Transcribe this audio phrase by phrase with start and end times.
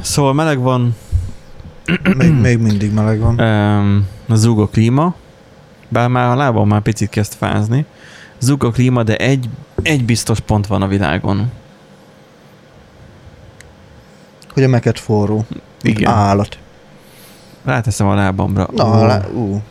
[0.00, 0.96] Szóval meleg van,
[2.16, 3.40] Még, még mindig meleg van.
[3.40, 5.14] um, a klíma,
[5.88, 7.84] bár már a lábam már picit kezd fázni.
[8.38, 9.48] Zúg a klíma, de egy,
[9.82, 11.50] egy biztos pont van a világon.
[14.52, 15.44] Hogy a meket forró.
[15.82, 16.10] Igen.
[16.12, 16.58] Állat.
[17.64, 18.68] Ráteszem a lábamra.
[18.74, 19.62] Na, Ó, lá, ú.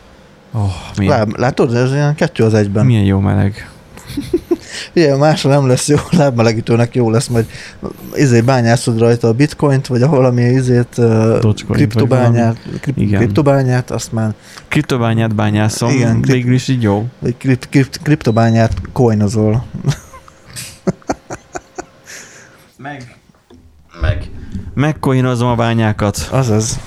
[0.52, 2.86] oh, milyen, Láb, látod, ez ilyen kettő az egyben.
[2.86, 3.70] milyen jó meleg.
[4.92, 7.46] Igen, másra nem lesz jó, lábmelegítőnek jó lesz, majd
[8.14, 11.00] izé bányászod rajta a bitcoint, vagy a valami izét,
[11.70, 13.20] kriptobányát, krip, Igen.
[13.20, 14.34] kriptobányát, azt már,
[14.68, 17.06] Kriptobányát bányászom, Igen, krip- végül is így jó.
[17.18, 19.64] vagy krip, krip, kriptobányát coinozol.
[22.76, 23.16] Meg.
[24.00, 24.30] Meg.
[24.74, 26.28] Megkoinozom a bányákat.
[26.30, 26.78] Azaz.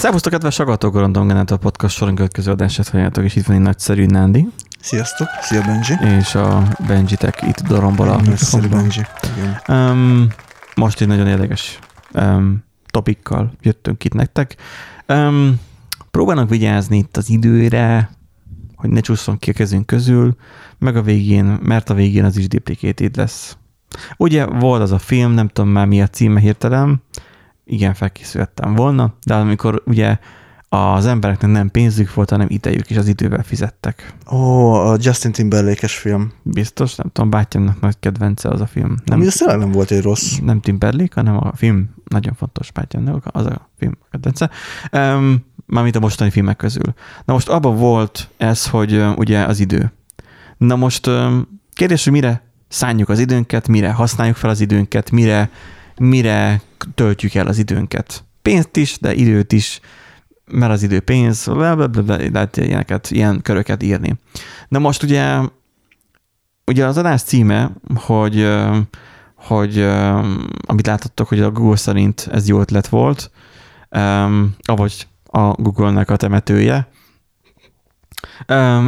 [0.00, 3.62] Szervusztok, kedves hallgatók, a Random Generator Podcast soron következő adását halljátok, és itt van egy
[3.62, 4.48] nagyszerű Nándi,
[4.80, 6.18] Sziasztok, szia Benji.
[6.18, 8.68] és a Benjitek itt dorombol a Nagyszerű.
[8.68, 9.02] Benji.
[9.68, 10.26] Um,
[10.74, 11.78] most egy nagyon érdekes
[12.12, 14.56] um, topikkal jöttünk itt nektek.
[15.08, 15.60] Um,
[16.10, 18.10] próbálnak vigyázni itt az időre,
[18.76, 20.36] hogy ne csúszson ki a kezünk közül,
[20.78, 23.56] meg a végén, mert a végén az is duplicated lesz.
[24.16, 27.02] Ugye volt az a film, nem tudom már mi a címe hirtelen,
[27.70, 30.18] igen, felkészültem volna, de amikor ugye
[30.68, 34.14] az embereknek nem pénzük volt, hanem idejük, és az idővel fizettek.
[34.32, 36.32] Ó, a Justin Timberlake-es film.
[36.42, 38.96] Biztos, nem tudom, bátyámnak nagy kedvence az a film.
[39.04, 39.18] Nem.
[39.18, 40.38] Ami az tényleg nem volt egy rossz.
[40.42, 44.50] nem Timberlake, hanem a film nagyon fontos bátyámnak, az a film kedvence.
[44.92, 46.94] Um, mármint a mostani filmek közül.
[47.24, 49.92] Na most abban volt ez, hogy uh, ugye az idő.
[50.56, 55.50] Na most um, kérdés, hogy mire szánjuk az időnket, mire használjuk fel az időnket, mire,
[55.98, 56.60] mire
[56.94, 58.24] töltjük el az időnket.
[58.42, 59.80] Pénzt is, de időt is,
[60.44, 64.18] mert az idő pénz, lehet ilyeneket, ilyen köröket írni.
[64.68, 65.38] Na most ugye,
[66.66, 68.48] ugye az adás címe, hogy
[69.34, 69.82] hogy
[70.66, 73.30] amit láthattok, hogy a Google szerint ez jó ötlet volt,
[74.62, 76.88] avagy a Google-nek a temetője.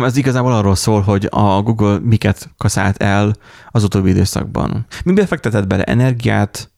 [0.02, 3.34] Ez igazából arról szól, hogy a Google miket kaszált el
[3.70, 4.86] az utóbbi időszakban.
[5.04, 6.71] Miben fektetett bele energiát,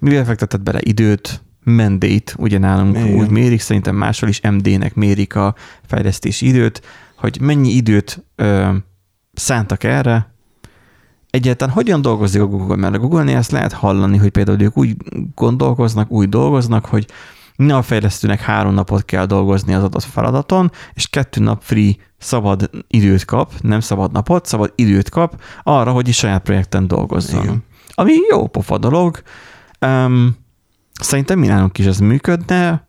[0.00, 3.14] miben fektetett bele időt, mendét, ugye nálunk Igen.
[3.14, 5.54] úgy mérik, szerintem máshol is MD-nek mérik a
[5.86, 6.82] fejlesztési időt,
[7.16, 8.74] hogy mennyi időt ö,
[9.32, 10.34] szántak erre,
[11.30, 12.76] egyáltalán hogyan dolgozik a Google?
[12.76, 14.96] Mert a Google-nél ezt lehet hallani, hogy például ők úgy
[15.34, 17.06] gondolkoznak, úgy dolgoznak, hogy
[17.56, 22.70] ne a fejlesztőnek három napot kell dolgozni az adott feladaton, és kettő nap free szabad
[22.88, 27.42] időt kap, nem szabad napot, szabad időt kap arra, hogy is saját projekten dolgozzon.
[27.42, 27.64] Igen.
[27.94, 29.22] Ami jó pofa dolog.
[29.80, 30.36] Um,
[31.00, 32.88] szerintem mi nálunk is ez működne.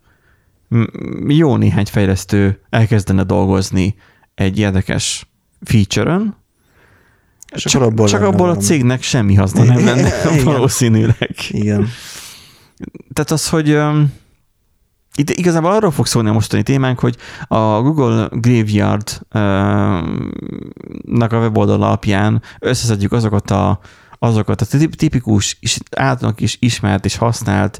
[1.28, 3.96] Jó néhány fejlesztő elkezdene dolgozni
[4.36, 5.28] egy érdekes
[5.62, 6.36] feature-ön,
[7.54, 10.44] És csak, abból csak abból a cégnek semmi haszna nem lenne Igen.
[10.44, 11.36] valószínűleg.
[11.50, 11.88] Igen.
[13.14, 14.14] Tehát az, hogy um,
[15.16, 20.32] itt igazából arról fog szólni a mostani témánk, hogy a Google Graveyard um,
[21.06, 23.80] nak a weboldal alapján összeszedjük azokat a,
[24.24, 27.80] azokat a tip- tipikus, is, általunk is ismert és használt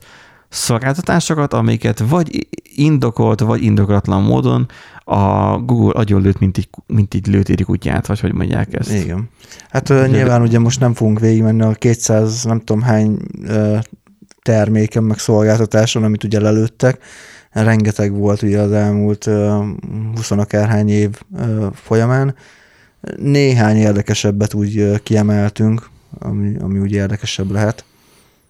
[0.50, 4.68] szolgáltatásokat, amiket vagy indokolt, vagy indokolatlan módon
[5.04, 8.94] a Google agyonlőtt, mint egy, mint egy lőtéri kutyát, vagy hogy mondják ezt.
[8.94, 9.30] Igen.
[9.70, 13.18] Hát ö, nyilván ugye most nem fogunk végigmenni a 200 nem tudom hány
[14.42, 17.04] terméken, meg szolgáltatáson, amit ugye lelőttek.
[17.52, 19.64] Rengeteg volt ugye az elmúlt ö,
[20.16, 21.10] 20 akárhány év
[21.74, 22.36] folyamán.
[23.18, 27.86] Néhány érdekesebbet úgy kiemeltünk, ami, ami úgy érdekesebb lehet.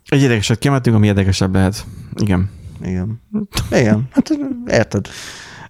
[0.06, 1.86] Egy érdekeset kiemeltünk, ami érdekesebb lehet.
[2.16, 2.50] Igen.
[2.84, 3.22] Igen.
[3.72, 4.32] Igen, hát
[4.66, 5.08] érted.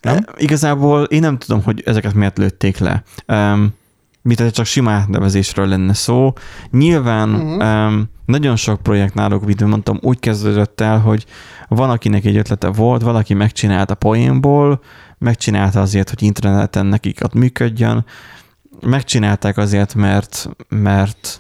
[0.01, 0.13] Nem?
[0.13, 0.23] Nem?
[0.37, 3.03] Igazából én nem tudom, hogy ezeket miért lőtték le.
[3.27, 3.73] Um,
[4.21, 6.33] mint hogy csak sima átnevezésről lenne szó.
[6.71, 7.87] Nyilván uh-huh.
[7.87, 11.25] um, nagyon sok projekt náluk, mint mondtam, úgy kezdődött el, hogy
[11.67, 14.81] van, akinek egy ötlete volt, valaki megcsinálta poénból,
[15.17, 18.05] megcsinálta azért, hogy interneten nekik ott működjön,
[18.81, 21.39] megcsinálták azért, mert, mert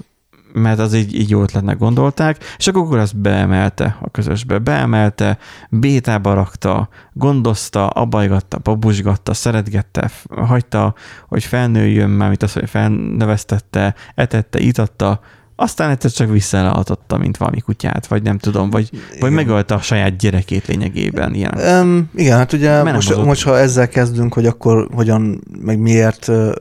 [0.53, 5.37] mert az egy, egy jó ötletnek gondolták, és akkor Google ezt beemelte a közösbe, beemelte,
[5.69, 10.93] bétába rakta, gondozta, abajgatta, babusgatta, szeretgette, hagyta,
[11.27, 15.19] hogy felnőjön, már mint az, hogy felneveztette, etette, itatta,
[15.55, 18.89] aztán egyszer csak visszaelhatotta, mint valami kutyát, vagy nem tudom, vagy,
[19.19, 21.33] vagy megölte a saját gyerekét lényegében.
[21.33, 21.57] Ilyen.
[21.81, 26.51] Um, igen, hát ugye most, most, ha ezzel kezdünk, hogy akkor hogyan, meg miért uh,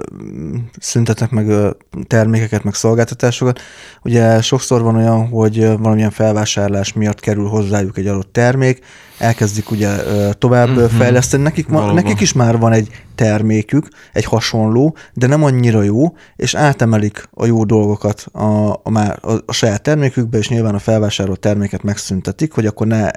[0.79, 1.71] szüntetnek meg uh,
[2.07, 3.61] termékeket, meg szolgáltatásokat,
[4.03, 8.85] ugye sokszor van olyan, hogy uh, valamilyen felvásárlás miatt kerül hozzájuk egy adott termék,
[9.19, 9.89] elkezdik ugye
[10.33, 10.91] tovább uh-huh.
[10.91, 11.43] fejleszteni.
[11.43, 12.89] Nekik, ma, nekik is már van egy
[13.21, 19.19] termékük, egy hasonló, de nem annyira jó, és átemelik a jó dolgokat a, a, már,
[19.23, 23.11] a, a saját termékükbe, és nyilván a felvásárolt terméket megszüntetik, hogy akkor ne,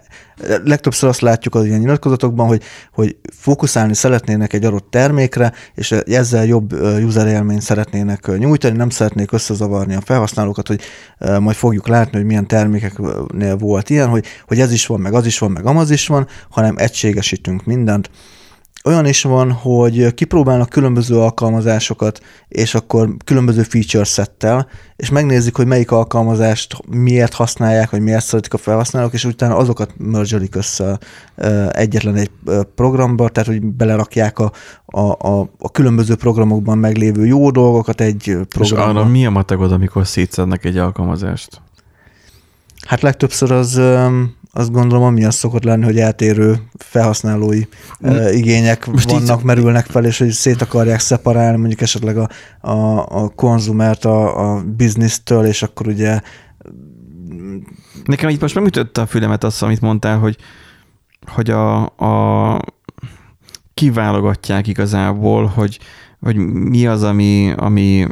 [0.63, 2.63] legtöbbször azt látjuk az ilyen nyilatkozatokban, hogy,
[2.94, 9.31] hogy fókuszálni szeretnének egy adott termékre, és ezzel jobb user élményt szeretnének nyújtani, nem szeretnék
[9.31, 10.81] összezavarni a felhasználókat, hogy
[11.39, 15.25] majd fogjuk látni, hogy milyen termékeknél volt ilyen, hogy, hogy ez is van, meg az
[15.25, 18.09] is van, meg amaz is van, hanem egységesítünk mindent.
[18.85, 25.68] Olyan is van, hogy kipróbálnak különböző alkalmazásokat, és akkor különböző feature settel, és megnézik, hogy
[25.68, 31.00] melyik alkalmazást miért használják, vagy miért szeretik a felhasználók, és utána azokat mergelik össze
[31.71, 32.31] egyetlen egy
[32.75, 34.51] programba, tehát hogy belerakják a,
[34.86, 38.91] a, a, a különböző programokban meglévő jó dolgokat egy programba.
[38.91, 41.62] És arra mi a mategod, amikor szétszednek egy alkalmazást?
[42.88, 43.81] Hát legtöbbször az
[44.55, 47.61] azt gondolom, ami az szokott lenni, hogy eltérő felhasználói
[48.00, 49.45] uh, igények Most vannak, így...
[49.45, 52.29] merülnek fel, és hogy szét akarják szeparálni mondjuk esetleg a,
[52.59, 56.21] a, a konzumert a, a biznisztől, és akkor ugye
[58.03, 60.38] Nekem itt most megütötte a fülemet azt, amit mondtál, hogy,
[61.25, 62.59] hogy a, a
[63.73, 65.79] kiválogatják igazából, hogy,
[66.19, 68.07] hogy mi az, ami, ami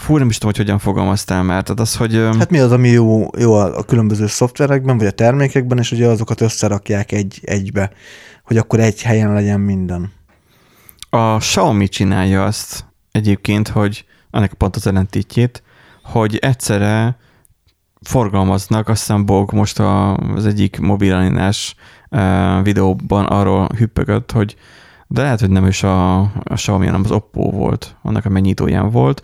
[0.00, 1.62] Fú, nem is tudom, hogy hogyan fogalmaztál már.
[1.62, 2.14] Tehát az, hogy...
[2.38, 6.40] Hát mi az, ami jó, jó a különböző szoftverekben, vagy a termékekben, és ugye azokat
[6.40, 7.90] összerakják egy, egybe,
[8.44, 10.12] hogy akkor egy helyen legyen minden.
[11.10, 15.62] A Xiaomi csinálja azt egyébként, hogy annak pont az ellentétjét,
[16.02, 17.16] hogy egyszerre
[18.02, 21.74] forgalmaznak, azt hiszem Bog most az egyik mobilalinás
[22.62, 24.56] videóban arról hüppögött, hogy
[25.06, 28.90] de lehet, hogy nem is a, a Xiaomi, hanem az Oppo volt, annak a megnyitóján
[28.90, 29.22] volt,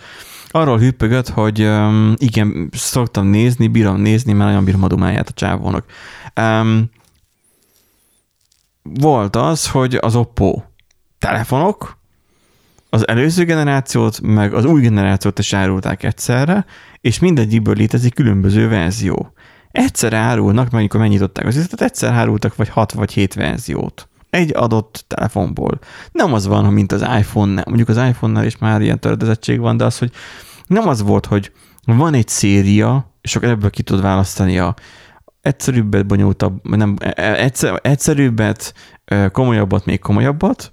[0.51, 5.33] arról hüppögött, hogy um, igen, szoktam nézni, bírom nézni, mert nagyon bírom a dumáját a
[5.33, 5.85] csávónak.
[6.41, 6.91] Um,
[8.83, 10.63] volt az, hogy az Oppo
[11.19, 11.99] telefonok,
[12.91, 16.65] az előző generációt, meg az új generációt is árulták egyszerre,
[17.01, 19.33] és mindegyikből létezik különböző verzió.
[19.71, 24.09] Egyszerre árulnak, mert amikor megnyitották az üzletet, egyszer árultak vagy 6 vagy 7 verziót.
[24.37, 25.79] Egy adott telefonból.
[26.13, 27.65] Nem az van, mint az iPhone-nál.
[27.67, 30.11] Mondjuk az iPhone-nál is már ilyen töredezettség van, de az, hogy
[30.67, 31.53] nem az volt, hogy
[31.87, 34.75] van egy széria, és akkor ebből ki tud választani a
[35.41, 38.75] egyszerűbbet, bonyolultabb, nem, e, e, egyszer, egyszerűbbet,
[39.33, 40.73] komolyabbat, még komolyabbat,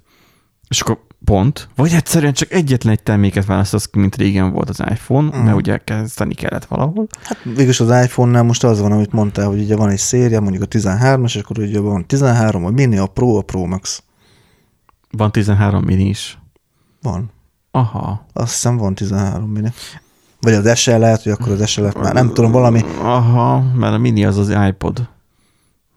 [0.68, 5.36] és akkor pont, vagy egyszerűen csak egyetlen egy terméket választasz, mint régen volt az iPhone,
[5.36, 5.40] mm.
[5.40, 7.06] mert ugye kezdeni kellett valahol.
[7.22, 10.62] Hát végülis az iPhone-nál most az van, amit mondtál, hogy ugye van egy széria, mondjuk
[10.62, 14.02] a 13-as, és akkor ugye van 13, a mini, a Pro, a Pro Max.
[15.10, 16.38] Van 13 mini is.
[17.02, 17.30] Van.
[17.70, 18.26] Aha.
[18.32, 19.72] Azt hiszem van 13 mini.
[20.40, 22.84] Vagy az SL lehet, hogy akkor az SL már nem tudom, valami.
[22.98, 25.08] Aha, mert a mini az az iPod.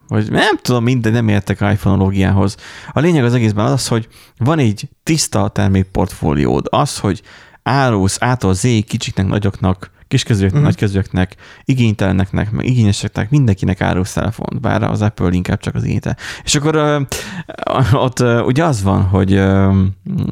[0.07, 2.55] Vagy nem tudom, mindegy, nem értek iPhone-ológiához.
[2.91, 4.07] A lényeg az egészben az, hogy
[4.37, 6.67] van egy tiszta termékportfóliód.
[6.69, 7.21] Az, hogy
[7.63, 10.67] árulsz ától Z kicsiknek, nagyoknak kiskezőknek, uh-huh.
[10.67, 16.17] nagykezőknek, igényteleneknek, meg igényeseknek, mindenkinek árulsz telefont, bár az Apple inkább csak az igényte.
[16.43, 19.75] És akkor uh, ott uh, ugye az van, hogy uh,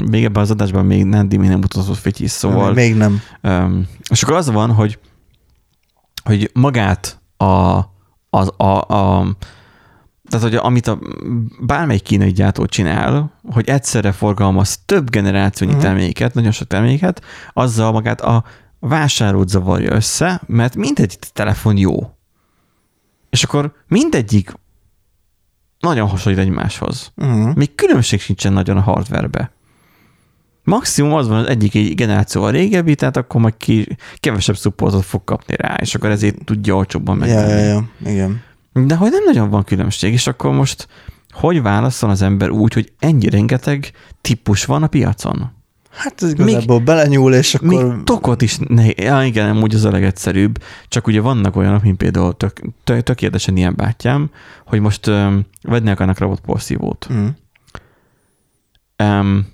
[0.09, 2.73] még ebben az adásban még nem, még nem mutatott Fityi, szóval...
[2.73, 3.21] Még nem.
[3.43, 4.99] Um, és akkor az van, hogy,
[6.23, 7.79] hogy magát a,
[8.29, 9.35] az, a, a
[10.29, 10.99] tehát, hogy amit a
[11.59, 15.87] bármelyik kínai gyártó csinál, hogy egyszerre forgalmaz több generációnyi uh-huh.
[15.87, 17.21] terméket, nagyon sok terméket,
[17.53, 18.43] azzal magát a
[18.79, 22.15] vásárlót zavarja össze, mert mindegyik telefon jó.
[23.29, 24.53] És akkor mindegyik
[25.79, 27.11] nagyon hasonlít egymáshoz.
[27.15, 27.55] Uh-huh.
[27.55, 29.51] Még különbség sincsen nagyon a hardwarebe.
[30.63, 35.23] Maximum az van, az egyik egy generációval régebbi, tehát akkor majd ki, kevesebb supportot fog
[35.23, 37.51] kapni rá, és akkor ezért tudja olcsóbban megvenni.
[37.51, 38.41] Ja, ja, ja, igen.
[38.83, 40.87] De hogy nem nagyon van különbség, és akkor most
[41.29, 43.91] hogy válaszol az ember úgy, hogy ennyi rengeteg
[44.21, 45.51] típus van a piacon?
[45.89, 47.67] Hát ez igazából még, belenyúl, és akkor...
[47.67, 51.97] Még tokot is, ne, ja, igen, úgy az a legegyszerűbb, csak ugye vannak olyanok, mint
[51.97, 54.29] például tök, tök, tökéletesen ilyen bátyám,
[54.65, 57.07] hogy most um, vedni akarnak robotporszívót.
[57.13, 57.27] Mm.
[59.03, 59.47] Um,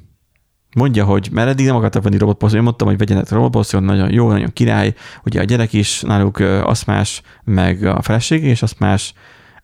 [0.75, 4.29] mondja, hogy mert eddig nem akartak venni robotporszívót, én mondtam, hogy vegyenek robotporszívót, nagyon jó,
[4.29, 4.93] nagyon király,
[5.25, 9.13] ugye a gyerek is náluk uh, aszmás, meg a feleség is aszmás,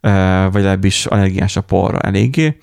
[0.02, 0.12] uh,
[0.44, 2.58] vagy legalábbis allergiás a porra eléggé,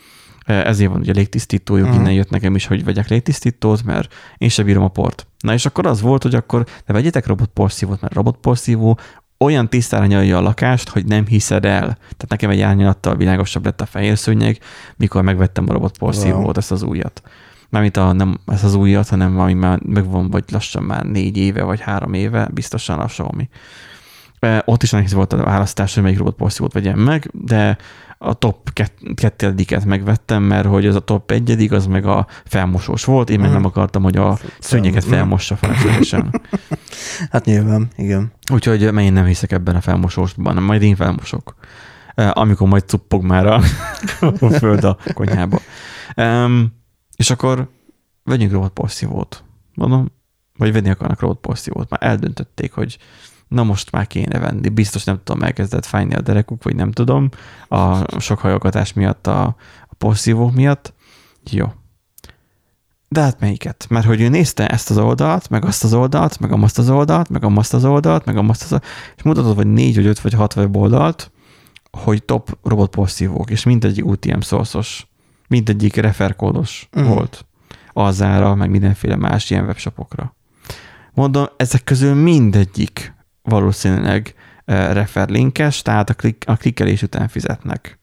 [0.46, 1.96] ezért van ugye légtisztítójuk, Mhm.
[1.98, 5.26] innen jött nekem is, hogy vegyek légtisztítót, mert én sem bírom a port.
[5.38, 8.98] Na és akkor az volt, hogy akkor de vegyetek robotporszívót, mert robotporszívó
[9.38, 11.80] olyan tisztára nyalja a lakást, hogy nem hiszed el.
[11.80, 14.58] Tehát nekem egy árnyalattal világosabb lett a fehér szőnyeg,
[14.96, 16.52] mikor megvettem a robotporszívót, Wow.
[16.56, 17.22] ezt az újat.
[17.70, 21.62] Mármint a, nem ez az újat, hanem valami már megvan, vagy lassan már négy éve,
[21.62, 23.48] vagy három éve, biztosan a Xiaomi.
[24.38, 27.76] E, Ott is nehéz volt a választás, hogy melyik robotporszívót vegyem meg, de
[28.18, 33.04] a top kett- kettediket megvettem, mert hogy az a top egyedik, az meg a felmosós
[33.04, 33.56] volt, én meg Mhm.
[33.56, 35.12] nem akartam, hogy a szőnyeket Mhm.
[35.12, 36.40] felmossa feleslegesen.
[37.30, 38.32] Hát nyilván, igen.
[38.52, 41.54] Úgyhogy én nem hiszek ebben a felmosósban, majd én felmosok.
[42.14, 43.60] Eh, Amikor majd cuppog már a,
[44.40, 45.58] a föld a konyhába.
[46.16, 46.72] Um,
[47.16, 47.70] és akkor
[48.22, 49.44] vegyünk robotporszívót.
[49.74, 50.12] Mondom,
[50.56, 51.90] vagy venni akarnak robotporszívót.
[51.90, 52.98] Már eldöntötték, hogy
[53.48, 54.68] na most már kéne venni.
[54.68, 57.28] Biztos nem tudom, elkezdett fájni a derekuk, vagy nem tudom,
[57.68, 59.44] a sok hajogatás miatt, a,
[59.88, 60.94] a porszívók miatt.
[61.50, 61.72] Jó.
[63.08, 63.86] De hát melyiket?
[63.88, 67.28] Mert hogy ő nézte ezt az oldalt, meg azt az oldalt, meg azt az oldalt,
[67.28, 70.32] meg azt az oldalt, meg azt az oldalt, és mutatott vagy négy, vagy öt, vagy
[70.34, 71.30] hat weboldalt,
[71.90, 75.06] hogy top robotporszívók, és mindegyik UTM szorszos,
[75.48, 77.00] mindegyik referkódos Mhm.
[77.02, 77.16] uh-huh.
[77.18, 77.46] volt.
[77.92, 80.34] Azára, meg mindenféle más ilyen webshopokra.
[81.12, 84.34] Mondom, ezek közül mindegyik valószínűleg
[84.66, 87.98] uh, referlinkes, tehát a, klik, a klikkelés után fizetnek.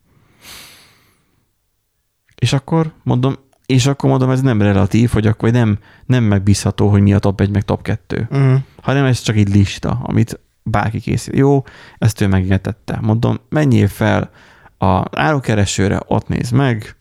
[2.36, 7.02] És akkor mondom, és akkor mondom, ez nem relatív, hogy akkor nem, nem megbízható, hogy
[7.02, 8.56] mi a top 1, meg top 2 Mm.
[8.82, 11.36] hanem ez csak egy lista, amit bárki készít.
[11.36, 11.64] Jó,
[11.98, 12.98] ezt ő megértette.
[13.02, 14.32] Mondom, menjél fel
[14.78, 16.96] a árukeresőre, ott nézd meg,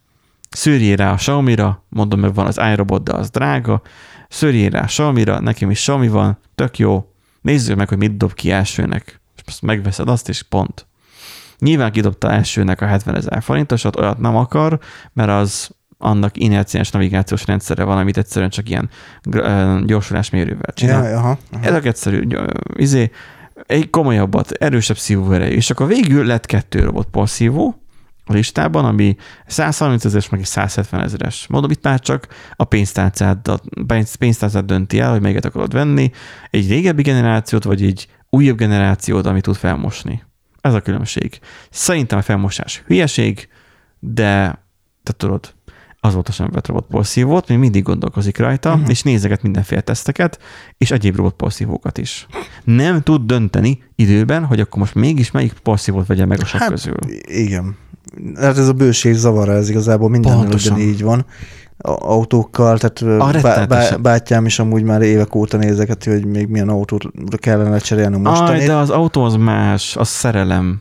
[0.51, 3.83] szűrjél rá a Xiaomi-ra, mondom, meg van az iRobot, de az drága,
[4.29, 8.33] szűrjél rá a Xiaomi-ra, nekem is Xiaomi van, tök jó, nézzük meg, hogy mit dob
[8.33, 10.87] ki elsőnek, és azt megveszed azt, és pont.
[11.59, 14.79] Nyilván kidobta elsőnek a 70 ezer forintosat, olyat nem akar,
[15.13, 18.91] mert az annak inerciás navigációs rendszere van, amit egyszerűen csak ilyen
[19.87, 21.09] gyorsulásmérővel csinál.
[21.09, 21.65] Ja, aha, aha.
[21.65, 22.27] Ezek egyszerű,
[22.75, 23.11] izé,
[23.67, 27.80] egy komolyabbat, erősebb szívóerejű, és akkor végül lett kettő robotporszívó a
[28.33, 31.47] listában, ami 130 ezeres, meg egy 170 ezeres.
[31.49, 36.11] Mondom, itt már csak a pénztárcád, pénz- pénztárcád dönti el, hogy melyiket akarod venni,
[36.51, 40.23] egy régebbi generációt, vagy egy újabb generációt, ami tud felmosni.
[40.61, 41.39] Ez a különbség.
[41.71, 43.49] Szerintem a felmosás hülyeség,
[43.99, 44.65] de
[45.03, 45.55] te tudod,
[46.01, 48.89] azóta sem vett robotporszívót, még mindig gondolkozik rajta, uh-huh.
[48.89, 50.39] és nézeget mindenféle teszteket,
[50.79, 52.27] és egyéb robotporszívókat is.
[52.65, 56.69] Nem tud dönteni időben, hogy akkor most mégis melyik porszívót vegye meg a sok Hát,
[56.69, 56.97] közül.
[57.23, 57.77] Igen.
[58.41, 60.75] Hát ez a bőség zavara, ez igazából Pontosan.
[60.77, 61.25] ugyanígy van.
[61.79, 66.69] A- autókkal, tehát bá, bá, bátyám is amúgy már évek óta nézegeti, hogy még milyen
[66.69, 67.05] autót
[67.37, 68.65] kellene lecserélni Aj, mostani.
[68.65, 70.81] de az autó az más, az szerelem.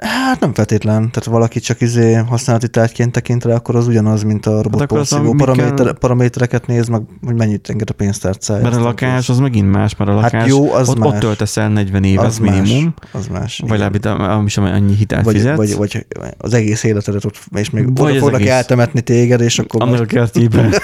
[0.00, 0.96] Hát nem feltétlen.
[1.10, 5.34] Tehát valaki csak izé használati tárgyként tekint rá, akkor az ugyanaz, mint a az robotporszívó.
[5.34, 8.62] kell- Paraméter, paramétereket néz, meg hogy mennyit enged a pénztárcája.
[8.62, 11.08] Mert a lakás az megint más, mert a lakás, Hát jó, az ott, más.
[11.08, 13.62] ott töltesz el 40 évet az minimum, Más, az más.
[13.66, 15.56] vagy legalább ami sem annyi hitelt vagy, fizetsz.
[15.56, 16.06] vagy, vagy,
[16.38, 18.52] az egész életedet ott, és még Vagy oda az fognak egész.
[18.52, 20.72] eltemetni téged, és akkor annak a kertjében.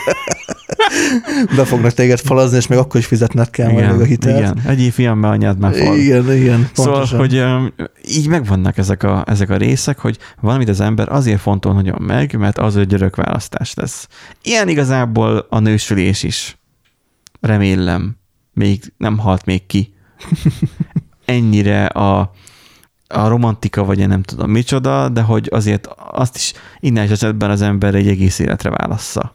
[1.57, 4.39] be fognak téged falazni, és még akkor is fizetned kell majd meg a hitelt.
[4.39, 4.61] igen.
[4.67, 5.97] Egyéb fiam, mert anyád már fal.
[5.97, 7.19] Igen, igen, Szóval, pontosan.
[7.19, 7.73] hogy öm,
[8.09, 12.37] így megvannak ezek a, ezek a részek, hogy valamit az ember azért fontol nagyon meg,
[12.39, 14.09] mert az ő választás lesz.
[14.43, 16.59] Ilyen igazából a nősülés is.
[17.41, 18.17] Remélem.
[18.53, 19.95] Még nem halt még ki.
[21.25, 22.33] Ennyire a,
[23.09, 27.63] a romantika, vagy én nem tudom micsoda, de hogy azért azt is innen esetben az
[27.63, 29.35] ember egy egész életre válassza.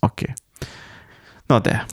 [0.00, 0.22] Oké.
[0.22, 0.34] Okay.
[1.50, 1.86] Na de,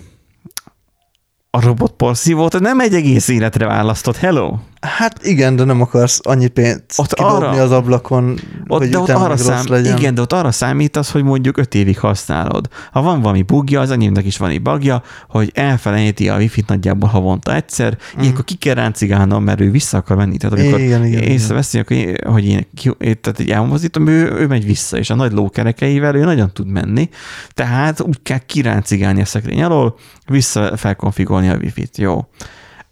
[1.50, 4.58] a robotporszívót nem egy egész életre választott, hello?
[4.88, 8.98] Hát igen, de nem akarsz annyi pénzt Ott kidobni arra- az ablakon, Ott, hogy de
[9.00, 9.98] ott arra szám, legyen.
[9.98, 12.68] igen, de ott arra számítasz, hogy mondjuk öt évig használod.
[12.92, 17.10] Ha van valami bugja, az enyémnek is van egy bugja, hogy elfelejti a wifi-t nagyjából
[17.10, 18.22] havonta egyszer, mm.
[18.22, 20.38] ilyenkor ki kell ráncigálnom, mert ő vissza akar menni.
[20.38, 24.48] Tehát amikor Igen, igen, észreveszi, hogy én- hogy én ki, tehát így elmozdítom, ő, ő
[24.48, 27.10] megy vissza, és a nagy lókerekeivel ő nagyon tud menni,
[27.54, 29.96] tehát úgy kell kiráncigálni a szekrény alól,
[30.28, 31.98] vissza felkonfigolni a wifi-t.
[31.98, 32.26] Jó.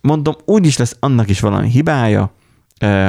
[0.05, 2.33] Mondom, úgyis lesz annak is valami hibája,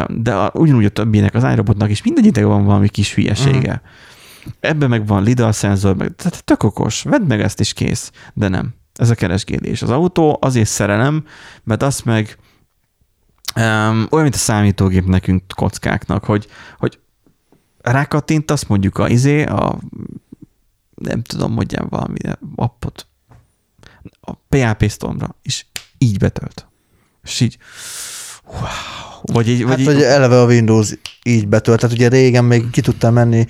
[0.09, 3.83] de ugyanúgy a többinek, az iRobotnak is mindegyiknek van valami kis hülyesége.
[3.83, 4.51] Mm.
[4.61, 8.49] Ebben meg van lidar szenzor, meg, tehát tök okos, vedd meg ezt is kész, de
[8.49, 8.75] nem.
[8.95, 9.83] Ez a keresgélés.
[9.83, 11.25] Az autó azért szerelem,
[11.65, 12.39] mert azt meg
[13.57, 16.47] um, olyan, mint a számítógép nekünk kockáknak, hogy,
[16.79, 16.99] hogy
[17.81, 19.79] rákattintasz mondjuk a izé, a
[20.95, 22.19] nem tudom, mondjam valami
[22.55, 23.07] appot,
[24.21, 25.65] a PHP Stormra, és
[25.99, 26.66] így betölt.
[27.27, 27.57] És így,
[28.47, 28.57] wow,
[29.23, 30.93] Vagy így, vagy Hát, így, hogy eleve a Windows
[31.23, 31.81] így betölt.
[31.81, 33.47] Tehát ugye régen még ki tudtam menni,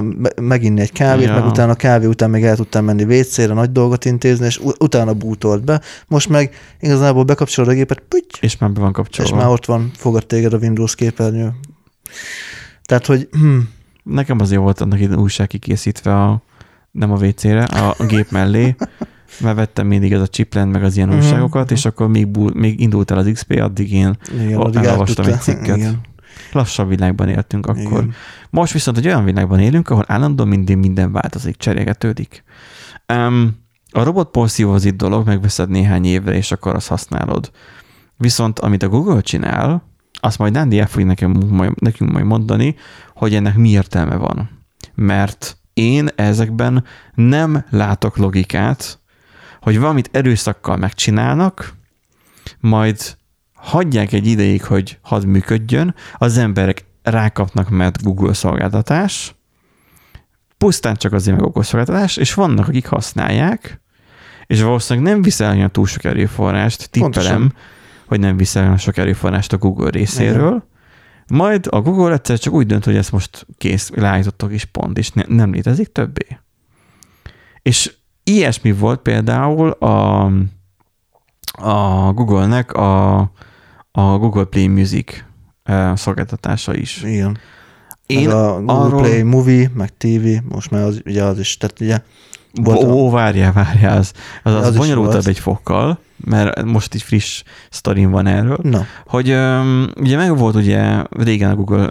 [0.00, 1.34] me- meginni egy kávét, Ja.
[1.34, 5.14] meg utána a kávé után még el tudtam menni WC-re, nagy dolgot intézni, és utána
[5.14, 5.80] bútolt be.
[6.06, 9.36] Most meg igazából bekapcsolod a gépet, püty, és már be van és kapcsolva.
[9.36, 11.50] már ott van, fogad téged a Windows képernyő.
[12.84, 13.58] Tehát, hogy hm,
[14.02, 16.42] Nekem azért volt annak idején újság kikészítve a,
[16.90, 18.74] nem a WC-re, a gép mellé,
[19.40, 21.16] mert vettem mindig ez a Chipland, meg az ilyen Mhm.
[21.16, 25.40] újságokat, és akkor még, bú, még indult el az XP, addig én igen, elolvastam egy
[25.50, 25.76] cikket.
[25.76, 26.00] Igen,
[26.52, 27.80] lassabb világban éltünk akkor.
[27.80, 28.14] igen.
[28.50, 32.44] Most viszont egy olyan világban élünk, ahol állandóan minden, minden változik, cserélgetődik.
[33.12, 33.58] Um,
[33.92, 37.50] a robotporszívó az itt dolog, megveszed néhány évre, és akkor azt használod.
[38.16, 39.88] Viszont amit a Google csinál,
[40.20, 42.74] azt majd Nandi el fogja nekem, majd, nekünk majd mondani,
[43.14, 44.50] hogy ennek mi értelme van.
[44.94, 46.84] Mert én ezekben
[47.14, 48.98] nem látok logikát,
[49.60, 51.74] hogy valamit erőszakkal megcsinálnak,
[52.60, 53.16] majd
[53.52, 59.34] hagyják egy ideig, hogy hadd működjön, az emberek rákapnak, mert Google szolgáltatás,
[60.58, 63.80] pusztán csak azért meg okos szolgáltatás, és vannak, akik használják,
[64.46, 67.54] és valószínűleg nem viszel olyan túl sok erőforrást, tippelem, Pontosan.
[68.06, 70.68] hogy nem viszel olyan sok erőforrást a Google részéről,
[71.26, 75.10] majd a Google egyszer csak úgy dönt, hogy ezt most kész, leállítottok is pont, és
[75.10, 76.38] ne, nem létezik többé.
[77.62, 77.94] És
[78.34, 80.24] ilyesmi volt például a,
[81.52, 83.18] a Google-nek a,
[83.92, 85.24] a Google Play Music
[85.94, 87.02] szolgáltatása is.
[87.02, 87.38] igen.
[88.06, 89.00] Én Én a Google arról-.
[89.02, 91.98] Play Movie, meg TV, most már az, ugye az is, tehát ugye
[92.54, 97.02] volt a- Ó, várjál, várjál, az, az, az, Az bonyolultabb egy fokkal, mert most is
[97.02, 101.90] friss sztorim van erről, Na, hogy öm, ugye meg volt ugye régen a Google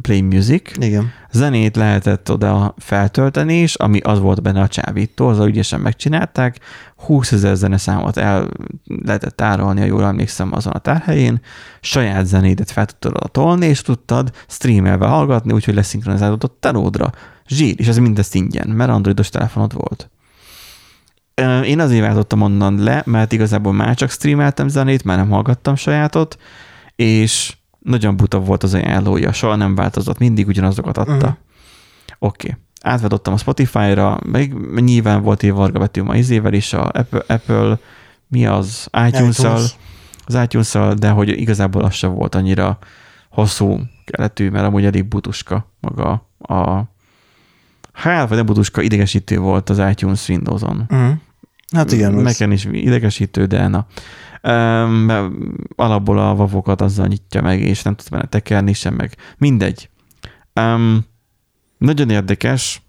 [0.00, 1.12] Play Music, igen.
[1.32, 6.58] zenét lehetett oda feltölteni, és ami az volt benne a csábító, az ügyesen megcsinálták,
[6.96, 8.48] 20 ezer zeneszámot el
[9.04, 11.40] lehetett tárolni, ha jól emlékszem, azon a tárhelyén,
[11.80, 17.12] saját zenédet fel tudtad oda tolni, és tudtad streamelve hallgatni, úgyhogy leszinkronizálódott telódra.
[17.48, 20.10] Zsír, és ez mindezt ingyen, mert androidos telefonod volt.
[21.64, 26.38] Én azért váltottam onnan le, mert igazából már csak streameltem zenét, már nem hallgattam sajátot,
[26.94, 31.12] és nagyon buta volt az ajánlója, soha nem változott, mindig ugyanazokat adta.
[31.12, 31.30] Uh-huh.
[32.18, 32.48] Oké.
[32.48, 32.60] Okay.
[32.80, 37.78] Átvedottam a Spotify-ra, meg nyilván volt egy varga betű ma izével is, a Apple, Apple
[38.28, 39.38] mi az, iTunes.
[39.38, 39.76] az
[40.42, 42.78] itunes de hogy igazából az sem volt annyira
[43.30, 46.82] hosszú keletű, mert amúgy elég butuska maga a
[47.92, 50.86] hát, vagy nem butuska, idegesítő volt az iTunes Windows-on.
[50.90, 51.12] Uh-huh.
[51.74, 53.86] Hát igen, Nekem is idegesítő, de na.
[54.42, 55.10] Um,
[55.76, 59.90] alapból a vavokat azzal nyitja meg, és nem tud benne tekerni sem, meg mindegy.
[60.60, 61.04] Um,
[61.78, 62.82] nagyon érdekes,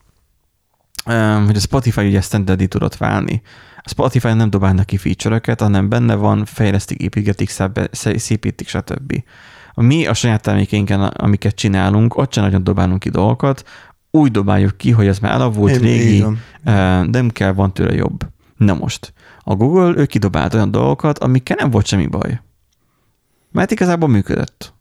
[1.06, 3.42] um, hogy a Spotify ugye standardi tudott válni.
[3.78, 7.50] A Spotify nem dobálnak ki feature-öket, hanem benne van, fejlesztik,
[7.92, 9.24] sze- szépítik, stb.
[9.76, 13.64] Mi a saját termékeinken, amiket csinálunk, ott sem nagyon dobálunk ki dolgokat,
[14.12, 16.40] úgy dobáljuk ki, hogy ez már elavult, régi, így van.
[17.12, 18.28] Nem kell, van tőle jobb.
[18.58, 22.42] Na most, a Google ő kidobált olyan dolgokat, amikkel nem volt semmi baj.
[23.52, 24.74] Mert igazából működött.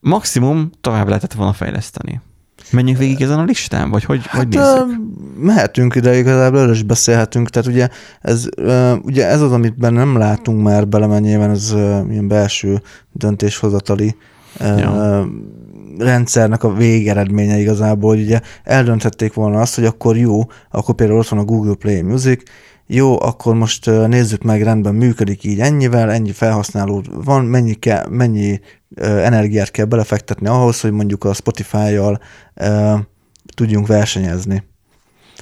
[0.00, 2.20] Maximum tovább lehetett volna fejleszteni.
[2.70, 4.98] Menjünk végig ezen a listán, vagy hogy, hogy Hát nézzük?
[5.36, 7.88] ö, mehetünk ide, igazából erről is beszélhetünk, tehát ugye
[8.20, 8.48] ez,
[9.02, 14.16] ugye ez az, amit nem látunk már belemenjében, ez ö, ilyen belső döntéshozatali
[14.58, 15.28] Ja.
[15.98, 21.28] Rendszernek a végeredménye igazából, hogy ugye eldönthették volna azt, hogy akkor jó, akkor például ott
[21.28, 22.42] van a Google Play Music,
[22.92, 28.60] jó, akkor most nézzük meg, rendben működik így ennyivel, ennyi felhasználó van, mennyi, kell, mennyi
[28.96, 32.20] energiát kell belefektetni ahhoz, hogy mondjuk a Spotify-jal
[32.54, 32.94] ö,
[33.54, 34.62] tudjunk versenyezni.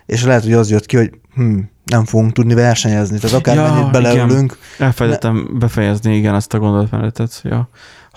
[0.06, 3.62] És lehet, hogy az jött ki, hogy hm, nem fogunk tudni versenyezni, tehát akár Ja,
[3.62, 3.90] mennyit igen.
[3.92, 4.58] beleülünk.
[4.78, 7.40] Elfelejtettem befejezni, igen, azt a gondolatmenetet.
[7.44, 7.68] Ja.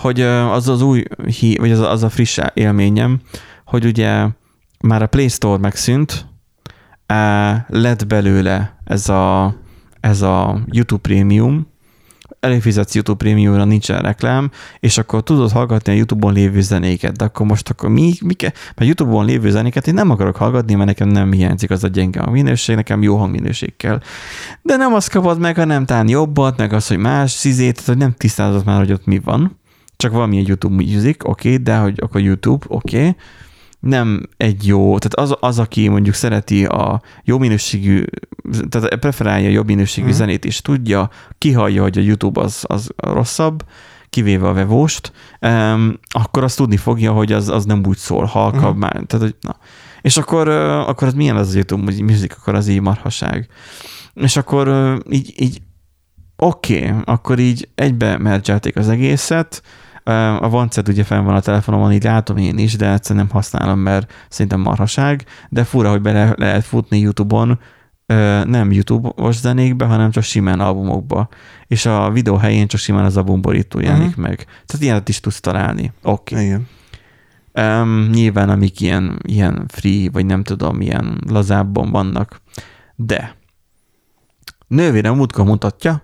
[0.02, 1.04] Hogy az az új,
[1.58, 3.20] vagy az, az a friss élményem,
[3.66, 4.28] hogy ugye
[4.80, 6.26] már a Play Store megszűnt,
[7.68, 9.56] lett belőle ez a,
[10.00, 11.68] ez a YouTube Premium,
[12.40, 17.46] előfizetsz YouTube Premiumra, nincsen reklám, és akkor tudod hallgatni a YouTube-on lévő zenéket, de akkor
[17.46, 18.52] most akkor mi, mi kell?
[18.76, 22.20] Mert YouTube-on lévő zenéket én nem akarok hallgatni, mert nekem nem hiányzik az a gyenge
[22.20, 24.02] a minőség, nekem jó hangminőség kell.
[24.62, 27.98] De nem azt kapod meg, hanem talán jobbat, meg az, hogy más szizét, tehát hogy
[27.98, 29.60] nem tisztázod már, hogy ott mi van.
[30.02, 32.98] Csak valamilyen YouTube Music, oké, okay, de hogy akkor YouTube, oké.
[32.98, 33.16] Okay.
[33.80, 38.04] Nem egy jó, tehát az, az, aki mondjuk szereti a jó minőségű,
[38.70, 40.12] tehát preferálja a jobb minőségű mm.
[40.12, 43.64] zenét, és tudja, kihallja, hogy a YouTube az, az rosszabb,
[44.10, 45.12] kivéve a vevóst,
[45.42, 48.76] um, akkor azt tudni fogja, hogy az, az nem úgy szól, halkabb Mhm.
[48.76, 48.80] mm.
[48.80, 49.04] már.
[49.08, 49.58] Tehát, hogy, na.
[50.02, 53.48] És akkor, uh, akkor az milyen az a YouTube Music, akkor az így marhaság.
[54.14, 55.62] És akkor uh, így, így
[56.36, 59.62] oké, okay, akkor így egybe mergelték az egészet,
[60.40, 63.80] A Vancet ugye fenn van a telefonomon, így látom én is, de egyszerűen nem használom,
[63.80, 67.60] mert szerintem marhaság, de fura, hogy bele lehet futni YouTube-on,
[68.46, 71.30] nem YouTube-os zenékbe, hanem csak simán albumokba.
[71.68, 74.24] És a videó helyén csak simán az albumborító jelenik uh-huh.
[74.24, 74.36] meg.
[74.36, 75.94] Tehát ilyenet is tudsz találni.
[76.02, 76.34] Oké.
[76.34, 76.46] Okay.
[76.46, 76.68] Igen.
[77.54, 82.42] Um, nyilván amik ilyen, ilyen free, vagy nem tudom, ilyen lazábban vannak.
[82.96, 83.36] De
[84.68, 86.04] nővérem múltkor mutatja,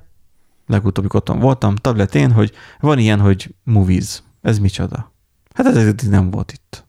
[0.68, 4.24] legutóbbi otthon voltam, tabletén, hogy van ilyen, hogy movies.
[4.42, 5.12] Ez micsoda?
[5.54, 6.86] Hát ez nem volt itt.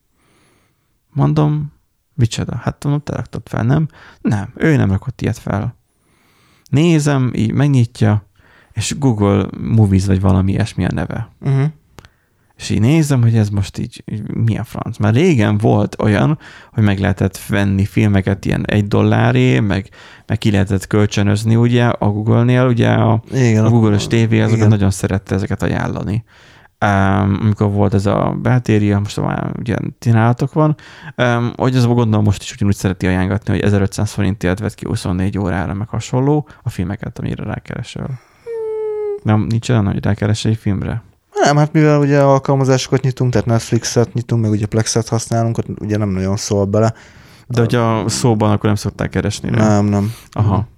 [1.12, 1.72] Mondom,
[2.14, 2.56] micsoda?
[2.56, 3.88] Hát mondom, te raktad fel, nem?
[4.20, 5.76] Nem, ő nem rakott ilyet fel.
[6.70, 8.26] Nézem, így megnyitja,
[8.72, 11.30] és Google Movies, vagy valami ilyesmi a neve.
[11.40, 11.70] Uh-huh.
[12.58, 14.96] És így nézem, hogy ez most így, így mi a franc.
[14.96, 16.38] Már régen volt olyan,
[16.72, 19.88] hogy meg lehetett venni filmeket ilyen egy dolláré, meg,
[20.26, 24.90] meg ki lehetett kölcsönözni ugye a Google-nél, ugye a, igen, a Google-ös TV azokat nagyon
[24.90, 26.24] szerette ezeket ajánlani.
[26.84, 30.76] Um, amikor volt ez a beltéria, most már ugye tínálatok van,
[31.16, 35.38] um, hogy az gondolom most is ugyanúgy szereti ajánlatni, hogy 1500 forintért vett ki 24
[35.38, 38.20] órára, meg hasonló a filmeket, amire rákeresel.
[39.22, 41.02] Nem, nincs olyan, hogy rákeresel egy filmre?
[41.42, 45.96] Nem, hát mivel ugye alkalmazásokat nyitunk, tehát Netflixet nyitunk, meg ugye Plexet használunk, ott ugye
[45.96, 46.94] nem nagyon szól bele.
[47.46, 49.50] De hogy a szóban akkor nem szokták keresni?
[49.50, 49.84] Nem, nem.
[49.84, 50.14] nem.
[50.30, 50.68] Aha.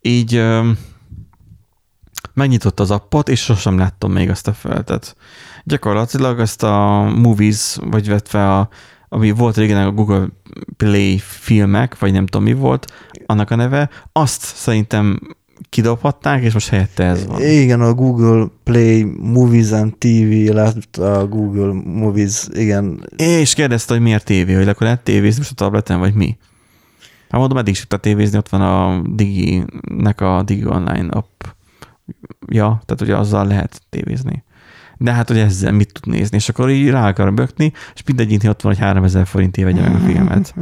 [0.00, 0.78] Így um,
[2.34, 5.16] megnyitott az appot, és sosem láttam még azt a feltet.
[5.64, 8.68] Gyakorlatilag ezt a Movies, vagy vetve a,
[9.08, 10.26] ami volt régen a Google
[10.76, 12.92] Play filmek, vagy nem tudom mi volt,
[13.26, 15.36] annak a neve, azt szerintem
[15.68, 17.40] kidobhatták, és most helyette ez van.
[17.40, 23.08] Igen, a Google Play Movies and TV lett a Google Movies, igen.
[23.16, 26.36] És kérdezte, hogy miért tévé, hogy akkor lehet tévézni most a tableten, vagy mi?
[27.28, 31.42] Hát mondom, eddig is tudta tévézni, ott van a Digi-nek a Digi Online app.
[32.48, 34.44] Ja, tehát ugye azzal lehet tévézni
[35.02, 38.48] de hát, hogy ezzel mit tud nézni, és akkor így rá akar bökni, és mindegy
[38.48, 40.54] ott van, hogy 3000 forintért vegye meg a filmet.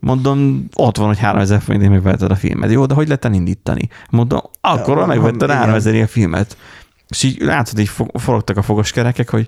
[0.00, 2.70] Mondom, ott van, hogy 3000 forintért megvetted a filmet.
[2.70, 3.88] Jó, de hogy lehet elindítani?
[4.10, 6.56] Mondom, akkor megvetted 3000 a filmet.
[7.08, 9.46] És így látod, így forogtak a fogoskerekek, hogy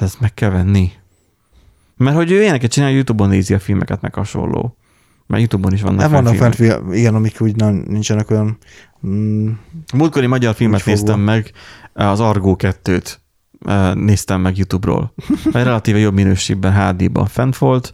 [0.00, 0.90] ezt meg kell venni.
[1.96, 4.76] Mert hogy ő ilyeneket csinál, YouTube-on nézi a filmeket, meg hasonló.
[5.26, 6.58] Mert YouTube-on is vannak Nem vannak fent,
[6.92, 8.58] igen, amik úgy nem, nincsenek olyan...
[9.06, 9.50] Mm,
[9.94, 11.52] Múltkori magyar filmet néztem meg,
[11.92, 13.20] az Argó 2-t
[13.94, 15.14] néztem meg YouTube-ról.
[15.52, 17.92] Mert relatíve jobb minőségben HD-ban fent volt,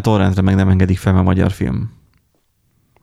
[0.00, 1.90] torrentre meg nem engedik fel, a magyar film.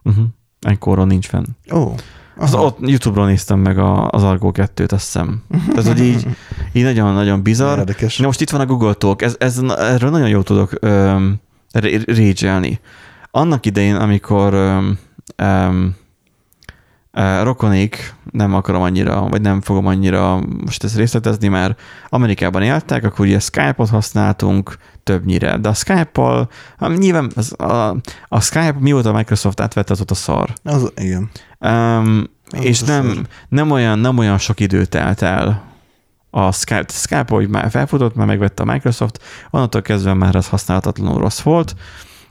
[0.03, 0.25] Uh-huh.
[0.61, 1.45] Enkoron nincs fenn.
[1.71, 1.77] Ó.
[1.77, 1.95] Oh.
[2.39, 5.43] Az ott YouTube-ról néztem meg a, az Argo 2-t, azt hiszem.
[5.67, 6.27] Tehát, hogy így,
[6.73, 7.77] így nagyon-nagyon bizarr.
[7.77, 8.17] Érdekes.
[8.17, 11.41] most itt van a Google Talk, ez, ez, erről nagyon jól tudok um,
[12.05, 12.79] régyelni.
[13.31, 14.97] Annak idején, amikor um,
[15.43, 15.95] um,
[17.43, 23.25] rokonék, nem akarom annyira, vagy nem fogom annyira most ezt részletezni, mert Amerikában éltek, akkor
[23.25, 26.49] ugye Skype-ot használtunk többnyire, de a Skype-val,
[26.79, 27.95] nyilván az, a,
[28.27, 30.53] a Skype mióta a Microsoft átvette, az ott a szar.
[30.63, 31.29] Az, igen.
[31.59, 35.63] Um, az és az nem, nem, olyan, nem olyan sok idő telt el
[36.29, 41.19] a Skype, Skype, hogy már felfutott, már megvette a Microsoft, onnantól kezdve már az használhatatlanul
[41.19, 41.75] rossz volt,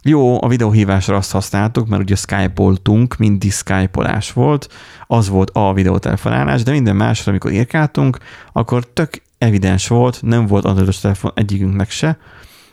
[0.09, 4.69] jó, a videóhívásra azt használtuk, mert ugye skype-oltunk, mindig skype volt,
[5.07, 8.19] az volt a videótelefonálás, de minden másra, amikor írkáltunk,
[8.53, 12.19] akkor tök evidens volt, nem volt androidos telefon egyikünknek se,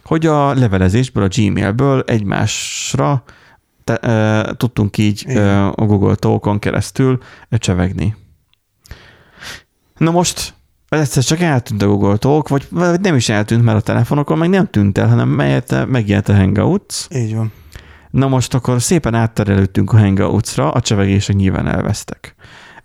[0.04, 3.24] hogy a levelezésből, a Gmailből egymásra
[3.84, 7.20] te, e, tudtunk így e, a Google Talkon keresztül
[7.50, 8.16] csevegni.
[9.98, 10.54] Na most
[11.00, 14.50] egyszer csak eltűnt a Google Talk, vagy, vagy nem is eltűnt, mert a telefonokon meg
[14.50, 15.30] nem tűnt el, hanem
[15.88, 17.08] megjelent a Hangouts.
[17.16, 17.52] Így van.
[18.10, 22.36] Na most akkor szépen átterelődtünk a Hangouts-ra, a csevegések nyilván elvesztek.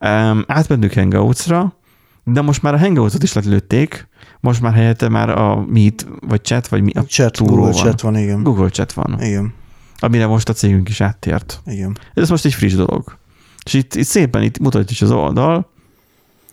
[0.00, 1.76] Um, átmentünk Hangouts-ra,
[2.24, 4.08] de most már a Hangouts-ot is letlőtték,
[4.40, 7.72] most már helyette már a Meet, vagy Chat, vagy mi a chat, Google van.
[7.72, 8.42] Chat van, igen.
[8.42, 9.16] Google Chat van.
[9.20, 9.54] Igen.
[9.98, 11.60] Amire most a cégünk is áttért.
[11.66, 11.98] Igen.
[12.14, 13.18] Ez most egy friss dolog.
[13.64, 15.70] És itt, itt szépen itt mutatja is az oldal,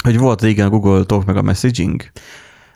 [0.05, 2.01] hogy volt régen a Google Talk meg a messaging?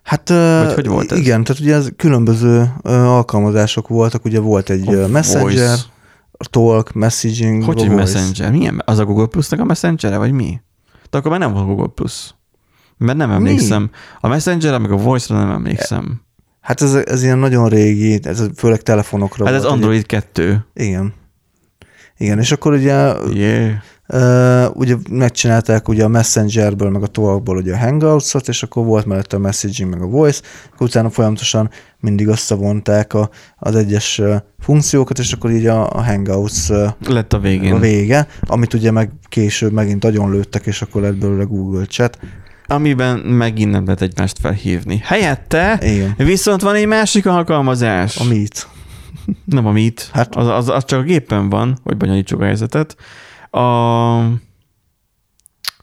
[0.03, 1.17] Hát Vagy hogy volt ez?
[1.17, 5.75] igen, tehát ugye ez különböző alkalmazások voltak, ugye volt egy a Messenger, voice.
[6.49, 8.51] Talk, Messaging, Hogy egy Messenger?
[8.51, 8.81] Milyen?
[8.85, 10.59] Az a Google Plus-nak a Messenger vagy mi?
[11.09, 12.33] De akkor már nem van Google Plus.
[12.97, 13.81] Mert nem emlékszem.
[13.81, 13.89] Mi?
[14.19, 16.21] A Messenger, meg a Voice-ra nem emlékszem.
[16.61, 20.65] Hát ez, ez ilyen nagyon régi, ez főleg telefonokra Hát volt, ez Android 2.
[20.73, 21.13] Igen.
[22.17, 23.71] Igen, és akkor ugye yeah.
[24.13, 29.06] Uh, ugye megcsinálták ugye a Messengerből, meg a Talkból ugye a Hangouts-ot, és akkor volt
[29.06, 30.41] mellette a Messaging, meg a Voice,
[30.74, 31.69] akkor utána folyamatosan
[32.00, 34.22] mindig összevonták a, az egyes
[34.60, 36.67] funkciókat, és akkor így a, a Hangouts
[37.08, 37.74] lett a végén.
[37.74, 42.19] A vége, amit ugye meg később megint nagyon lőttek, és akkor lett belőle Google Chat.
[42.67, 45.02] amiben megint nem lehet egymást felhívni.
[45.04, 46.13] Helyette Igen.
[46.17, 48.17] viszont van egy másik alkalmazás.
[48.17, 48.67] A Meet.
[49.45, 52.95] Nem a Meet, Hát- az, az, az csak a gépen van, hogy bonyolítsuk a helyzetet.
[53.51, 54.39] A,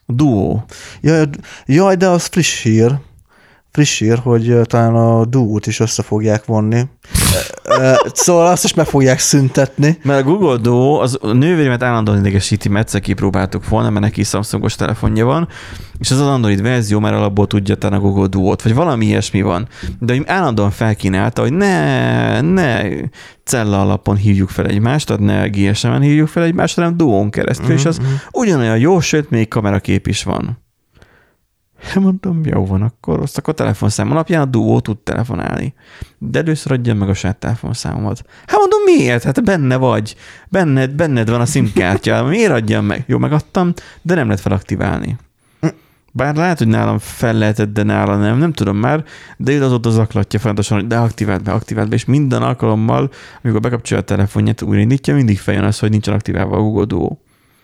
[0.05, 0.65] Duo.
[1.01, 1.29] Jaj,
[1.65, 2.99] jaj, de az friss hír.
[3.77, 6.81] Friss hír, hogy talán a Duo-t is össze fogják vonni.
[8.13, 9.97] Szóval azt is meg fogják szüntetni.
[10.03, 14.23] Mert a Google Duo az a nővérimet állandóan idegesíti, mert egyszer kipróbáltuk volna, mert neki
[14.23, 15.47] Samsungos telefonja van,
[15.99, 19.41] és az az Android verzió már alapból tudja talán a Google Duo-t, vagy valami ilyesmi
[19.41, 19.67] van.
[19.99, 22.81] De hogy állandóan felkínálta, hogy ne, ne
[23.43, 27.85] cella alapon hívjuk fel egymást, tehát ne GSM-en hívjuk fel egymást, hanem Duo-n keresztül, és
[27.85, 27.99] az
[28.31, 30.65] ugyanolyan jó, sőt, még kamerakép is van.
[31.87, 35.73] Hát mondom, jó van, akkor azt akkor telefonszám alapján a Duo tud telefonálni.
[36.17, 38.21] De először adjam meg a saját telefonszámomat.
[38.47, 39.23] Hát mondom, miért?
[39.23, 40.15] Hát benne vagy.
[40.49, 42.23] Benned, benned van a SIM kártya.
[42.25, 43.03] Miért adjam meg?
[43.07, 45.17] Jó, megadtam, de nem lehet felaktiválni.
[46.11, 49.03] Bár lehet, hogy nálam fel lehetett, de nála nem, nem tudom már,
[49.37, 53.09] de ő azóta zaklatja folyamatosan, hogy deaktivált be, aktivált be, és minden alkalommal,
[53.43, 57.17] amikor bekapcsolja a telefonját, újraindítja, mindig feljön az, hogy nincsen aktiválva a Google Duo.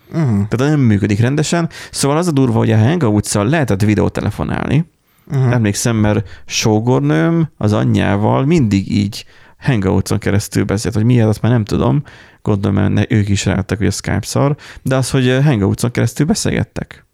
[0.08, 0.48] Uh-huh.
[0.48, 1.70] Tehát nem működik rendesen.
[1.92, 4.86] Szóval az a durva, hogy a Hangouts-szal lehetett videótelefonálni.
[5.32, 5.54] Uh-huh.
[5.54, 9.26] Emlékszem, mert sógornőm az anyjával mindig így
[9.60, 12.04] Hangouts-on keresztül beszélt, hogy miért, azt már nem tudom,
[12.42, 17.06] gondolom, mert ők is rájöttek, hogy a Skype szar, de az, hogy Hangouts-on keresztül beszélgettek.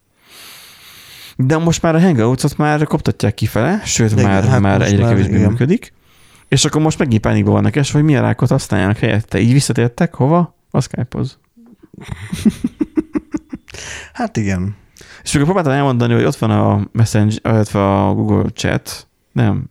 [1.36, 5.10] De most már a Hangouts-ot már koptatják kifele, sőt, Igen, már, hát már egyre már
[5.10, 5.49] kevésbé igen.
[5.49, 5.93] működik.
[6.47, 9.39] És akkor most megint pánikban vannak és hogy milyen rákot használjanak helyette.
[9.39, 10.56] Így visszatértek hova?
[10.71, 11.39] A Skype-hoz.
[14.13, 14.76] Hát igen.
[15.24, 19.08] És akkor próbáltam elmondani, hogy ott van a Messenger, illetve a Google Chat.
[19.32, 19.70] Nem.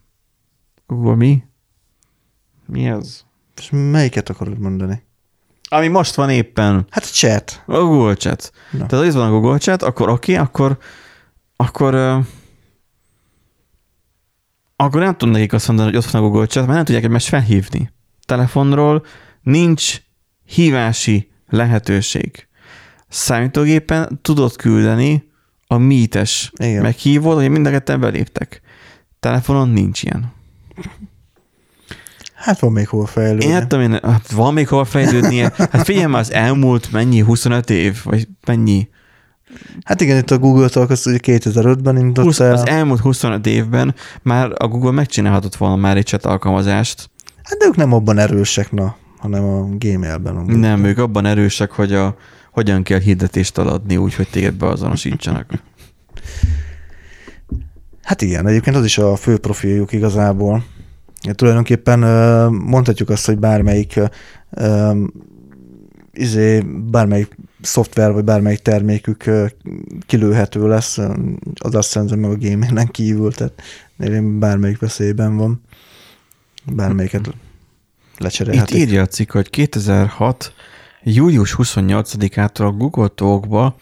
[0.86, 1.42] Google mi?
[2.66, 3.24] Mi az?
[3.56, 5.02] És melyiket akarod mondani?
[5.68, 6.86] Ami most van éppen.
[6.90, 7.62] Hát a chat.
[7.66, 8.52] A Google Chat.
[8.70, 8.86] Na.
[8.86, 10.78] Tehát, hogy itt van a Google Chat, akkor oké, okay, akkor
[11.60, 12.18] akkor ö,
[14.76, 17.04] akkor nem tudom nekik azt mondani, hogy ott van a Google Chat, mert nem tudják
[17.04, 17.92] egymást felhívni.
[18.26, 19.06] Telefonról
[19.42, 20.00] nincs
[20.44, 22.47] hívási lehetőség.
[23.08, 25.28] Számítógépen tudod küldeni
[25.66, 28.60] a mítes meghívót, hogy mind a ketten beléptek.
[29.20, 30.32] Telefonon nincs ilyen.
[32.34, 33.44] Hát van még hol fejlődni.
[33.44, 35.52] Én hát én, hát van még hova fejlődnie.
[35.56, 38.88] Hát figyelj már, az elmúlt mennyi, 25 év, vagy mennyi?
[39.84, 42.52] Hát igen, itt a Google Talk az ugye 2005-ben indult 20, el.
[42.52, 47.10] az elmúlt 25 évben már a Google megcsinálhatott volna már egy chat alkalmazást.
[47.42, 50.36] Hát de ők nem abban erősek, na, hanem a Gmailben.
[50.36, 50.56] amúgy.
[50.56, 52.16] Nem, ők abban erősek, hogy a,
[52.58, 55.62] hogyan kell hirdetést adni úgy, hogy téged beazonosítsanak.
[58.02, 60.64] Hát igen, egyébként az is a fő profiljuk igazából.
[61.32, 61.98] Tulajdonképpen
[62.52, 64.00] mondhatjuk azt, hogy bármelyik
[66.12, 69.24] izé, bármelyik szoftver, vagy bármelyik termékük
[70.06, 70.98] kilőhető lesz,
[71.54, 73.62] az azt szerintem meg a gamingen kívül, tehát
[74.38, 75.62] bármelyik veszélyben van.
[76.72, 77.34] Bármelyiket Itt
[78.18, 78.76] lecserélhetik.
[78.76, 80.52] írja a cikk, hogy 2006.
[81.14, 83.76] július 28-ától a Google Talkba,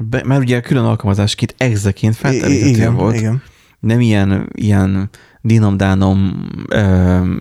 [0.00, 3.16] be, mert ugye külön alkalmazásként exeként feltelíthető igen, volt.
[3.16, 3.42] igen.
[3.80, 6.48] nem ilyen, ilyen dinomdánom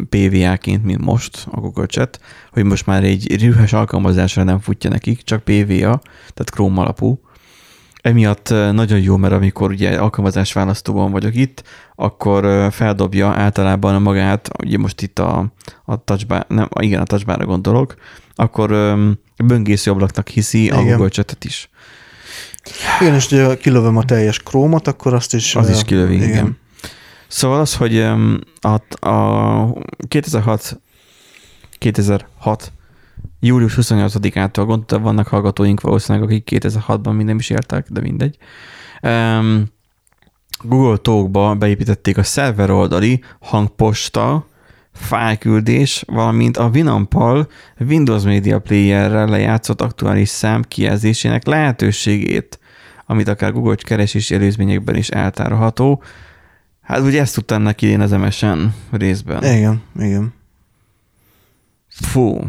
[0.09, 2.19] PVA-ként, mint most a Google Chat,
[2.51, 6.01] hogy most már egy rühes alkalmazásra nem futja nekik, csak PVA,
[6.33, 7.19] tehát Chrome alapú.
[8.07, 11.63] Emiatt nagyon jó, mert amikor ugye alkalmazás választóban vagyok itt,
[11.95, 15.45] akkor feldobja általában magát, ugye most itt a,
[15.85, 17.95] a touchbar, nem, igen, a touchbarra gondolok,
[18.35, 18.97] akkor
[19.43, 20.91] böngésző ablaknak hiszi a Igen.
[20.91, 21.69] Google Chat-et is.
[23.01, 25.55] Igen, és ugye kilövöm a teljes krómot, akkor azt is...
[25.55, 26.29] Az is kilövi, igen.
[26.29, 26.57] igen.
[27.27, 27.99] Szóval az, hogy
[28.61, 29.73] a, a
[30.07, 30.79] 2006,
[31.77, 32.71] 2006
[33.47, 38.37] július 28-ától gondoltam, vannak hallgatóink valószínűleg, akik 2006-ban még nem is éltek, de mindegy.
[39.01, 39.65] Um,
[40.61, 44.47] Google Talkba beépítették a szerver oldali hangposta,
[44.93, 47.47] fájlküldés, valamint a Winampal
[47.79, 52.59] Windows Media Player-rel lejátszott aktuális szám kijelzésének lehetőségét,
[53.05, 56.03] amit akár Google keresési előzményekben is eltárolható.
[56.81, 58.59] Hát ugye ezt tudtam neki én az MSN
[58.91, 59.43] részben.
[59.43, 60.33] Igen, igen.
[61.87, 62.39] Fú.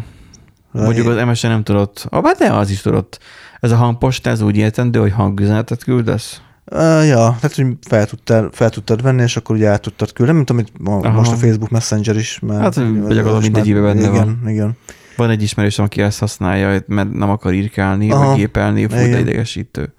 [0.72, 2.06] Mondjuk az MSN nem tudott.
[2.10, 3.18] Ah, de az is tudott.
[3.60, 6.40] Ez a hangposta, ez úgy értendő, hogy hangüzenetet küldesz?
[6.72, 10.36] Uh, ja, tehát hogy fel tudtad, fel tudtad venni, és akkor ugye át tudtad küldeni,
[10.36, 11.10] mint amit ma, Aha.
[11.10, 12.38] most a Facebook Messenger is.
[12.42, 14.50] Már, Hát, vagy gyakorlatilag mindegyikben benne igen, van.
[14.50, 14.76] Igen,
[15.16, 18.26] Van egy ismerősöm, aki ezt használja, mert nem akar írkálni, Aha.
[18.26, 19.94] vagy gépelni, fú, de idegesítő.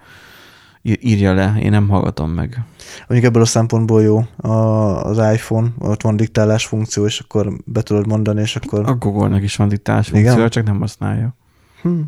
[0.81, 2.63] Ír- Írja le, én nem hallgatom meg.
[3.07, 4.49] Mondjuk ebből a szempontból jó a,
[5.03, 9.43] az iPhone, ott van diktálás funkció, és akkor be tudod mondani, és akkor A Google-nak
[9.43, 10.21] is van diktálás Igen?
[10.21, 11.35] funkciója, csak nem használja.
[11.81, 11.99] hm,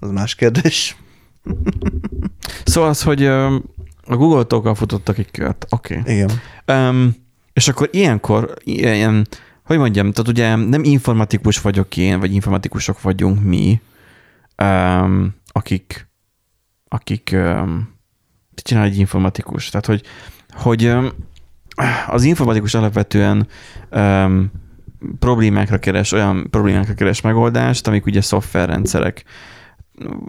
[0.00, 0.96] az más kérdés.
[2.64, 5.66] Szóval az, hogy A Google Talk-kal futottak egy kört.
[5.70, 5.98] Oké.
[5.98, 6.14] Okay.
[6.14, 6.30] Igen.
[6.66, 7.14] Um,
[7.52, 9.26] és akkor ilyenkor, ilyen,
[9.64, 13.80] hogy mondjam, tehát ugye nem informatikus vagyok én, vagy informatikusok vagyunk mi,
[14.62, 16.08] um, akik,
[16.88, 17.88] akik um,
[18.62, 19.68] csinál egy informatikus.
[19.68, 20.02] Tehát, hogy,
[20.50, 20.92] hogy
[22.06, 23.48] az informatikus alapvetően
[23.90, 24.50] um,
[25.18, 29.24] problémákra keres, olyan problémákra keres megoldást, amik ugye szoftverrendszerek.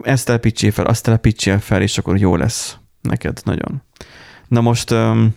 [0.01, 3.83] Ezt telepítsél fel, azt telepítsél fel, és akkor jó lesz neked nagyon.
[4.47, 5.35] Na most um,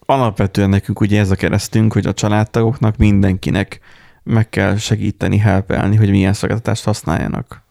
[0.00, 3.80] alapvetően nekünk ugye ez a keresztünk, hogy a családtagoknak mindenkinek
[4.22, 7.62] meg kell segíteni, helpelni, hogy milyen szolgáltatást használjanak.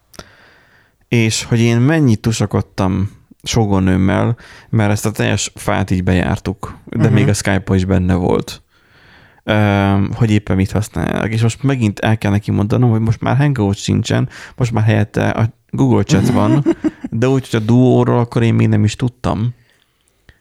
[1.07, 3.16] És hogy én mennyit tusakodtam
[3.47, 4.37] sógornőmmel,
[4.69, 7.13] mert ezt a teljes fát így bejártuk, de uh-huh.
[7.13, 8.61] még a skype is benne volt,
[10.13, 11.33] hogy éppen mit használják.
[11.33, 15.29] És most megint el kell neki mondanom, hogy most már Hangout sincsen, most már helyette
[15.29, 16.65] a Google Chat van,
[17.09, 19.53] de úgy, hogy a Duo-ról akkor én még nem is tudtam,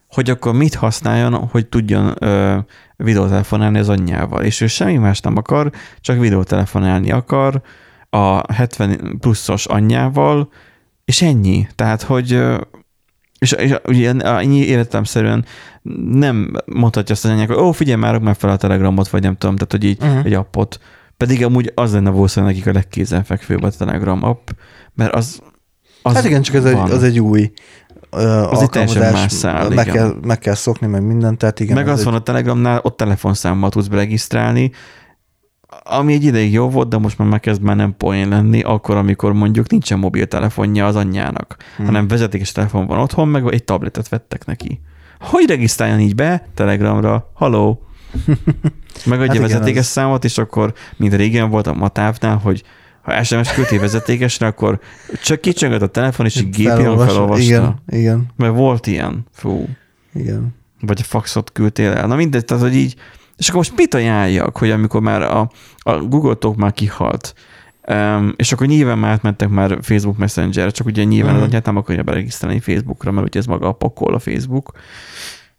[0.09, 2.59] hogy akkor mit használjon, hogy tudjon ö,
[2.97, 4.43] videótelefonálni az anyjával.
[4.43, 7.63] És ő semmi más nem akar, csak videótelefonálni akar
[8.11, 10.49] a 70 pluszos anyjával,
[11.05, 11.67] és ennyi.
[11.75, 12.43] Tehát, hogy
[13.39, 15.45] és, és ugye ennyi életemszerűen
[16.11, 19.37] nem mondhatja azt az anyák, hogy ó, figyelj már, már fel a telegramot, vagy nem
[19.37, 20.25] tudom, tehát, hogy így uh-huh.
[20.25, 20.79] egy appot.
[21.17, 24.49] Pedig amúgy az lenne valószínűleg nekik a legkézenfekvőbb a Telegram app,
[24.95, 25.41] mert az,
[26.03, 27.53] az Hát igen, csak ez egy, az egy új
[28.51, 31.75] az egy teljesen más szál, meg, kell, meg kell szokni, meg mindent, tehát igen.
[31.75, 32.05] Meg az egy...
[32.05, 34.71] van a Telegramnál, ott telefonszámmal tudsz beregisztrálni,
[35.85, 39.33] ami egy ideig jó volt, de most már megkezd már nem poén lenni, akkor, amikor
[39.33, 41.87] mondjuk nincsen mobiltelefonja az anyjának, hmm.
[41.87, 44.81] hanem vezetékes telefon van otthon, meg egy tabletet vettek neki.
[45.21, 47.31] Hogy regisztráljon így be Telegramra?
[47.35, 47.83] Haló?
[49.05, 49.87] Megadja hát vezetékes az...
[49.87, 52.63] számot, és akkor, mint régen volt a Matávnál, hogy
[53.03, 54.81] ha SMS küldi vezetékesre, akkor
[55.23, 57.43] csak kicsöngött a telefon, és egy gépen felolvasta.
[57.43, 58.27] Igen, igen.
[58.37, 59.27] Mert volt ilyen.
[59.33, 59.69] Fú.
[60.15, 60.55] Igen.
[60.81, 62.07] Vagy a faxot küldtél el.
[62.07, 62.97] Na mindegy, tehát, hogy így,
[63.37, 67.35] és akkor most mit ajánljak, hogy amikor már a, a Google Talk már kihalt,
[67.89, 71.43] Um, és akkor nyilván már átmentek már Facebook Messenger, csak ugye nyilván uh-huh.
[71.45, 74.73] az anyát nem akarja beregisztrálni Facebookra, mert ugye ez maga a pokol a Facebook.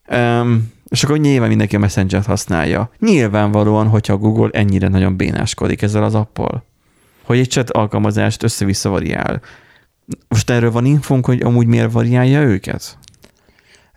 [0.09, 2.91] Um, és akkor nyilván mindenki a Messenger-t használja.
[2.99, 6.63] Nyilvánvalóan, hogyha a Google ennyire nagyon bénáskodik ezzel az appal
[7.27, 9.41] hogy egy chat alkalmazást össze-vissza variál.
[10.27, 12.97] Most erről van infónk, hogy amúgy miért variálja őket?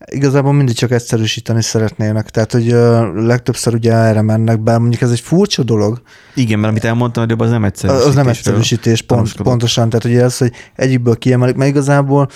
[0.06, 2.66] Igazából mindig csak egyszerűsíteni szeretnének, tehát hogy
[3.14, 6.02] legtöbbször ugye erre mennek, bár mondjuk ez egy furcsa dolog.
[6.34, 8.08] Igen, mert amit elmondtam, hogy az nem egyszerűsítés.
[8.08, 12.28] Az nem egyszerűsítés, pont, pontosan, tehát ugye ez, hogy egyikből kiemelik, mert igazából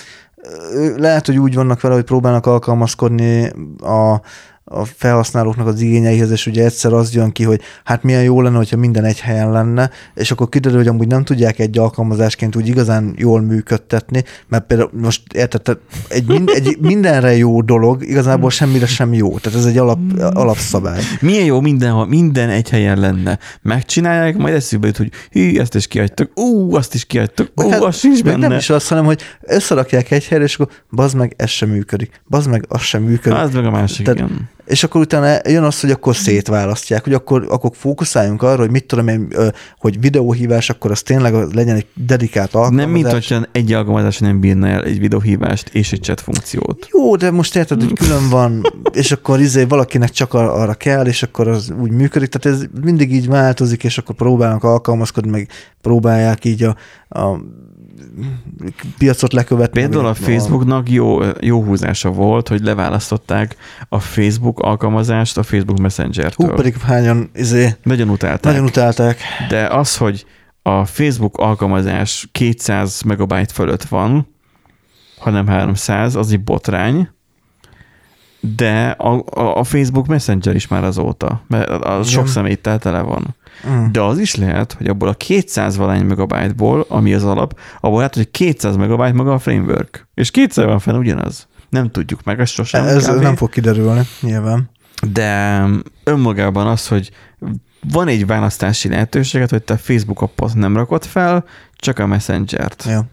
[0.97, 4.21] lehet, hogy úgy vannak vele, hogy próbálnak alkalmazkodni a,
[4.67, 8.57] a felhasználóknak az igényeihez, és ugye egyszer az jön ki, hogy hát milyen jó lenne,
[8.57, 12.67] hogyha minden egy helyen lenne, és akkor kiderül, hogy amúgy nem tudják egy alkalmazásként úgy
[12.67, 18.85] igazán jól működtetni, mert például most érted, egy, mind, egy mindenre jó dolog, igazából semmire
[18.85, 19.37] sem jó.
[19.37, 21.01] Tehát ez egy alap, alapszabály.
[21.21, 23.39] Milyen jó minden, minden egy helyen lenne.
[23.61, 27.81] Megcsinálják, majd eszükbe jut, hogy hű, ezt is kiadtak, ú, azt is kiadtak, ú, hát,
[27.81, 28.47] az sincs benne.
[28.47, 32.21] Nem is az, hanem, hogy összerakják egy helyre, és akkor bazd meg, ez sem működik.
[32.29, 33.37] Bazd meg, az sem működik.
[33.37, 37.13] Az meg a másik, Tehát, igen és akkor utána jön az, hogy akkor szétválasztják, hogy
[37.13, 39.33] akkor, akkor fókuszáljunk arra, hogy mit tudom én,
[39.77, 42.85] hogy videóhívás, akkor az tényleg legyen egy dedikált alkalmazás.
[42.85, 46.87] Nem, mint hogyha egy alkalmazás nem bírna el egy videóhívást és egy chat funkciót.
[46.91, 48.61] Jó, de most érted, hogy külön van,
[48.93, 52.29] és akkor izé valakinek csak arra kell, és akkor az úgy működik.
[52.29, 55.49] Tehát ez mindig így változik, és akkor próbálnak alkalmazkodni, meg
[55.81, 56.75] próbálják így a,
[57.19, 57.39] a
[58.97, 59.79] piacot lekövetni.
[59.79, 63.55] Például a Facebooknak jó, jó húzása volt, hogy leválasztották
[63.89, 66.47] a Facebook alkalmazást a Facebook Messenger-től.
[66.47, 68.51] Hú, pedig hányan izé, nagyon utálták.
[68.51, 69.19] Nagyon utálták.
[69.49, 70.25] De az, hogy
[70.61, 74.27] a Facebook alkalmazás 200 megabyte fölött van,
[75.19, 77.09] hanem 300, az egy botrány,
[78.39, 83.35] de a, a, a Facebook Messenger is már azóta, mert az sok szeméttel tele van.
[83.69, 83.85] Mm.
[83.91, 88.15] De az is lehet, hogy abból a 200 valány megabyte-ból, ami az alap, abból lehet,
[88.15, 90.07] hogy 200 megabyte maga a framework.
[90.13, 91.47] És 200 van fenn ugyanaz.
[91.69, 92.85] Nem tudjuk meg, ez sosem.
[92.85, 93.21] Ez kb.
[93.21, 94.69] nem fog kiderülni, nyilván.
[95.11, 95.63] De
[96.03, 97.11] önmagában az, hogy
[97.91, 102.83] van egy választási lehetőséget, hogy te Facebook appot nem rakod fel, csak a Messenger-t.
[102.87, 103.05] Ja.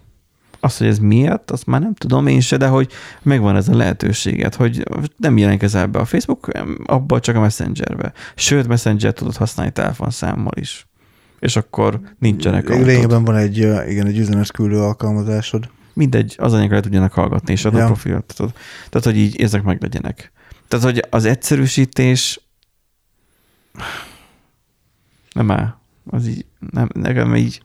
[0.64, 3.76] Azt, hogy ez miért, azt már nem tudom én se, de hogy megvan ez a
[3.76, 4.82] lehetőséget, hogy
[5.16, 6.48] nem jelentkezel be a Facebook,
[6.84, 8.12] abban csak a Messengerbe.
[8.34, 10.86] Sőt, Messenger tudod használni telefonszámmal is.
[11.40, 13.56] És akkor nincsenek Lényegben van egy,
[13.88, 15.70] igen, egy üzenetküldő alkalmazásod.
[15.92, 17.82] Mindegy, az anyag le tudjanak hallgatni, és ad ja.
[17.82, 18.34] a profilt.
[18.36, 18.54] Tehát,
[18.88, 20.32] tehát, hogy így ezek meg legyenek.
[20.68, 22.40] Tehát, hogy az egyszerűsítés
[25.32, 25.74] nem áll.
[26.10, 27.62] Az így, nem, nekem így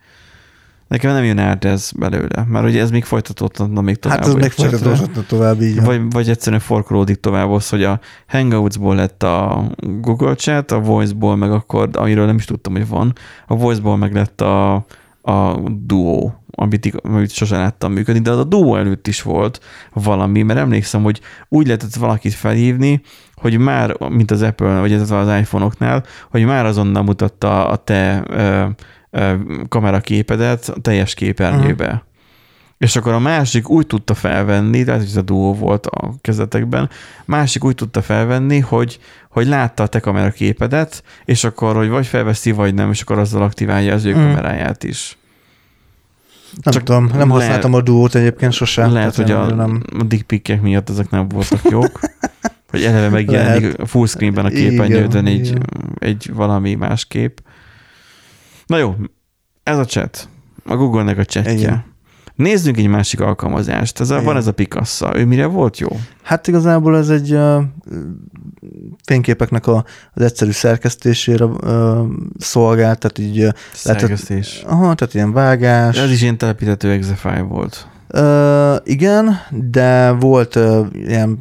[0.87, 4.19] Nekem nem jön át ez belőle, mert ugye ez még folytatódhatna még tovább.
[4.19, 5.81] Hát ez még folytatódhatna tovább így.
[5.81, 11.35] Vagy, vagy egyszerűen forkolódik tovább az, hogy a Hangouts-ból lett a Google Chat, a Voice-ból
[11.35, 13.13] meg akkor, amiről nem is tudtam, hogy van,
[13.47, 14.73] a Voice-ból meg lett a,
[15.21, 19.59] a Duo, amit, amit sosem láttam működni, de az a Duo előtt is volt
[19.93, 23.01] valami, mert emlékszem, hogy úgy lehetett valakit felhívni,
[23.35, 28.23] hogy már, mint az Apple, vagy ez az iPhone-oknál, hogy már azonnal mutatta a te
[29.69, 31.85] kameraképedet a teljes képernyőbe.
[31.85, 32.01] Uh-huh.
[32.77, 36.89] És akkor a másik úgy tudta felvenni, hogy ez a duó volt a kezdetekben,
[37.25, 38.99] másik úgy tudta felvenni, hogy,
[39.29, 43.41] hogy látta a te kameraképedet, és akkor, hogy vagy felveszi, vagy nem, és akkor azzal
[43.41, 44.13] aktiválja az ő Mm.
[44.13, 45.17] kameráját is.
[46.63, 48.91] Nem Csak tudom, nem lehet- használtam a duót egyébként sosem.
[48.91, 49.83] Lehet, hogy a, nem...
[49.99, 51.99] a dick pic miatt ezek nem voltak jók.
[52.69, 55.57] hogy eleve megjelenik full screenben a képernyődön Igen, egy,
[55.99, 57.41] egy valami más kép.
[58.67, 58.95] Na jó,
[59.63, 60.29] ez a chat.
[60.65, 61.51] A Google-nek a chatje.
[61.51, 61.85] Igen.
[62.35, 63.99] Nézzünk egy másik alkalmazást.
[63.99, 65.15] Ez a, van ez a Picasso.
[65.15, 65.87] Ő mire volt jó?
[66.21, 67.63] Hát igazából ez egy uh,
[69.05, 72.05] fényképeknek a, az egyszerű szerkesztésére uh,
[72.37, 74.63] szolgál, tehát így, Szerkesztés.
[74.67, 75.97] aha, tehát ilyen vágás.
[75.97, 77.87] Ez is ilyen telepítető exefile volt.
[78.13, 79.39] Uh, igen,
[79.71, 81.39] de volt uh, ilyen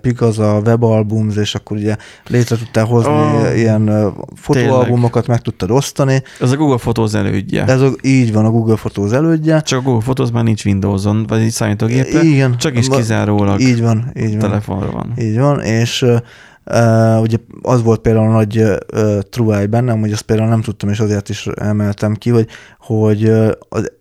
[0.00, 1.96] Pikaza webalbums, és akkor ugye
[2.26, 6.22] létre tudtál hozni Oh, ilyen uh, fotóalbumokat, meg tudtad osztani.
[6.40, 7.64] Ez a Google Photos elődje.
[7.64, 9.60] Ez a, így van a Google Fotóz elődje.
[9.60, 12.56] Csak a Google Photos már nincs Windows-on, vagy egy számítógépre, Igen.
[12.56, 14.38] csak is kizárólag Így van, így van.
[14.38, 15.12] telefonra van.
[15.18, 18.78] Így van, és uh, ugye az volt például a nagy uh,
[19.30, 22.46] truáj bennem, hogy azt például nem tudtam, és azért is emeltem ki, hogy,
[22.78, 23.92] hogy uh, az,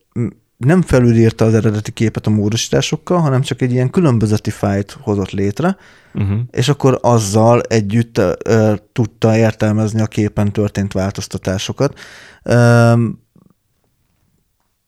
[0.57, 5.77] nem felülírta az eredeti képet a módosításokkal, hanem csak egy ilyen különbözeti fájt hozott létre,
[6.13, 6.39] Uh-huh.
[6.51, 11.99] és akkor azzal együtt uh, tudta értelmezni a képen történt változtatásokat.
[12.43, 13.23] Um,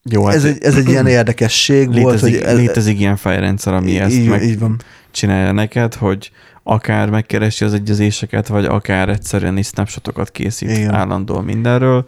[0.04, 2.44] Jó, hát ez, egy, ez egy ilyen érdekesség volt, létezik, hogy...
[2.52, 4.80] ez- létezik ilyen fejrendszer, ami ezt így, meg így van.
[5.10, 6.30] csinálja neked, hogy
[6.62, 10.94] akár megkeresi az egyezéseket, vagy akár egyszerűen is snapshotokat készít Igen.
[10.94, 12.04] állandóan mindenről.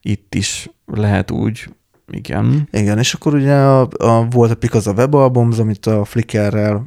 [0.00, 1.68] Itt is lehet úgy,
[2.12, 2.68] igen.
[2.72, 6.86] Igen, és akkor ugye a, a, volt a Pikaza webalbums, amit a Flickrrel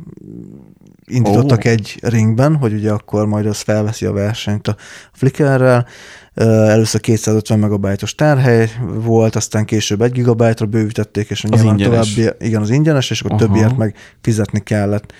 [1.05, 1.71] indítottak oh.
[1.71, 4.75] egy ringben, hogy ugye akkor majd az felveszi a versenyt a
[5.11, 5.87] Flickrrel.
[6.33, 12.13] Ö, Először 250 megabajtos tárhely volt, aztán később 1 gigabájtra bővítették, és Az nyilván ingyenes.
[12.13, 13.45] további, igen, az ingyenes, és akkor Aha.
[13.45, 15.13] többiért meg fizetni kellett.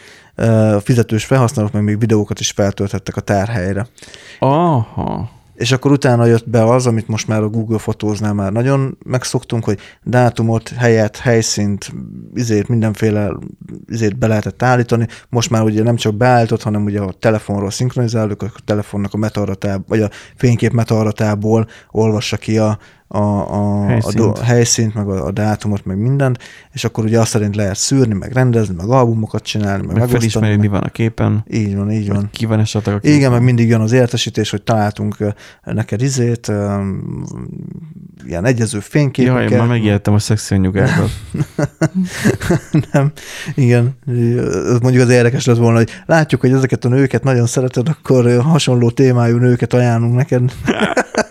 [0.76, 3.88] A fizetős felhasználók meg még videókat is feltölthettek a tárhelyre.
[4.40, 5.30] Aha.
[5.56, 9.64] És akkor utána jött be az, amit most már a Google fotóznál már nagyon megszoktunk,
[9.64, 11.94] hogy dátumot, helyet, helyszínt,
[12.34, 13.32] izért mindenféle
[13.88, 15.08] izért be lehetett állítani.
[15.30, 19.86] Most már ugye nem csak beállított, hanem ugye a telefonról szinkronizáljuk, a telefonnak a metaratából,
[19.88, 22.78] vagy a fénykép metaratából olvassa ki a,
[23.16, 24.16] a, a, a, Helyszínt.
[24.16, 26.38] do, a helyszínt, meg a, a dátumot, meg mindent,
[26.74, 30.20] és akkor ugye azt szerint lehet szűrni, meg rendezni, meg albumokat csinálni, meg, Meg megosztani.
[30.20, 32.30] felismeri, mi meg, van a képen, így van, így van.
[32.32, 33.18] ki van esetleg a képen.
[33.18, 35.18] Igen, meg mindig jön az értesítés, hogy találtunk
[35.64, 36.52] neked izét,
[38.28, 39.58] ilyen egyező Jaj, fényképeket.
[39.60, 41.10] már megijedtem a szexi anyukákat.
[42.92, 43.12] Nem,
[43.56, 43.98] igen.
[44.82, 48.90] Mondjuk az érdekes lett volna, hogy látjuk, hogy ezeket a nőket nagyon szereted, akkor hasonló
[48.90, 50.52] témájú nőket ajánlunk neked.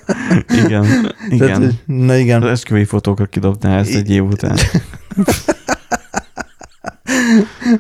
[0.49, 0.85] Igen,
[1.31, 1.61] igen.
[1.61, 2.43] Tehát, na igen.
[2.43, 4.57] Az esküvői fotókra kidobná ezt egy év után.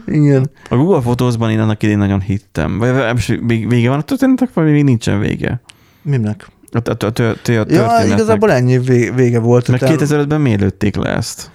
[0.07, 0.51] igen.
[0.69, 2.79] A Google Fotózban én annak idén nagyon hittem.
[2.79, 3.39] Vagy
[3.69, 5.61] vége van a történetek, vagy még nincsen vége?
[6.03, 6.47] Minek?
[6.73, 9.69] A, a, a, a, a Ja, igazából ennyi vé- vége volt.
[9.69, 11.51] Utána- 2005-ben miért lőtték le ezt?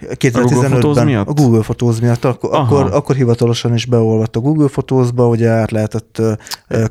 [0.00, 1.28] A Google 2015-ben Photos miatt?
[1.28, 2.62] a Google Photos miatt, akkor, Aha.
[2.62, 6.22] akkor, akkor hivatalosan is beolvadt a Google Photos-ba, ugye át lehetett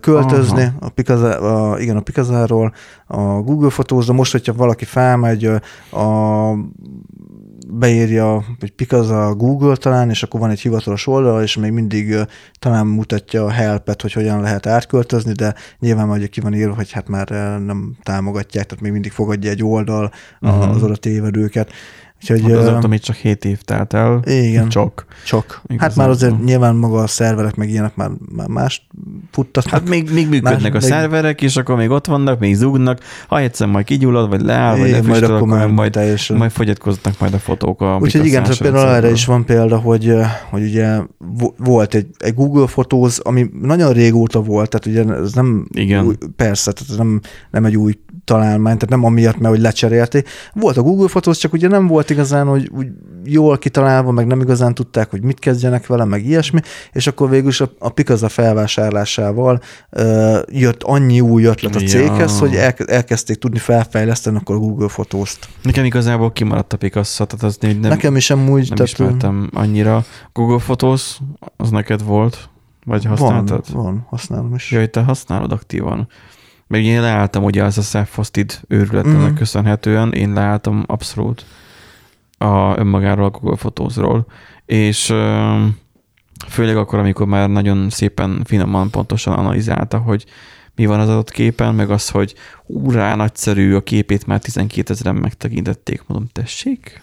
[0.01, 0.77] költözni Aha.
[0.79, 1.39] a Picasa,
[1.71, 2.73] a, igen, a Picazáról
[3.07, 4.13] a Google Photos-ba.
[4.13, 6.53] Most, hogyha valaki felmegy, a,
[7.69, 12.15] beírja, hogy Picaza Google talán, és akkor van egy hivatalos oldal, és még mindig
[12.59, 16.91] talán mutatja a helpet, hogy hogyan lehet átköltözni, de nyilván majd ki van írva, hogy
[16.91, 17.29] hát már
[17.65, 20.53] nem támogatják, tehát még mindig fogadja egy oldal Mhm.
[20.53, 21.71] az oda tévedőket.
[22.21, 24.21] Úgyhogy, Hát azóta még csak 7 év telt el.
[24.25, 24.69] igen.
[24.69, 25.05] Csak.
[25.25, 25.51] Csak.
[25.51, 26.03] Hát Igazából.
[26.03, 28.87] már azért nyilván maga a szerverek meg ilyenek már, már más
[29.31, 29.73] futtatnak.
[29.73, 32.99] Hát még, még működnek Más- a szerverek, és akkor még ott vannak, még zúgnak.
[33.27, 36.37] Ha egyszer majd kigyullad, vagy leáll, vagy majd akkor akkor már majd, teljesen.
[36.37, 37.81] majd fogyatkoznak majd a fotók.
[38.01, 40.13] Úgyhogy igen, tehát például erre is van példa, hogy,
[40.49, 45.33] hogy ugye vo- volt egy, egy Google Photos, ami nagyon régóta volt, tehát ugye ez
[45.33, 46.05] nem Igen.
[46.05, 47.19] új, persze, tehát ez nem,
[47.51, 47.93] nem egy új
[48.25, 50.29] találmány, tehát nem amiatt, mert hogy lecserélték.
[50.53, 52.87] Volt a Google Photos, csak ugye nem volt igazán, hogy úgy
[53.23, 56.59] jól kitalálva, meg nem igazán tudták, hogy mit kezdjenek vele, meg ilyesmi,
[56.91, 62.33] és akkor végül is a, a Pikaza felvásárlásával uh, jött annyi új ötlet a céghez,
[62.33, 62.39] ja.
[62.39, 65.49] hogy el, elkezdték tudni felfejleszteni akkor a Google Photos-t.
[65.61, 68.67] Nekem igazából kimaradt a Picasso, tehát az nem, Nekem is amúgy.
[68.67, 70.05] Nem tehát, ismertem annyira.
[70.33, 71.17] Google Photos,
[71.57, 72.49] az neked volt?
[72.85, 73.65] Vagy használtad?
[73.73, 74.71] Van, van használom is.
[74.71, 76.07] Jaj, te használod aktívan.
[76.67, 79.35] Meg én leálltam ugye az a self-hosted őrületnek mm.
[79.35, 81.45] köszönhetően, én leálltam abszolút
[82.37, 84.25] a önmagáról a Google Photos-ról,
[84.65, 85.05] és
[86.47, 90.25] főleg akkor, amikor már nagyon szépen, finoman, pontosan analizálta, hogy
[90.75, 92.35] mi van az adott képen, meg az, hogy
[92.65, 97.01] úrá, nagyszerű, a képét már 12 ezeren megtekintették, mondom, tessék?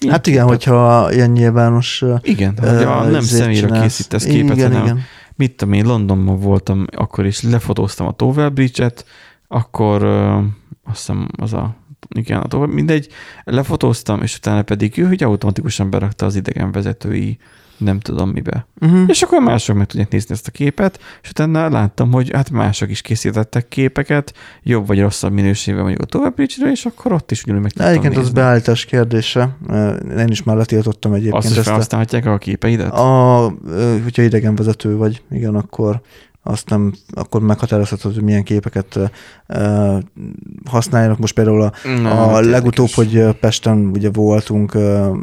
[0.00, 0.64] Milyen hát igen, képet?
[0.64, 2.04] hogyha ilyen nyilvános...
[2.22, 5.00] Igen, uh, hogy nem személyre készítesz képet, igen, hanem igen.
[5.36, 9.04] mit tudom én, Londonban voltam, akkor is lefotóztam a Tower Bridge-et,
[9.48, 10.36] akkor uh,
[10.84, 11.76] azt hiszem az a
[12.08, 13.08] igen, a Tower, mindegy,
[13.44, 17.38] lefotóztam, és utána pedig ő, hogy automatikusan berakta az idegenvezetői
[17.78, 18.66] nem tudom mibe.
[18.80, 19.04] Uh-huh.
[19.06, 22.90] És akkor mások meg tudják nézni ezt a képet, és utána láttam, hogy hát mások
[22.90, 27.62] is készítettek képeket, jobb vagy rosszabb minőségben mondjuk a továbbreach és akkor ott is ugyanúgy
[27.62, 28.28] meg tudtam Egyébként nézni.
[28.28, 29.56] az beállítás kérdése.
[30.18, 31.44] Én is már letiltottam egyébként.
[31.44, 32.92] Azt is felhasználhatják a képeidet?
[32.92, 33.52] A,
[34.02, 36.00] hogyha idegenvezető vagy, igen, akkor
[36.42, 38.98] azt nem, akkor meghatározhatod, hogy milyen képeket
[39.48, 39.98] uh,
[40.64, 41.18] használjanak.
[41.18, 41.72] Most például a,
[42.02, 45.16] Na, a legutóbb, hogy Pesten ugye voltunk uh,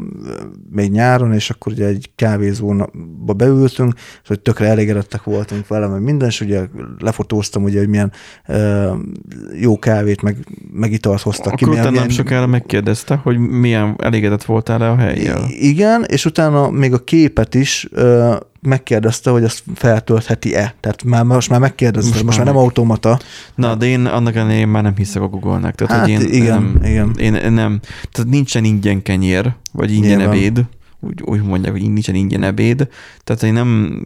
[0.70, 6.02] még nyáron, és akkor ugye egy kávézóba beültünk, és hogy tökre elégedettek voltunk vele, mert
[6.02, 6.62] minden, és ugye
[6.98, 8.12] lefotóztam, ugye, hogy milyen
[8.48, 8.90] uh,
[9.60, 10.36] jó kávét, meg,
[10.72, 11.64] meg italt hoztak akkor ki.
[11.64, 15.44] Utána milyen, nem sokára megkérdezte, hogy milyen elégedett voltál le a helyjel.
[15.48, 18.36] Igen, és utána még a képet is uh,
[18.66, 20.74] megkérdezte, hogy azt feltöltheti-e.
[20.80, 23.18] Tehát már, most már megkérdezte, most, most már nem automata.
[23.54, 25.74] Na, de én annak ellenére már nem hiszek a Google-nek.
[25.74, 27.14] Tehát, hát, hogy én igen, nem, igen.
[27.16, 30.36] Én nem, tehát nincsen ingyen kenyér, vagy ingyen Nyilván.
[30.36, 30.66] ebéd
[31.00, 32.88] úgy, úgy mondják, hogy nincsen ingyen ebéd.
[33.24, 34.00] Tehát én nem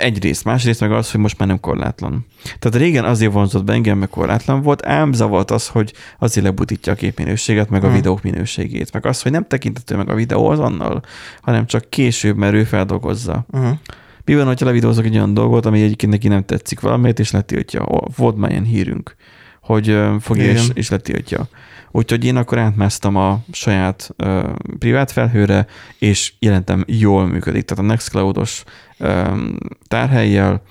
[0.00, 2.26] egyrészt, másrészt meg az, hogy most már nem korlátlan.
[2.58, 6.92] Tehát régen azért vonzott be engem, meg korlátlan volt, ám zavart az, hogy azért lebutítja
[6.92, 7.94] a képminőséget, meg a hmm.
[7.94, 11.02] videók minőségét, meg az, hogy nem tekintető meg a videó azonnal,
[11.40, 13.46] hanem csak később, mert ő feldolgozza.
[13.50, 13.80] Hmm.
[14.24, 17.86] Mi van, hogyha levideózok egy olyan dolgot, ami egyébként neki nem tetszik valamit, és letiltja.
[18.16, 19.14] Volt már ilyen hírünk,
[19.62, 21.48] hogy fogja és, és letiltja.
[21.90, 25.66] Úgyhogy én akkor átmásztam a saját uh, privát felhőre,
[25.98, 27.64] és jelentem jól működik.
[27.64, 28.64] Tehát a Nextcloud-os
[28.98, 29.56] um,
[29.88, 30.62] tárhelyjel,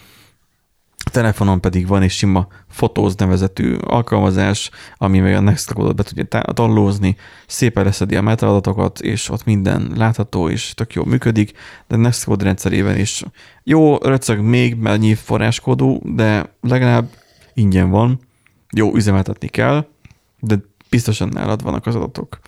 [1.05, 6.41] a telefonon pedig van egy sima Photos nevezetű alkalmazás, ami meg a Nextcloud-ot be tudja
[6.53, 7.15] tallózni,
[7.47, 11.51] szépen leszedi a metaadatokat, és ott minden látható, és tök jól működik,
[11.87, 13.23] de Nextcloud rendszerében is
[13.63, 17.09] jó, röcög még, mert nyív forráskódú, de legalább
[17.53, 18.19] ingyen van,
[18.71, 19.87] jó, üzemeltetni kell,
[20.39, 20.55] de
[20.89, 22.39] biztosan nálad vannak az adatok.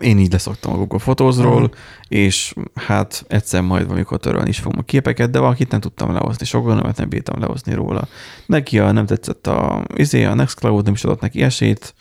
[0.00, 1.78] Én így leszoktam a Google Fotózról, uh-huh.
[2.08, 6.46] és hát egyszer majd valamikor törölni is fogom a képeket, de valakit nem tudtam lehozni,
[6.46, 8.08] sok mert nem bírtam lehozni róla.
[8.46, 11.94] Neki a, nem tetszett a, izé, a Nextcloud, nem is adott neki esélyt,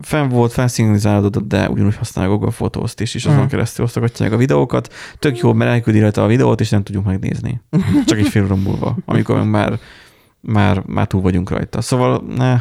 [0.00, 3.50] fenn volt, felszignalizálódott, de ugyanúgy használja a Google Fotózt is, és azon uh-huh.
[3.50, 4.92] keresztül osztogatják a videókat.
[5.18, 7.60] Tök jó, mert elküldi rajta a videót, és nem tudjuk megnézni.
[8.06, 9.78] Csak egy fél óra múlva, amikor már,
[10.40, 11.80] már, már túl vagyunk rajta.
[11.80, 12.60] Szóval ne,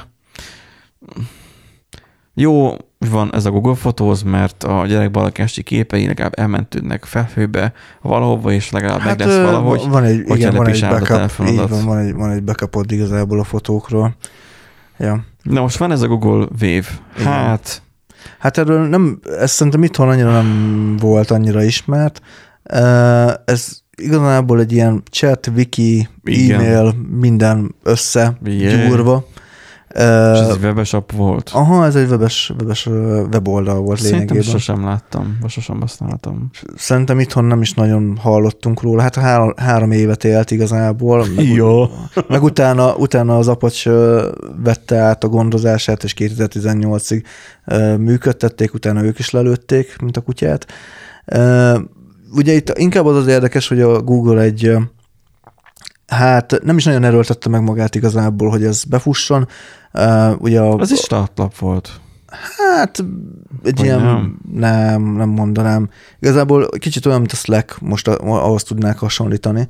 [2.34, 8.52] jó, van ez a Google Fotóz, mert a gyerek balakási képei legalább elmentődnek felhőbe valahova,
[8.52, 11.98] és legalább hát, meg lesz valahogy, van egy, igen, van egy backup, így van, van
[11.98, 14.16] egy, van egy backupod igazából a fotókról.
[14.98, 15.24] Ja.
[15.44, 16.88] Na most van ez a Google Wave.
[17.24, 17.82] Hát...
[18.40, 22.22] Hát erről nem, ez szerintem itthon annyira nem volt annyira ismert.
[23.46, 26.60] Ez igazából egy ilyen chat, wiki, Igen.
[26.60, 29.28] e-mail, minden összegyúrva.
[30.00, 31.50] És ez egy webes app volt?
[31.54, 32.86] Aha, ez egy webes, webes
[33.32, 34.60] weboldal volt Szerintem lényegében.
[34.60, 36.50] sosem láttam, vagy sosem használtam.
[36.76, 39.02] Szerintem itthon nem is nagyon hallottunk róla.
[39.02, 41.26] Hát három, három évet élt igazából.
[41.36, 41.86] Meg, Jó.
[42.28, 43.92] Meg utána, utána az Apache
[44.64, 47.24] vette át a gondozását, és 2018-ig
[47.98, 50.66] működtették, utána ők is lelőtték, mint a kutyát.
[52.32, 54.78] Ugye itt inkább az az érdekes, hogy a Google egy
[56.08, 59.48] hát nem is nagyon erőltette meg magát igazából, hogy ez befusson.
[59.94, 62.00] Uh, ugye a, az is startlap volt.
[62.74, 63.04] Hát
[63.64, 64.40] egy ilyen, nem?
[64.54, 65.90] nem, nem mondanám.
[66.20, 69.68] Igazából kicsit olyan, mint a Slack, most ahhoz tudnák hasonlítani,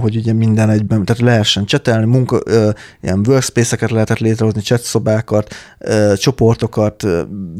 [0.00, 2.40] hogy ugye minden egyben, tehát lehessen csetelni, munka,
[3.00, 5.54] ilyen workspace-eket lehetett létrehozni, chat szobákat,
[6.16, 7.06] csoportokat,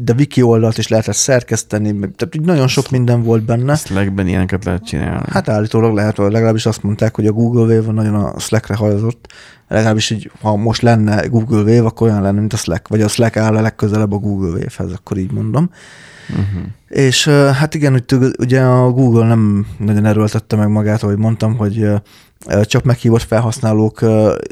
[0.03, 3.75] de wiki oldalt is lehetett szerkeszteni, tehát nagyon sok minden volt benne.
[3.75, 5.25] Slackben ilyeneket lehet csinálni.
[5.29, 9.27] Hát állítólag lehet, legalábbis azt mondták, hogy a Google Wave nagyon a Slackre hajazott,
[9.67, 13.07] legalábbis így, ha most lenne Google Wave, akkor olyan lenne, mint a Slack, vagy a
[13.07, 15.69] Slack áll a legközelebb a Google Wave-hez, akkor így mondom.
[16.29, 16.65] Uh-huh.
[16.87, 21.87] És hát igen, hogy ugye a Google nem nagyon erőltette meg magát, ahogy mondtam, hogy
[22.61, 23.99] csak meghívott felhasználók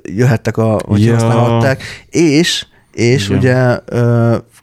[0.03, 1.13] jöhettek, a, vagy ja.
[1.13, 3.37] használhatták, és és Igen.
[3.37, 3.79] ugye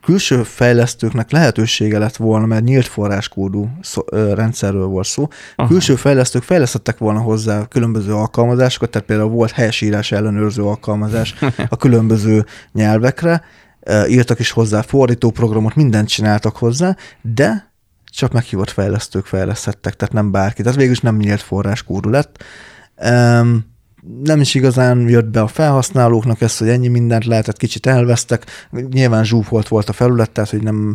[0.03, 3.71] külső fejlesztőknek lehetősége lett volna, mert nyílt forráskódú
[4.11, 5.69] rendszerről volt szó, Aha.
[5.69, 11.35] külső fejlesztők fejlesztettek volna hozzá különböző alkalmazásokat, tehát például volt helyesírás ellenőrző alkalmazás
[11.69, 13.43] a különböző nyelvekre,
[14.09, 17.73] írtak is hozzá fordítóprogramot, mindent csináltak hozzá, de
[18.13, 20.63] csak meghívott fejlesztők fejlesztettek, tehát nem bárki.
[20.63, 22.45] Tehát végül is nem nyílt forráskódú lett
[24.23, 28.69] nem is igazán jött be a felhasználóknak ezt, hogy ennyi mindent lehetett, kicsit elvesztek.
[28.91, 30.95] Nyilván zsúfolt volt a felület, tehát hogy nem,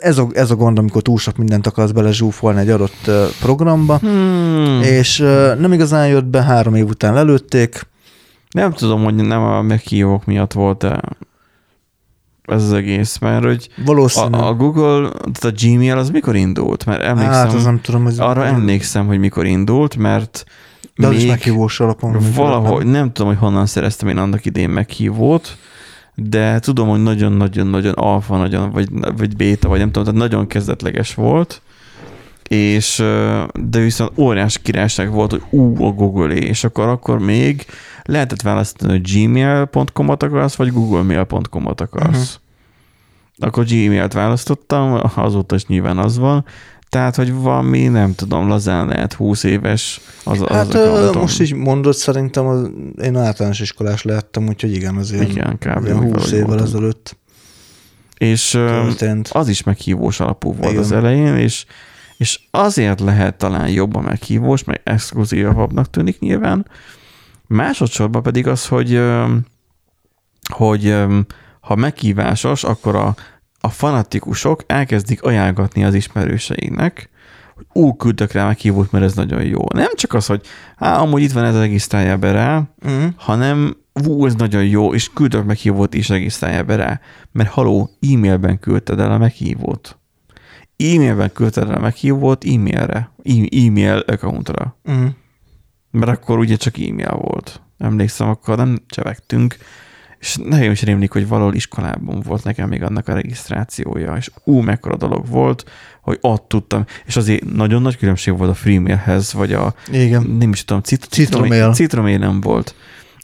[0.00, 3.96] ez a, ez a gond, amikor túl sok mindent akarsz bele zsúfolni egy adott programba,
[3.96, 4.82] hmm.
[4.82, 5.18] és
[5.58, 7.86] nem igazán jött be, három év után lelőtték.
[8.50, 11.00] Nem tudom, hogy nem a meghívók miatt volt -e
[12.44, 14.36] ez az egész, mert hogy Valószínű.
[14.36, 16.84] A, a Google, tehát a Gmail az mikor indult?
[16.84, 20.44] Mert emlékszem, hát, az nem tudom, hogy arra emlékszem, hogy mikor indult, mert
[20.96, 22.16] de az is meghívós alapon.
[22.34, 25.56] Valahogy, nem tudom, hogy honnan szereztem én annak idén meghívót,
[26.14, 31.14] de tudom, hogy nagyon-nagyon-nagyon alfa, nagyon, vagy, vagy béta, vagy nem tudom, tehát nagyon kezdetleges
[31.14, 31.62] volt,
[32.48, 32.96] és
[33.54, 37.66] de viszont óriás királyság volt, hogy ú, a google és akkor akkor még
[38.02, 42.18] lehetett választani, hogy gmail.com-ot akarsz, vagy googlemail.com-ot akarsz.
[42.18, 42.42] Uh-huh.
[43.38, 46.44] Akkor Gmail-t választottam, azóta is nyilván az van,
[46.94, 50.00] tehát, hogy valami, nem tudom, lazán lehet 20 éves.
[50.24, 52.70] Az, az hát az most így mondod, szerintem az,
[53.02, 55.88] én általános iskolás lehettem, úgyhogy igen, azért igen, kb.
[55.88, 57.16] 20 évvel ezelőtt.
[58.18, 59.28] És történt.
[59.28, 60.82] az is meghívós alapú volt igen.
[60.82, 61.64] az elején, és,
[62.16, 66.66] és azért lehet talán jobban meghívós, meg exkluzívabbnak tűnik nyilván.
[67.46, 69.00] Másodszorban pedig az, hogy,
[70.52, 70.96] hogy
[71.60, 73.14] ha meghívásos, akkor a
[73.64, 77.10] a fanatikusok elkezdik ajánlgatni az ismerőseiknek,
[77.54, 79.64] hogy ú, küldök rá meghívót, mert ez nagyon jó.
[79.74, 80.46] Nem csak az, hogy
[80.76, 83.06] á, amúgy itt van ez, regisztrálja be rá, mm.
[83.16, 87.00] hanem ú, ez nagyon jó, és küldök meghívót is regisztrálja be rá.
[87.32, 89.98] Mert haló, e-mailben küldted el a meghívót.
[90.76, 93.10] E-mailben küldted el a meghívót e-mailre,
[93.50, 94.76] e-mail accountra.
[94.90, 95.06] Mm.
[95.90, 97.60] Mert akkor ugye csak e-mail volt.
[97.78, 99.56] Emlékszem, akkor nem csevegtünk,
[100.24, 104.60] és nagyon is rémlik, hogy valahol iskolában volt nekem még annak a regisztrációja, és ú,
[104.60, 105.64] mekkora dolog volt,
[106.02, 110.22] hogy ott tudtam, és azért nagyon nagy különbség volt a Freemailhez, vagy a, Igen.
[110.22, 111.72] nem is tudom, cit- citromail.
[111.72, 112.74] citromail nem volt.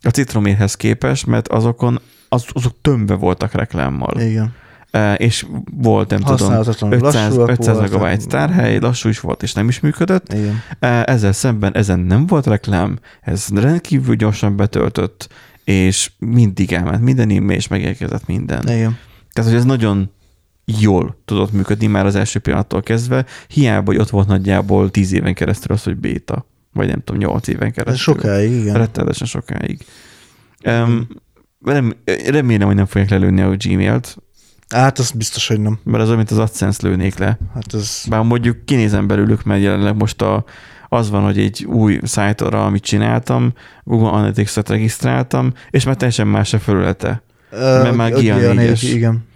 [0.03, 4.21] A citromailhez képest, mert azokon, az, azok tömbbe voltak reklámmal.
[4.21, 4.53] Igen.
[4.91, 9.81] E, és volt, nem tudom, 500, 500 megabyte tárhely, lassú is volt, és nem is
[9.81, 10.33] működött.
[10.33, 10.63] Igen.
[10.79, 15.29] E, ezzel szemben ezen nem volt reklám, ez rendkívül gyorsan betöltött,
[15.71, 18.63] és mindig elment minden e-mail, és megérkezett minden.
[18.69, 18.99] Igen.
[19.33, 20.11] Tehát, hogy ez nagyon
[20.65, 25.35] jól tudott működni már az első pillanattól kezdve, hiába, hogy ott volt nagyjából tíz éven
[25.35, 28.15] keresztül az, hogy béta, vagy nem tudom, nyolc éven keresztül.
[28.15, 28.75] Ez sokáig, igen.
[28.75, 29.85] Rettenetesen sokáig.
[30.65, 31.09] Um,
[31.65, 31.97] rem,
[32.27, 34.17] remélem, hogy nem fogják lelőni a Gmail-t.
[34.69, 35.79] Hát az biztos, hogy nem.
[35.85, 37.39] Mert az mint az AdSense lőnék le.
[37.55, 38.05] Hát ez...
[38.09, 40.45] Bár mondjuk kinézem belőlük, mert jelenleg most a,
[40.93, 43.53] az van, hogy egy új szájtra, amit csináltam,
[43.85, 47.23] Google Analytics-et regisztráltam, és már teljesen más a felülete.
[47.53, 49.29] Uh, mert már Gia 4 Igen.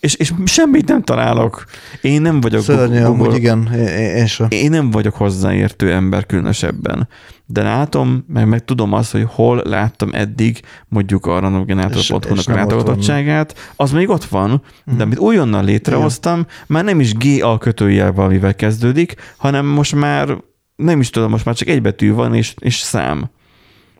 [0.00, 1.64] És, és semmit nem találok.
[2.00, 3.72] Én nem vagyok Szörnyű, Google, amúgy igen,
[4.16, 4.46] én, sem.
[4.50, 7.08] én nem vagyok hozzáértő ember különösebben.
[7.46, 13.72] De látom, meg, meg tudom azt, hogy hol láttam eddig mondjuk a randomgenerator.hu-nak a látogatottságát,
[13.76, 15.00] az még ott van, de mhm.
[15.00, 16.50] amit újonnan létrehoztam, igen.
[16.66, 20.36] már nem is G a kötőjel valamivel kezdődik, hanem most már
[20.82, 23.30] nem is tudom, most már csak egy betű van, és, és szám.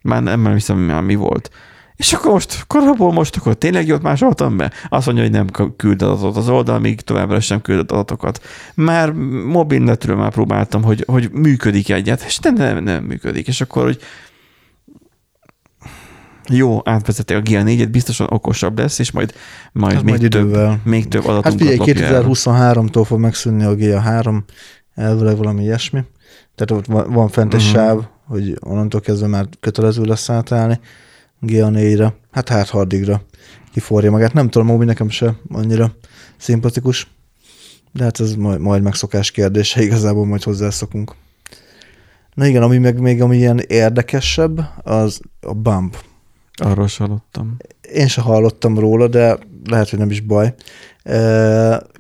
[0.03, 1.51] Már nem hiszem, már mi volt.
[1.97, 4.73] És akkor most, akkor most akkor tényleg jót másoltam be?
[4.89, 8.43] Azt mondja, hogy nem küld adatot az oldal, még továbbra sem küld adatokat.
[8.75, 9.13] Már
[9.47, 13.49] mobilnetről már próbáltam, hogy, hogy működik egyet, és nem, nem, nem működik.
[13.49, 14.01] És akkor, hogy
[16.49, 19.35] jó, átvezeti a GA4-et, biztosan okosabb lesz, és majd,
[19.73, 24.41] majd, hát még, majd több, még több adatunkat Hát figyelj, 2023-tól fog megszűnni a GA3,
[24.99, 26.05] elvileg valami ilyesmi.
[26.55, 27.75] Tehát ott van fent egy uh-huh.
[27.75, 30.81] sáv, hogy onnantól kezdve már kötelező lesz átállni
[31.43, 33.23] GA4-re, hát hát hardigra
[33.73, 34.33] kiforja magát.
[34.33, 35.95] Nem tudom, hogy nekem se annyira
[36.37, 37.09] szimpatikus,
[37.93, 41.15] de hát ez majd, majd megszokás kérdése, igazából majd hozzászokunk.
[42.35, 45.97] Na igen, ami meg még ami ilyen érdekesebb, az a bump.
[46.53, 47.57] Arról hallottam.
[47.93, 50.55] Én se hallottam róla, de lehet, hogy nem is baj.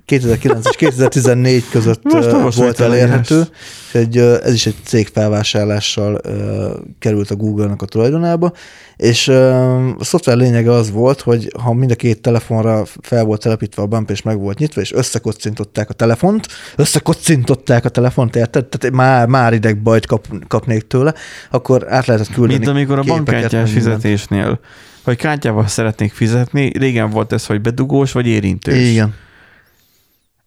[0.08, 3.42] 2009 és 2014 között Most most volt elérhető.
[3.88, 8.52] És egy, ez is egy cég felvásárlással ö, került a Google-nak a tulajdonába,
[8.96, 13.82] és a szoftver lényege az volt, hogy ha mind a két telefonra fel volt telepítve
[13.82, 16.46] a bump, és meg volt nyitva, és összekocintották a telefont,
[16.76, 18.66] összekocintották a telefont, érted?
[18.66, 21.14] Tehát már, már idegbajt kap, kapnék tőle,
[21.50, 24.60] akkor át lehetett küldeni Mint amikor a bankkártyás fizetésnél,
[25.04, 28.90] hogy kártyával szeretnék fizetni, régen volt ez, hogy bedugós vagy érintős.
[28.90, 29.14] Igen.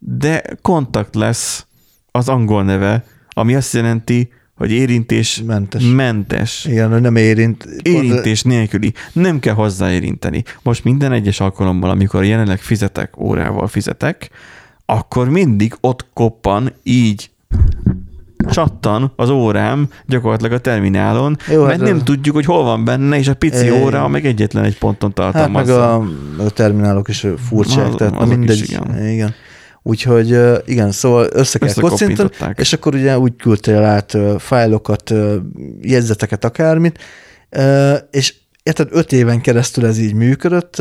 [0.04, 1.66] De kontakt lesz
[2.12, 5.84] az angol neve, ami azt jelenti, hogy érintés Mentes.
[5.96, 6.66] mentes.
[6.66, 7.68] Igen, hogy nem érint.
[7.82, 8.94] Érintés nélküli.
[9.14, 10.44] Nem kell hozzáérinteni.
[10.64, 14.30] Most minden egyes alkalommal, amikor jelenleg fizetek, órával fizetek,
[14.86, 17.30] akkor mindig ott koppan így
[18.52, 22.64] csattan az órám gyakorlatilag a terminálon, Jó, Jó, hát mert nem az- tudjuk, hogy hol
[22.64, 23.82] van benne, és a pici Igen.
[23.82, 25.94] óra meg egyetlen egy ponton Hát meg tartalmazza.
[25.96, 26.08] a,
[26.46, 28.70] a terminálok is furcsák, Az- tehát azok is, mindegy.
[28.70, 29.08] igen.
[29.08, 29.34] igen.
[29.84, 35.14] Úgyhogy igen, szóval össze kell kocintani, és akkor ugye úgy küldtél át fájlokat,
[35.82, 37.00] jegyzeteket, akármit,
[38.12, 40.76] és érted, öt éven keresztül ez így működött,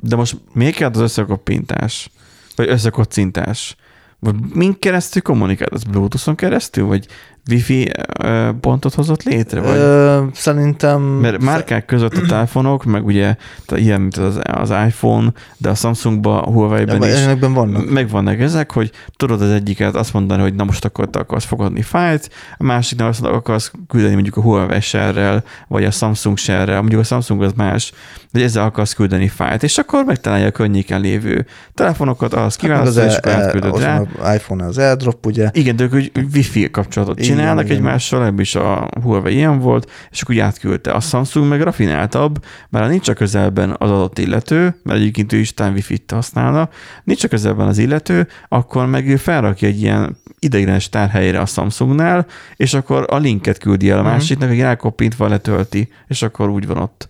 [0.00, 2.10] De most miért kell az összekoppintás?
[2.56, 3.76] Vagy összekocintás?
[4.18, 5.68] Vagy min keresztül kommunikál?
[5.70, 6.86] Az Bluetooth-on keresztül?
[6.86, 7.06] Vagy
[7.50, 7.90] Wi-Fi
[8.22, 9.60] ö, pontot hozott létre?
[9.60, 9.76] Vagy?
[9.76, 11.02] ö, szerintem...
[11.02, 13.34] Mert márkák között a telefonok, meg ugye
[13.74, 17.90] ilyen, mint az, az iPhone, de a Samsungban, a Huawei-ben Ja, is vannak.
[17.90, 21.82] megvannak ezek, hogy tudod az egyiket azt mondani, hogy na most akkor te akarsz fogadni
[21.82, 27.00] fájlt, a másiknak azt akarsz küldeni mondjuk a Huawei serrel, vagy a Samsung serrel, mondjuk
[27.00, 27.92] a Samsung az más,
[28.32, 32.56] de ezzel akarsz küldeni fájlt, és akkor megtalálja a környéken lévő telefonokat, az Hát az,
[32.56, 34.02] kiválasztod, és e- akkor e- átküldöd rá.
[34.34, 35.48] iPhone az AirDrop, ugye?
[35.52, 37.76] Igen, de ők wifi kapcsolatot Igen, csinálnak igen.
[37.76, 40.90] egymással, ebből is a Huawei ilyen volt, és akkor úgy átküldte.
[40.92, 45.54] A Samsung meg rafináltabb, mert nincs a közelben az adott illető, mert egyébként ő is
[45.54, 46.68] talán wifi-t használna,
[47.04, 52.26] nincs a közelben az illető, akkor meg ő felrakja egy ilyen ideiglenes tárhelyre a Samsungnál,
[52.56, 54.10] és akkor a linket küldi el a Mhm.
[54.10, 57.08] másiknak, aki rákoppintva letölti, és akkor úgy van ott.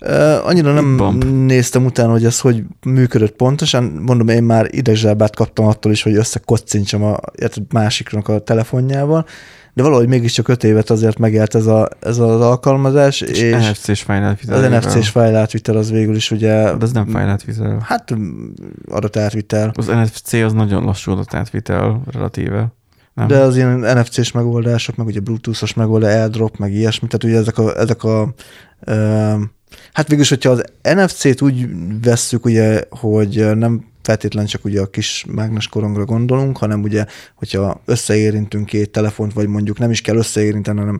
[0.00, 1.24] Uh, annyira nem Bump.
[1.24, 3.84] néztem utána, hogy ez hogy működött pontosan.
[3.84, 7.16] Mondom, én már idegzsábát kaptam attól is, hogy összekocintsam a
[7.72, 9.26] másiknak a telefonjával,
[9.74, 14.02] de valahogy mégiscsak öt évet azért megélt ez, a, ez az alkalmazás, és, És, NFC-s
[14.02, 14.64] fájlátvitel.
[14.64, 17.78] az NFC-s fájlátvitel az végül is ugye, De az nem fájlátvitel.
[17.84, 18.14] hát
[18.88, 22.72] adatátvitel, Az NFC az nagyon lassú adatátvitel relatíve.
[23.14, 23.26] Nem?
[23.26, 27.58] de az ilyen NFC-s megoldások, meg ugye Bluetooth-os megoldás, AirDrop, meg ilyesmi, tehát ugye ezek
[27.58, 28.34] a, ezek a
[28.80, 29.32] ö,
[29.92, 31.66] hát végülis, hogyha az NFC-t úgy
[32.02, 37.04] vesszük, ugye, hogy nem feltétlen csak ugye a kis mágnes korongra gondolunk, hanem ugye,
[37.34, 40.98] hogyha összeérintünk két telefont, vagy mondjuk nem is kell összeérinteni, hanem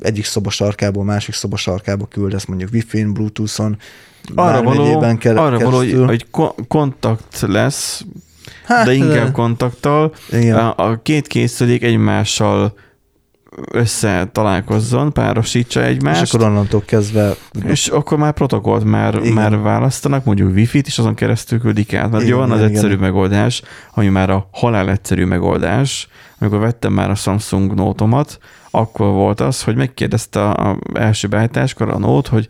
[0.00, 3.76] egyik szoba sarkából másik szoba sarkába küldesz, mondjuk Wi-Fi-n, Bluetooth-on,
[4.34, 6.06] arra való, bármelyikben ke- arra való hogy, keresztül.
[6.06, 8.04] hogy ko- kontakt lesz,
[8.64, 10.14] Hát, de inkább kontakttal.
[10.32, 10.56] igen.
[10.56, 12.74] A, a két készülék egymással
[13.72, 17.34] összetalálkozzon, párosítsa és egymást, akkor onnantól kezdve
[17.66, 19.32] és akkor már protokollt már, Igen.
[19.32, 22.10] már választanak, mondjuk Wi-Fi-t, és azon keresztül küldik át.
[22.10, 23.04] Mert Igen, van az igen, egyszerű igen.
[23.04, 23.62] megoldás,
[23.94, 26.08] ami már a halál egyszerű megoldás.
[26.38, 28.38] Amikor vettem már a Samsung Note-omat,
[28.70, 32.48] akkor volt az, hogy megkérdezte a első beállításkor a Note, hogy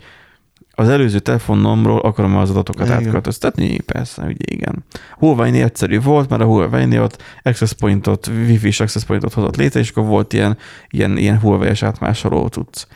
[0.81, 2.97] az előző telefonomról akarom az adatokat Igen.
[2.97, 3.79] átköltöztetni?
[3.79, 4.85] Persze, ugye igen.
[5.17, 9.89] Huawei-nél egyszerű volt, mert a Huawei-nél ott access pointot, wifi-s access pointot hozott létre, és
[9.89, 10.57] akkor volt ilyen,
[10.89, 12.87] ilyen, ilyen Huawei-es átmásoló tudsz.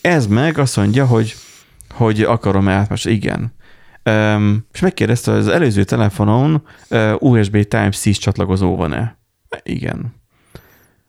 [0.00, 1.34] Ez meg azt mondja, hogy,
[1.90, 3.18] hogy akarom átmásolni.
[3.18, 3.52] Igen.
[4.04, 9.18] Um, és megkérdezte, hogy az előző telefonon uh, USB Type-C csatlakozó van-e?
[9.62, 10.19] Igen.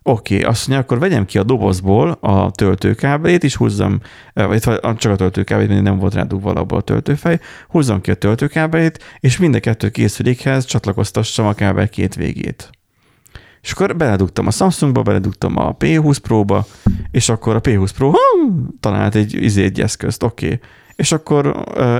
[0.03, 3.99] Oké, okay, azt mondja, akkor vegyem ki a dobozból a töltőkábelét, és húzzam,
[4.33, 8.01] eh, vagy vagy csak a töltőkábelét, mert nem volt rá dugva abból a töltőfej, húzzam
[8.01, 12.69] ki a töltőkábelét, és mind a kettő készülékhez csatlakoztassam a kábel két végét.
[13.61, 16.65] És akkor beledugtam a Samsungba, beledugtam a P20 Pro-ba,
[17.11, 18.17] és akkor a P20 Pro hm,
[18.79, 20.45] talált egy, izé, egy eszközt, oké.
[20.45, 20.59] Okay.
[20.95, 21.97] És akkor ö,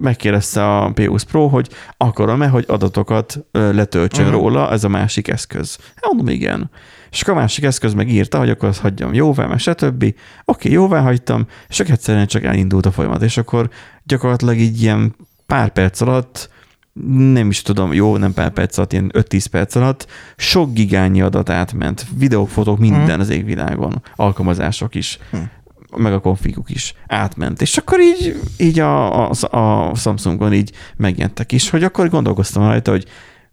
[0.00, 4.40] megkérdezte a P20 Pro, hogy akarom-e, hogy adatokat ö, letöltsön uh-huh.
[4.40, 5.78] róla ez a másik eszköz.
[5.94, 6.70] Hát mondom, igen.
[7.16, 10.02] És akkor a másik eszköz megírta, hogy akkor azt hagyjam jóvá, meg stb.
[10.02, 10.14] Oké,
[10.44, 13.70] okay, jóvá hagytam, és akkor egyszerűen csak elindult a folyamat, és akkor
[14.04, 15.14] gyakorlatilag így ilyen
[15.46, 16.50] pár perc alatt
[17.32, 20.06] nem is tudom, jó, nem pár perc alatt, ilyen 5-10 perc alatt
[20.36, 22.06] sok gigányi adat átment.
[22.18, 23.20] Videók, fotók, minden Mhm.
[23.20, 24.02] az égvilágon.
[24.16, 25.18] Alkalmazások is.
[25.30, 25.38] Hm.
[25.96, 27.60] Meg a konfiguk is átment.
[27.62, 32.90] És akkor így, így a, a, a Samsungon így megjelentek is, hogy akkor gondolkoztam rajta,
[32.90, 33.04] hogy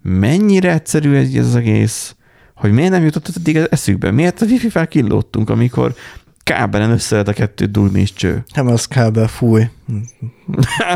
[0.01, 2.15] mennyire egyszerű ez az egész,
[2.63, 5.93] hogy miért nem jutott eddig eszükbe, miért a wifi-fel killódtunk, amikor
[6.43, 8.43] kábelen össze lehet a kettőt dugni is cső.
[8.55, 9.69] Nem az kábel, fúj.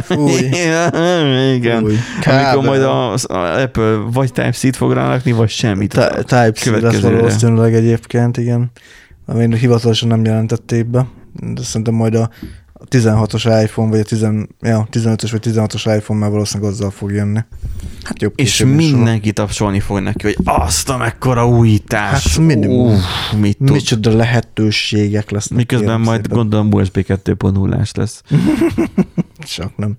[0.02, 0.32] Fúj.
[1.56, 1.82] Igen.
[1.82, 1.96] Fúj.
[2.26, 5.94] Amikor majd a, a Apple vagy Type-C-t fog rárakni, vagy semmit.
[5.94, 8.72] Ty- Type-C lesz valószínűleg egyébként, igen.
[9.26, 12.30] Ami hivatalosan nem jelentették be, de szerintem majd a
[12.80, 14.28] a 16-os iPhone, vagy a 10,
[14.60, 17.40] ja, 15-ös vagy 16-os iPhone már valószínűleg azzal fog jönni.
[18.04, 22.36] Hát jobb És mindenki tapsolni fog neki, hogy azt a mekkora újítás.
[22.38, 22.94] Hát minimum.
[22.94, 23.72] Uff, mit tud.
[23.72, 25.58] Micsoda lehetőségek lesznek.
[25.58, 26.38] Miközben majd szépen.
[26.38, 28.22] gondolom USB 2.0-ás lesz.
[29.56, 29.98] Csak nem.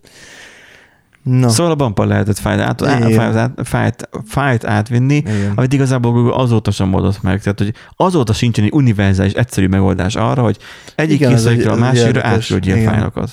[1.23, 2.83] Na, Szóval a bumper lehetett fájt, át,
[3.14, 5.53] fájt, fájt, fájt átvinni, igen.
[5.55, 7.43] amit igazából Google azóta sem oldott meg.
[7.43, 10.59] Tehát, hogy azóta sincsen egy univerzális, egyszerű megoldás arra, hogy
[10.95, 12.85] egyik készülékről a másikra igen.
[12.85, 13.31] fájlokat.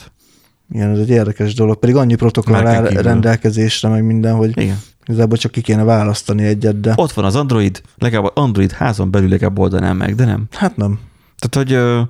[0.73, 1.79] Igen, ez egy érdekes dolog.
[1.79, 4.77] Pedig annyi protokoll áll rendelkezésre, meg minden, hogy Igen.
[5.05, 9.29] igazából csak ki kéne választani egyet, de Ott van az Android, legalább Android házon belül
[9.29, 10.43] legalább oldanám meg, de nem.
[10.51, 10.99] hát nem.
[11.39, 12.03] Tehát, hogy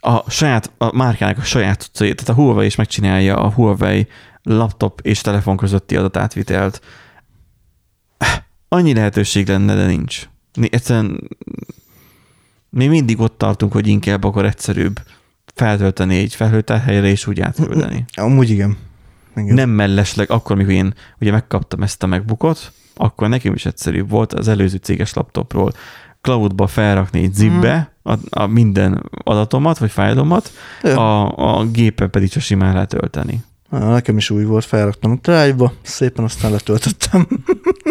[0.00, 4.06] a saját, a márkának a saját cuccait, tehát a Huawei is megcsinálja a Huawei
[4.48, 6.80] laptop és telefon közötti adatátvitelt.
[8.68, 10.28] Annyi lehetőség lenne, de nincs.
[10.60, 11.28] Egyszerűen
[12.70, 15.00] mi mindig ott tartunk, hogy inkább akkor egyszerűbb
[15.54, 18.04] feltölteni egy felhőtár helyre és úgy átküldeni.
[18.14, 18.76] Amúgy igen.
[19.36, 19.54] igen.
[19.54, 24.32] Nem mellesleg, akkor, amikor én ugye megkaptam ezt a MacBookot, akkor nekem is egyszerűbb volt
[24.32, 25.72] az előző céges laptopról
[26.20, 32.42] cloudba felrakni egy zipbe a, a minden adatomat, vagy fájlomat, a, a gépen pedig csak
[32.42, 33.44] simán letölteni.
[33.70, 37.26] Nekem is új volt, felraktam a drive-ba, szépen aztán letöltöttem.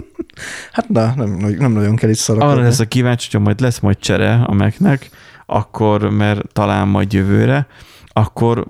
[0.72, 2.54] hát na, nem, nem nagyon kell itt szarakodni.
[2.54, 5.10] Arra lesz a kíváncsi, hogyha majd lesz majd csere a Mac-nek,
[5.46, 7.68] akkor, mert talán majd jövőre,
[8.08, 8.68] akkor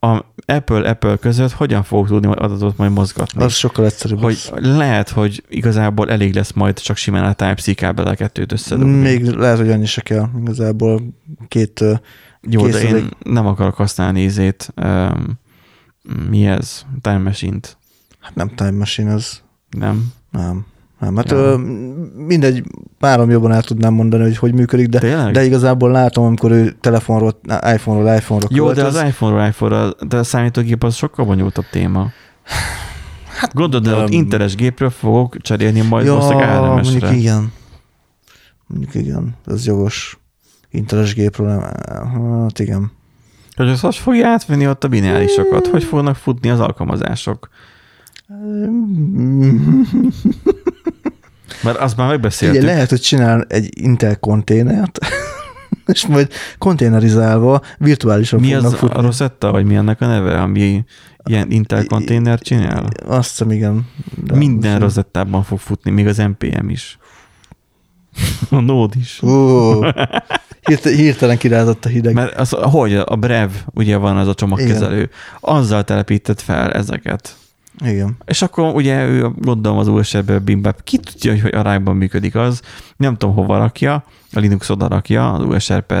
[0.00, 3.42] a Apple-Apple között hogyan fogok tudni adatot majd mozgatni?
[3.42, 4.20] Az sokkal egyszerűbb.
[4.20, 4.76] hogy lesz.
[4.76, 9.00] lehet, hogy igazából elég lesz majd csak simán a Type-C kábel a kettőt összedobni.
[9.00, 10.28] Még lehet, hogy annyi se kell.
[10.40, 11.02] Igazából
[11.48, 11.84] két
[12.40, 14.72] Jó, de én nem akarok használni izét.
[14.76, 15.38] Um,
[16.28, 16.82] mi ez?
[17.00, 17.76] Time Machine-t.
[18.20, 19.40] hát nem Time Machine, az
[19.70, 20.12] Nem.
[20.30, 20.66] nem.
[21.00, 21.36] Nem, hát Ja.
[21.36, 21.56] ö,
[22.16, 22.64] mindegy,
[22.98, 25.32] párom jobban el tudnám mondani, hogy hogy működik, de, Tényleg?
[25.32, 27.40] de igazából látom, amikor ő telefonról,
[27.72, 32.10] iPhone-ról iPhone-ra Jó, de az iPhone-ról iPhone-ra, de a számítógép az sokkal bonyolultabb téma.
[33.38, 37.16] Hát, Gondolod, de ott interes gépről fogok cserélni majd ja, valószínűleg mondjuk ARMS-re.
[37.16, 37.52] igen.
[38.66, 40.18] Mondjuk igen, ez jogos.
[40.70, 41.60] Interes gépről nem,
[42.42, 42.90] hát igen.
[43.60, 45.66] Hogy az hogy fogja átvenni ott a binárisokat?
[45.66, 47.48] Hogy fognak futni az alkalmazások?
[51.62, 52.62] Mert azt már Ugye megbeszéltük.
[52.62, 54.98] lehet, hogy csinál egy Intel konténert,
[55.92, 58.98] és majd konténerizálva virtuálisan Mi fognak az futni.
[58.98, 60.84] a Rosetta, vagy mi annak a neve, ami
[61.24, 62.86] ilyen Intel konténer csinál?
[63.06, 63.88] Azt hiszem, igen.
[64.24, 66.98] De Minden rozettában fog futni, még az NPM is.
[68.50, 69.22] A Node is.
[69.22, 69.80] Ó,
[70.60, 72.14] hirtelen, hirtelen kirázott a hideg.
[72.14, 77.36] Mert az, hogy a Brev, ugye van az a csomagkezelő, azzal telepített fel ezeket.
[77.84, 78.16] Igen.
[78.24, 82.60] És akkor ugye ő, gondolom az USB bimbap, ki tudja, hogy, hogy arányban működik az,
[82.96, 85.94] nem tudom hova rakja, a Linux oda rakja az USB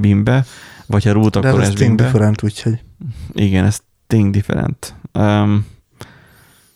[0.00, 0.44] bimbe,
[0.86, 2.82] vagy ha root, De akkor ez thing different, úgyhogy
[3.32, 4.94] Igen, ez thing different.
[5.12, 5.66] Um,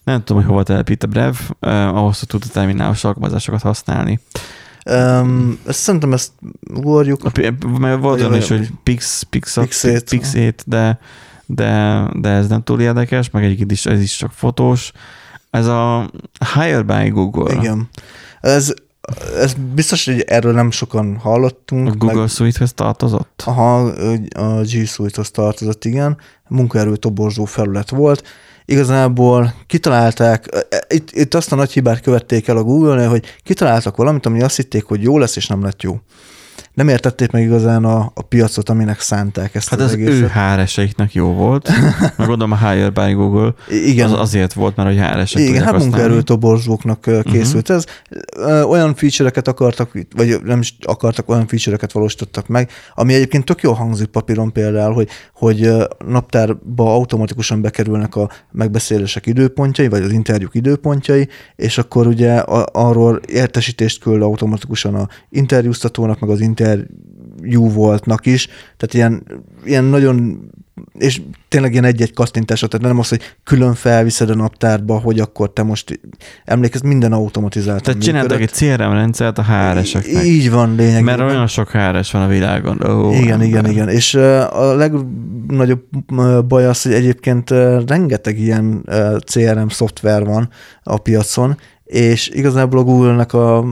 [0.05, 4.21] nem tudom, hogy hova telepít a Brev, uh, ahhoz, hogy tudta terminálos alkalmazásokat használni.
[4.87, 6.33] Um, ezt szerintem ezt
[6.75, 7.37] ugorjuk.
[7.79, 10.09] Mert volt olyan is, hogy Pix, Pixot, Pixét.
[10.09, 10.99] Pixét, de,
[11.47, 14.93] de, de ez nem túl érdekes, meg egyébként is, ez is csak fotós.
[15.51, 16.11] Ez a
[16.55, 17.55] Higher by Google.
[17.55, 17.89] Igen.
[18.41, 18.75] Ez,
[19.37, 21.89] ez biztos, hogy erről nem sokan hallottunk.
[21.89, 23.43] A Google Suite-hez tartozott?
[23.47, 23.79] Aha,
[24.35, 26.17] a G Suite-hoz tartozott, igen.
[26.49, 28.23] Munkaerő toborzó felület volt.
[28.69, 34.27] Igazából kitalálták, itt, itt azt a nagy hibát követték el a Google-nél, hogy kitaláltak valamit,
[34.27, 36.01] ami azt hitték, hogy jó lesz, és nem lett jó.
[36.77, 40.21] Nem értették meg igazán a, a piacot, aminek szánták ezt Hát az, az egészet.
[40.21, 41.69] ő HRS-eiknek jó volt,
[42.17, 45.79] meg gondolom a Higher by Google Igen, az azért volt, mert hogy HRS-ek Igen, hát
[45.79, 47.85] munkaerőtoborzóknak uh készült ez.
[48.37, 53.61] Ö, Olyan feature-eket akartak, vagy nem is akartak, olyan feature-eket valósítottak meg, ami egyébként tök
[53.63, 55.73] jól hangzik papíron például, hogy, hogy
[56.07, 62.35] naptárba automatikusan bekerülnek a megbeszélések időpontjai, vagy az interjúk időpontjai, és akkor ugye
[62.73, 66.65] arról értesítést küld automatikusan a interjúztatónak, meg az interjú
[67.55, 69.23] voltnak is, tehát ilyen,
[69.65, 70.49] ilyen nagyon
[70.99, 75.53] és tényleg ilyen egy-egy kattintásra, tehát nem az, hogy külön felviszed a naptárba, hogy akkor
[75.53, 76.01] te most
[76.45, 80.25] emlékezz, minden automatizáltan Tehát csináltak egy CRM rendszert a HRS-eknek.
[80.25, 81.19] Így van lényegében.
[81.19, 82.91] Mert olyan sok HRS van a világon.
[82.91, 83.47] Ó, igen, ember.
[83.47, 83.89] igen, igen.
[83.89, 84.15] És
[84.51, 85.83] a legnagyobb
[86.49, 87.51] baj az, hogy egyébként
[87.87, 88.89] rengeteg ilyen
[89.27, 90.49] CRM szoftver van
[90.83, 91.57] a piacon,
[91.87, 93.65] és igazából a Google-nek a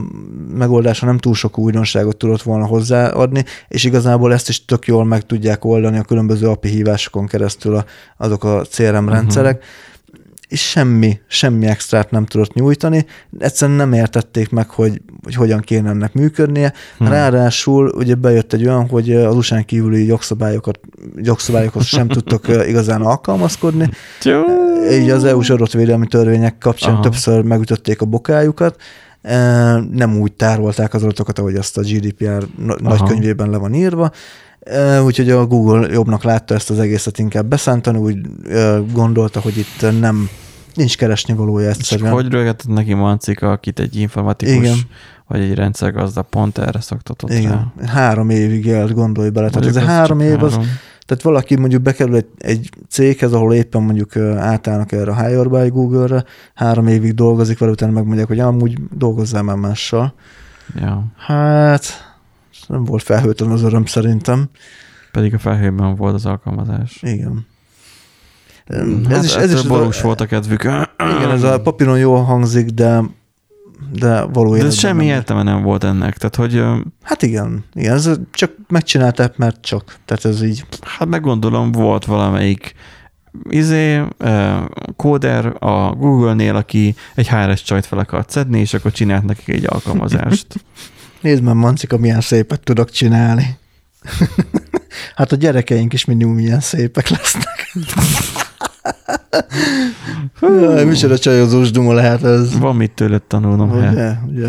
[0.53, 5.25] megoldása nem túl sok újdonságot tudott volna hozzáadni, és igazából ezt is tök jól meg
[5.25, 7.85] tudják oldani a különböző API hívásokon keresztül a,
[8.17, 9.93] azok a CRM rendszerek, uh-huh
[10.47, 13.05] és semmi, semmi extrát nem tudott nyújtani.
[13.39, 16.73] Egyszerűen nem értették meg, hogy, hogy hogyan kéne ennek működnie.
[16.97, 17.07] Hmm.
[17.07, 20.79] Ráadásul ugye bejött egy olyan, hogy az usa kívüli jogszabályokat,
[21.15, 23.89] jogszabályokhoz sem tudtok igazán alkalmazkodni.
[24.91, 27.01] Így az EU-s adatvédelmi törvények kapcsán Aha.
[27.01, 28.81] többször megütötték a bokájukat,
[29.91, 34.11] nem úgy tárolták az adatokat, ahogy azt a GDPR nagykönyvében le van írva,
[35.03, 38.17] Úgyhogy a Google jobbnak látta ezt az egészet inkább beszántani, úgy
[38.93, 40.29] gondolta, hogy itt nem
[40.75, 42.09] nincs keresni valója egyszerűen.
[42.09, 44.77] És hogy rögetett neki Mancika, akit egy informatikus Igen.
[45.27, 47.71] vagy egy rendszergazda pont erre szoktatott Igen.
[47.77, 47.87] Rá.
[47.87, 49.49] Három évig élt, gondolj bele.
[49.49, 50.45] Tehát ez a három év három.
[50.45, 50.59] az,
[51.05, 55.69] tehát valaki mondjuk bekerül egy, egy céghez, ahol éppen mondjuk átállnak erre a Hire by
[55.69, 60.13] Google-re, három évig dolgozik vele, utána megmondják, hogy amúgy dolgozzál már mással.
[60.75, 61.05] Ja.
[61.17, 62.14] Hát
[62.67, 64.49] nem volt felhőtlen az öröm szerintem.
[65.11, 66.99] Pedig a felhőben volt az alkalmazás.
[67.01, 67.45] Igen.
[68.67, 70.63] Hát ez is, ez is borús volt a kedvük.
[70.97, 73.01] Igen, ez a papíron jól hangzik, de
[73.91, 74.69] de valójában.
[74.69, 76.17] De semmi nem értelme nem volt ennek.
[76.17, 76.63] Tehát, hogy...
[77.01, 79.95] Hát igen, igen, ez csak megcsinálták, mert csak.
[80.05, 80.65] Tehát ez így.
[80.81, 82.73] Hát meggondolom, volt valamelyik
[83.49, 84.01] izé,
[84.95, 89.65] kóder a Google-nél, aki egy HRS csajt fel akart szedni, és akkor csinált nekik egy
[89.67, 90.47] alkalmazást.
[91.25, 93.57] Nézd már, Mancika, milyen szépet tudok csinálni.
[95.15, 97.73] hát a gyerekeink is mindig milyen szépek lesznek.
[100.85, 102.57] Micsoda csajozós duma lehet ez.
[102.57, 103.71] Van mit tőled tanulnom.
[103.71, 104.47] Ugye, ugye.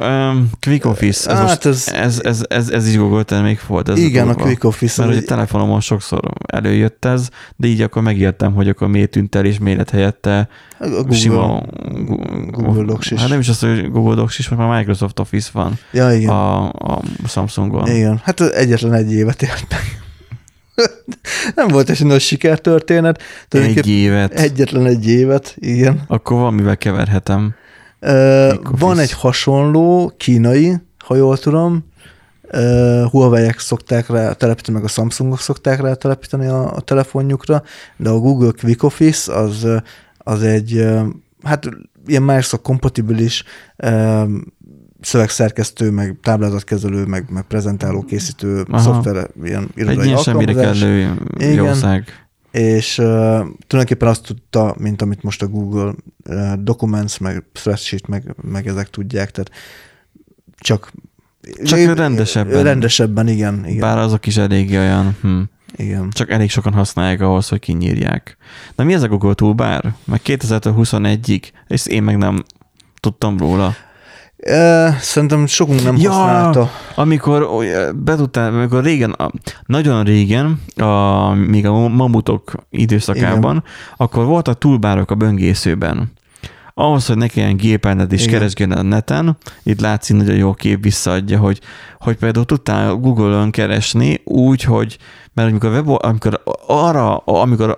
[0.00, 3.88] Um, Quick Office, ez, hát ez, ez, ez, ez, ez is Google termék volt.
[3.88, 5.02] Ez igen, a, a Quick Office.
[5.02, 9.34] Mert hogy a telefonomon sokszor előjött ez, de így akkor megértem, hogy akkor miért tűnt
[9.34, 11.62] el, és miért helyette a Google, sima,
[12.50, 13.20] Google Docs is.
[13.20, 16.28] Hát nem is az, hogy Google Docs is, mert már Microsoft Office van ja, igen.
[16.28, 17.88] A, a Samsungon.
[17.88, 20.02] Igen, hát egyetlen egy évet élt meg.
[21.56, 23.22] nem volt egy nagy sikertörténet.
[23.48, 24.32] Egy évet.
[24.32, 26.02] Egyetlen egy évet, igen.
[26.06, 27.54] Akkor valamivel keverhetem.
[28.78, 31.84] Van egy hasonló kínai, ha jól tudom,
[32.52, 37.62] uh, Huawei-ek szokták rá telepíteni, meg a Samsungok szokták rá telepíteni a, a telefonjukra,
[37.96, 39.66] de a Google Quick Office az,
[40.18, 40.88] az egy,
[41.42, 41.68] hát
[42.06, 43.44] ilyen Microsoft kompatibilis
[45.00, 48.82] szövegszerkesztő, meg táblázatkezelő, meg, meg prezentáló készítő Aha.
[48.82, 52.23] szoftver, ilyen irodai Egy ilyen semmire kellő jószág
[52.54, 53.04] és uh,
[53.66, 55.94] tulajdonképpen azt tudta, mint amit most a Google
[56.28, 59.50] uh, Documents, meg Spreadsheet, meg, meg ezek tudják, tehát
[60.56, 60.92] csak
[61.64, 62.62] csak é, rendesebben.
[62.62, 63.80] Rendesebben, igen, igen.
[63.80, 65.40] Bár azok is elég olyan, hm.
[65.76, 66.10] Igen.
[66.10, 68.36] Csak elég sokan használják ahhoz, hogy kinyírják.
[68.74, 69.92] De mi ez a Google Toolbar?
[70.04, 72.44] Meg 2021-ig, és én meg nem
[73.00, 73.74] tudtam róla.
[75.00, 76.70] Szerintem sokunk nem ja, használta.
[76.94, 77.48] Amikor
[77.94, 79.16] betudtál, amikor régen,
[79.66, 83.64] nagyon régen, a, még a mamutok időszakában, Igen.
[83.96, 86.12] akkor voltak túlbárok a böngészőben.
[86.76, 91.38] Ahhoz, hogy ne kelljen gépelned és keresgélned a neten, itt látszik nagyon jó kép visszaadja,
[91.38, 91.60] hogy,
[91.98, 94.98] hogy például tudtál Google-ön keresni úgy, hogy
[95.34, 97.76] mert amikor, web, amikor arra, amikor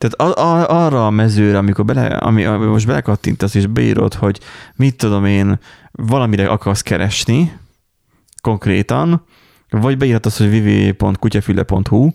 [0.00, 0.38] tehát
[0.70, 4.40] arra a mezőre, amikor bele, ami, ami most belekattintasz és beírod, hogy
[4.76, 5.58] mit tudom én,
[5.90, 7.58] valamire akarsz keresni
[8.42, 9.24] konkrétan,
[9.70, 12.10] vagy beírhatod, hogy www.kutyafüle.hu,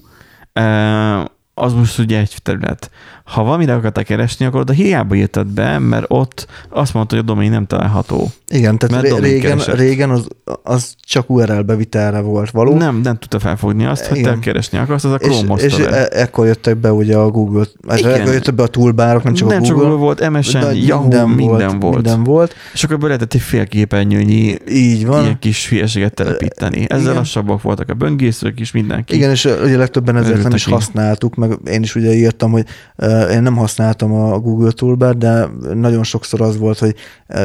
[1.53, 2.91] az most ugye egy terület.
[3.25, 7.27] Ha valamire akartál keresni, akkor oda hiába írtad be, mert ott azt mondta, hogy a
[7.27, 8.31] domain nem található.
[8.47, 10.27] Igen, tehát mert régen, régen az,
[10.63, 12.75] az csak URL bevitelre volt való.
[12.77, 16.09] Nem, nem tudta felfogni azt, hogy te keresni akarsz, az a Chrome És, és e-
[16.11, 19.59] ekkor jöttek be ugye a Google, ekkor jöttek be a toolbárok, nem csak nem a
[19.59, 19.75] Google.
[19.83, 22.53] Nem csak Google volt, MSN, Yahoo, minden, minden volt, Minden volt.
[22.73, 25.23] És akkor lehetett egy félképernyőnyi Így van.
[25.23, 26.85] ilyen kis hülyeséget telepíteni.
[26.87, 27.13] Ezzel Igen.
[27.13, 29.15] lassabbak voltak a böngészők is, mindenki.
[29.15, 32.65] Igen, és ugye legtöbben ezért nem is használtuk, meg én is ugye írtam, hogy
[33.31, 36.95] én nem használtam a Google Toolbar, de nagyon sokszor az volt, hogy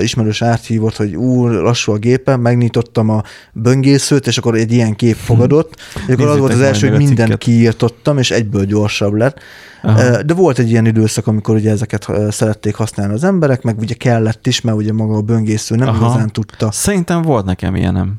[0.00, 5.16] ismerős áthívott, hogy ú, lassú a gépen, megnyitottam a böngészőt, és akkor egy ilyen kép
[5.16, 5.74] fogadott,
[6.06, 9.38] és akkor az volt az első, hogy mindent kiírtottam, és egyből gyorsabb lett.
[9.82, 10.22] Aha.
[10.22, 14.46] De volt egy ilyen időszak, amikor ugye ezeket szerették használni az emberek, meg ugye kellett
[14.46, 15.96] is, mert ugye maga a böngésző nem Aha.
[15.96, 16.70] igazán tudta.
[16.70, 18.14] Szerintem volt nekem ilyenem.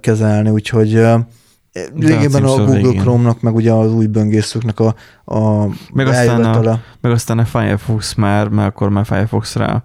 [0.00, 1.06] Kezelni, úgyhogy
[1.98, 3.00] Régében a Google végén.
[3.00, 4.94] Chrome-nak, meg ugye az új böngészőknek a,
[5.24, 9.82] a meg aztán a, meg aztán a Firefox már, mert akkor már Firefox-ra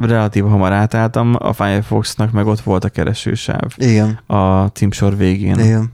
[0.00, 3.72] relatív hamar átálltam, a Firefox-nak meg ott volt a keresősáv.
[3.76, 4.20] Igen.
[4.26, 5.58] A címsor végén.
[5.58, 5.92] Igen.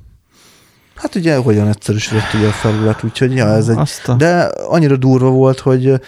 [0.94, 3.78] Hát ugye hogyan egyszerűsödött ugye a felület, úgyhogy ja, ez egy...
[4.04, 4.12] A...
[4.12, 6.00] De annyira durva volt, hogy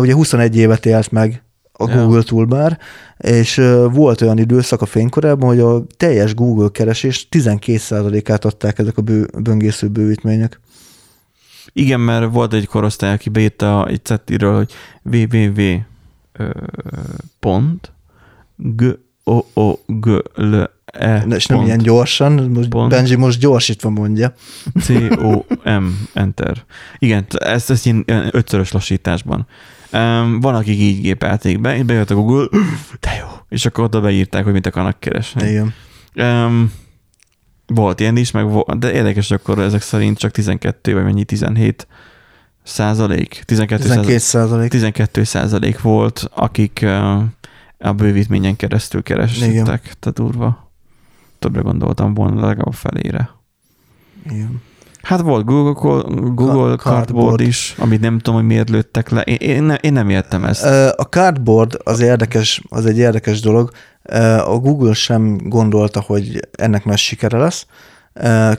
[0.00, 1.43] ugye 21 évet élt meg
[1.76, 1.86] a.
[1.86, 2.78] Google Toolbar,
[3.18, 3.60] és
[3.92, 9.28] volt olyan időszak a fénykorában, hogy a teljes Google keresés 12%-át adták ezek a bő,
[9.38, 10.60] böngésző bővítmények.
[11.72, 14.72] Igen, mert volt egy korosztály, aki beírta egy cettiről, hogy
[15.02, 15.78] www
[17.40, 17.92] pont
[18.56, 18.84] g
[19.24, 20.54] o o g l
[20.84, 22.90] e És nem ilyen gyorsan, most Pont.
[22.90, 24.34] Benji most gyorsítva mondja.
[24.80, 26.64] c o m enter.
[26.98, 29.46] Igen, ezt, ezt ilyen ilyen ötszörös lassításban.
[29.94, 32.48] Um, van, akik így gépelték be, és bejött a Google,
[33.00, 35.48] de jó, és akkor oda beírták, hogy mit akarnak keresni.
[35.48, 35.74] Igen.
[36.14, 36.72] Um,
[37.66, 41.86] volt ilyen is, meg volt, de érdekes, akkor ezek szerint csak 12 vagy mennyi, 17
[42.62, 44.70] százalék, 12 12 százalék, százalék.
[44.70, 47.22] 12 százalék volt, akik uh,
[47.78, 49.16] a bővítményen keresztül Igen.
[49.16, 50.72] kerestek, tehát durva.
[51.38, 53.30] Többre gondoltam volna, legalább felére.
[54.30, 54.62] Igen.
[55.04, 56.02] Hát volt Google,
[56.34, 57.40] Google Cardboard.
[57.40, 59.20] Is, amit nem tudom, hogy miért lőttek le.
[59.20, 60.64] Én, én, nem, én nem értem ezt.
[60.96, 63.70] A cardboard az érdekes, az egy érdekes dolog.
[64.44, 67.66] A Google sem gondolta, hogy ennek nagy sikere lesz.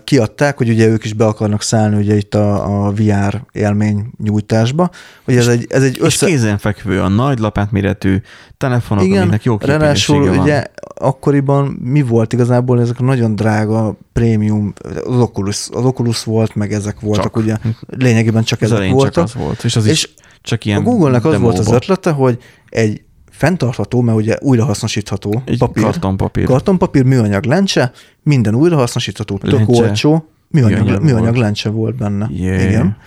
[0.04, 4.90] Kiadták, hogy ugye ők is be akarnak szállni ugye itt a, a VR élmény nyújtásba.
[5.26, 6.26] Hogy ez egy, ez egy És össze...
[6.26, 8.22] kézenfekvő, a nagy lapátméretű
[8.58, 10.40] telefonok, Igen, aminek jó ráadásul van.
[10.40, 10.64] ugye
[10.96, 14.74] akkoriban mi volt igazából, ezek a nagyon drága prémium,
[15.06, 17.36] az Oculus, az Oculus volt, meg ezek voltak, Csak.
[17.36, 19.14] ugye lényegében csak az ezek voltak.
[19.14, 22.12] csak az volt, és az És is csak ilyen a Google-nek az volt az ötlete,
[22.12, 22.38] hogy
[22.70, 23.02] egy
[23.38, 26.46] fenntartható, mert ugye újrahasznosítható Egy papír, kartonpapír.
[26.46, 27.92] kartonpapír, műanyag lencse,
[28.24, 29.82] minden újrahasznosítható, tök Lencse.
[29.82, 31.38] olcsó, műanyag, Műanyag műanyag, volt.
[31.38, 32.28] lencse volt benne.
[32.32, 32.64] Yeah.
[32.64, 32.98] Igen.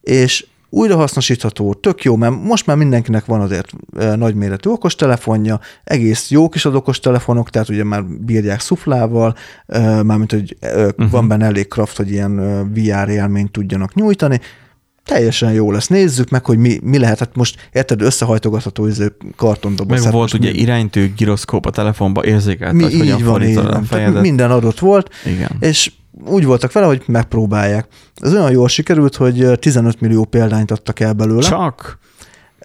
[0.00, 6.54] És újrahasznosítható, tök jó, mert most már mindenkinek van azért ö, nagyméretű okostelefonja, egész jók
[6.54, 9.34] is az okostelefonok, tehát ugye már bírják szuflával,
[9.66, 11.10] ö, mármint, hogy ö, Mhm.
[11.10, 12.36] van benne elég kraft, hogy ilyen
[12.74, 14.40] VR élményt tudjanak nyújtani,
[15.06, 15.86] teljesen jó lesz.
[15.86, 17.18] Nézzük meg, hogy mi, mi lehet.
[17.18, 19.96] Hát most érted, összehajtogatható izé, kartondoboz.
[19.96, 23.42] Meg Hát volt ugye mi, iránytű giroszkóp a telefonba, érzékelt, mi, hogy hogyan így van,
[23.42, 23.86] így van.
[23.88, 25.50] Tehát minden adott volt, Igen.
[25.60, 25.92] és
[26.24, 27.86] úgy voltak vele, hogy megpróbálják.
[28.14, 31.48] Ez olyan jól sikerült, hogy ö, 15 millió példányt adtak el belőle.
[31.48, 31.98] Csak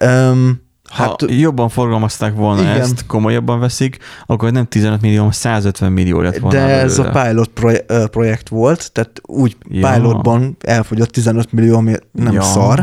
[0.00, 0.62] Um,
[0.92, 2.80] ha hát jobban forgalmazták volna igen.
[2.80, 7.02] ezt, komolyabban veszik, akkor nem 15 millió, hanem 150 millió lett volna de ez a
[7.02, 7.28] belőle.
[7.28, 9.92] pilot proje- projekt volt, tehát úgy Ja.
[9.92, 12.42] pilotban elfogyott 15 millió, ami nem ja.
[12.42, 12.78] szar,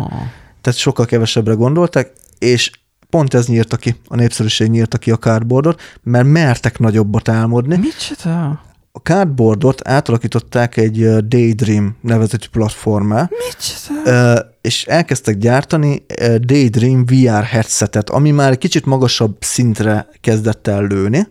[0.61, 2.71] tehát sokkal kevesebbre gondoltak, és
[3.09, 7.77] pont ez nyírta ki, a népszerűség nyírta ki a cardboardot, mert mertek nagyobbat álmodni.
[7.77, 8.61] Micsoda?
[8.99, 14.39] A cardboardot átalakították egy Daydream nevezetű platformá, Micsoda?
[14.61, 16.05] És elkezdtek gyártani
[16.39, 21.27] Daydream VR headsetet, ami már egy kicsit magasabb szintre kezdett el lőni,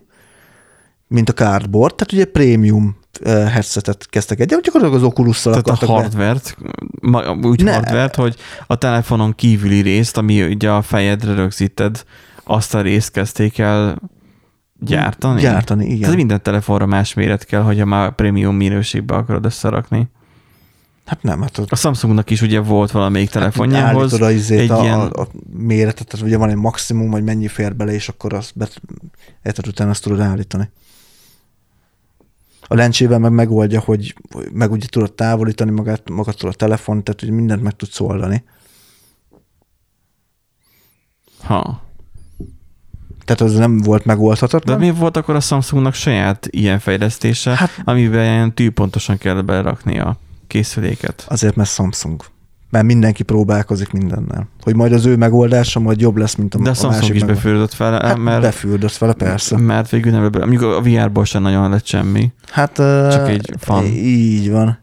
[1.07, 5.91] mint a cardboard, tehát ugye prémium headsetet kezdtek egy, gyakorlatilag az Oculus-szal Tehát a be.
[5.91, 6.57] hardvert,
[7.41, 7.73] úgy Ne.
[7.73, 8.35] hardvert, hogy
[8.67, 12.03] a telefonon kívüli részt, ami ugye a fejedre rögzíted,
[12.43, 13.97] azt a részt kezdték el
[14.79, 15.41] gyártani?
[15.41, 15.99] Gyártani, igen.
[15.99, 20.09] Tehát minden telefonra más méret kell, hogyha már prémium minőségbe akarod összerakni.
[21.05, 24.71] Hát nem, hát ott A Samsungnak is ugye volt valamelyik telefonjához állítod a, izét, egy
[24.71, 28.09] a, ilyen, a, a méretet, tehát ugye van egy maximum, hogy mennyi fér bele, és
[28.09, 28.67] akkor azt be,
[29.43, 30.71] érted, utána azt tudod állítani.
[32.61, 34.15] A lencsével meg megoldja, hogy
[34.53, 38.43] meg ugye tudod távolítani magát, magadtól a telefon, tehát hogy mindent meg tudsz oldani.
[41.41, 41.88] ha.
[43.35, 44.79] Tehát az nem volt De megoldhatatlan.
[44.79, 50.17] mi volt akkor a Samsungnak saját ilyen fejlesztése, Hát- amiben ilyen tűpontosan kell belerakni a
[50.47, 51.25] készüléket?
[51.27, 52.21] Azért, mert Samsung.
[52.69, 54.47] Mert mindenki próbálkozik mindennel.
[54.63, 57.15] Hogy majd az ő megoldása majd jobb lesz, mint a, De a a Samsung másik
[57.15, 57.43] is megoldás.
[57.43, 59.57] befürdött fel, Hát mert, befürdött vele, persze.
[59.57, 62.31] mert végül nem, mondjuk a VR-ból sem nagyon lett semmi.
[62.51, 62.73] Hát
[63.11, 63.85] Csak ö, egy fan.
[63.85, 64.79] Így van.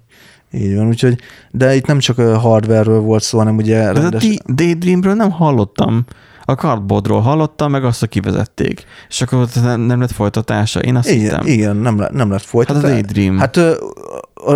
[0.53, 1.19] Így van, úgyhogy,
[1.51, 5.15] de itt nem csak a hardware-ről volt szó, hanem ugye De a rendes, D- Daydreamről
[5.15, 6.05] nem hallottam.
[6.49, 8.85] A cardboardról hallottam, meg azt, hogy kivezették.
[9.09, 10.81] És akkor nem, lett folytatása.
[10.81, 11.47] Én azt igen, hittem.
[11.47, 12.83] igen, nem, le, nem lett Hát folytatás.
[12.83, 13.39] a Daydream.
[13.39, 13.77] Hát a,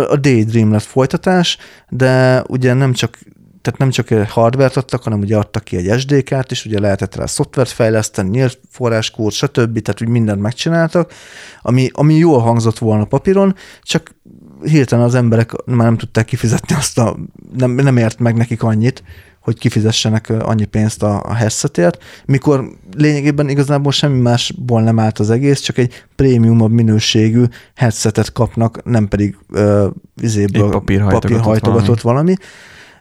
[0.09, 1.57] a Daydream lett folytatás,
[1.89, 3.17] de ugye nem csak
[3.61, 7.25] tehát nem csak hardware adtak, hanem ugye adtak ki egy SD-kártyát is, ugye lehetett rá
[7.25, 9.79] szoftvert fejleszteni, nyílt forráskód, stb.
[9.79, 11.13] Tehát úgy mindent megcsináltak,
[11.61, 14.15] ami, ami jól hangzott volna papíron, csak
[14.63, 17.17] hirtelen az emberek már nem tudták kifizetni azt a,
[17.57, 19.03] nem, nem ért meg nekik annyit,
[19.41, 25.29] hogy kifizessenek annyi pénzt a, a headsetért, mikor lényegében igazából semmi másból nem állt az
[25.29, 27.43] egész, csak egy prémiumabb minőségű
[27.75, 29.87] headsetet kapnak, nem pedig ö,
[30.21, 32.33] izéből papírhajtogatott papírhajtogatott valami.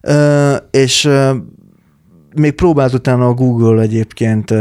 [0.01, 0.23] valami.
[0.23, 1.37] Ö, és ö,
[2.35, 4.55] még próbált utána a Google egyébként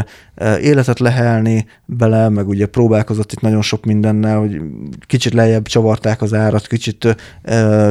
[0.62, 4.62] életet lehelni bele, meg ugye próbálkozott itt nagyon sok mindennel, hogy
[5.08, 7.16] kicsit lejjebb csavarták az árat, kicsit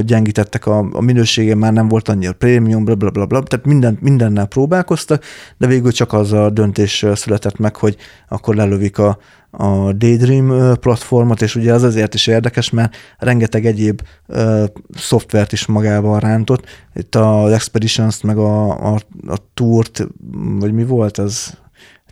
[0.00, 3.98] gyengítettek a, a minősége, már nem volt annyira prémium, bla, bla, bla, bla, tehát minden,
[4.00, 5.24] mindennel próbálkoztak,
[5.56, 7.96] de végül csak az a döntés született meg, hogy
[8.28, 9.18] akkor lelövik a,
[9.50, 14.64] a Daydream platformot, és ugye az azért is érdekes, mert rengeteg egyéb uh,
[14.94, 16.66] szoftvert is magával rántott.
[16.94, 20.06] Itt az Expeditions, meg a, a, a Tourt,
[20.58, 21.58] vagy mi volt az?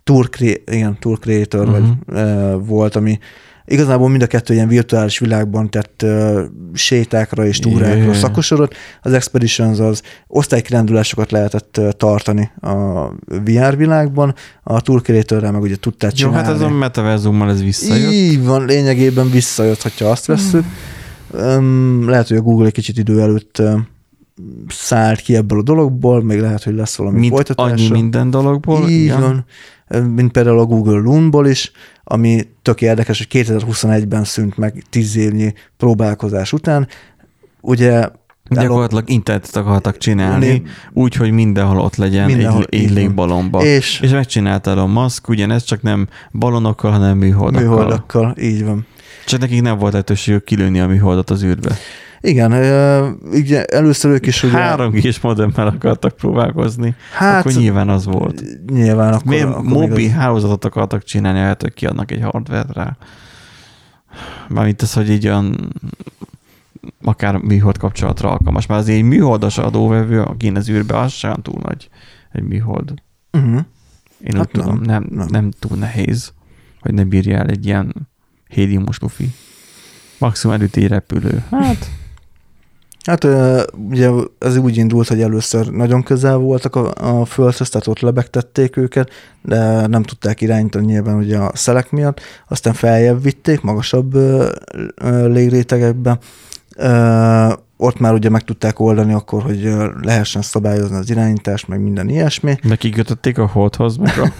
[0.03, 0.29] Tour,
[0.65, 1.87] igen, Tour Creator uh-huh.
[2.05, 3.19] vagy, uh, volt, ami
[3.69, 6.39] Igazából mind a kettő ilyen virtuális világban tett uh,
[6.73, 8.15] sétákra és túrákra yeah.
[8.15, 8.73] szakosodott.
[9.01, 16.11] Az Expeditions az osztálykirándulásokat lehetett uh, tartani a VR világban, a Tour meg ugye tudtál
[16.11, 16.37] csinálni.
[16.37, 18.11] Jó, hát ez a metaverzummal ez visszajött.
[18.11, 20.63] Így van, lényegében visszajött, ha azt veszük.
[21.33, 23.79] Um, lehet, hogy a Google egy kicsit idő előtt uh,
[24.67, 27.71] szállt ki ebből a dologból, még lehet, hogy lesz valami Mint folytatása.
[27.71, 28.89] annyi minden dologból.
[28.89, 29.21] Így igen.
[29.21, 29.45] van,
[29.87, 31.71] mint például a Google Loonból is,
[32.03, 36.87] ami tök érdekes, hogy 2021-ben szűnt meg tíz évnyi próbálkozás után.
[37.61, 38.09] Ugye
[38.49, 40.61] Gyakorlatilag internetet akartak csinálni,
[40.93, 43.63] úgy, hogy mindenhol ott legyen mindenhol, egy, egy légbalomba.
[43.63, 47.69] És, és megcsinálta a Musk, ugyanez csak nem balonokkal, hanem műholdakkal.
[47.69, 48.85] Műholdakkal, így van.
[49.25, 51.75] Csak nekik nem volt lehetőségük kilőni a műholdat az űrbe.
[52.21, 52.51] Igen,
[53.31, 54.57] ugye először ők is ugye...
[54.57, 58.43] Három kis modemmel akartak próbálkozni, hát, akkor nyilván az volt.
[58.71, 59.25] Nyilván akkor...
[59.25, 62.97] Miért akkor mobi hálózatot akartak csinálni, lehet, hogy kiadnak egy hardware rá.
[64.47, 65.73] Mármint az, hogy így olyan
[67.03, 68.65] akár műhold kapcsolatra alkalmas.
[68.65, 71.89] Már azért egy műholdas adóvevő, aki az űrbe, az sem túl nagy
[72.31, 72.93] egy műhold.
[73.31, 73.59] Uh-huh.
[74.23, 75.27] Én hát úgy nem, tudom, nem, nem.
[75.29, 76.33] nem túl nehéz,
[76.81, 78.07] hogy ne bírja el egy ilyen
[78.47, 79.31] héliumos lufi.
[80.17, 81.43] Maximum előtt egy repülő.
[81.51, 81.89] Hát
[83.07, 83.23] Hát
[83.89, 84.09] ugye
[84.39, 89.09] ez úgy indult, hogy először nagyon közel voltak a, a földhöz, tehát ott lebegtették őket,
[89.41, 94.17] de nem tudták irányítani nyilván ugye a szelek miatt, aztán feljebb vitték, magasabb
[95.25, 96.19] légrétegekbe,
[97.77, 102.57] ott már ugye meg tudták oldani akkor, hogy lehessen szabályozni az irányítást, meg minden ilyesmi.
[102.63, 104.31] De kikötötték a holdhoz, meg a...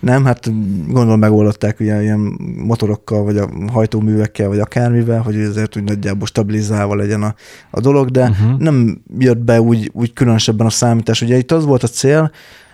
[0.00, 0.50] Nem, hát
[0.86, 2.18] gondolom megoldották ugye ilyen
[2.64, 7.34] motorokkal, vagy a hajtóművekkel, vagy akármivel, hogy ezért úgy nagyjából stabilizálva legyen a,
[7.70, 8.58] a dolog, de uh-huh.
[8.58, 11.22] nem jött be úgy, úgy különösebben a számítás.
[11.22, 12.30] Ugye itt az volt a cél,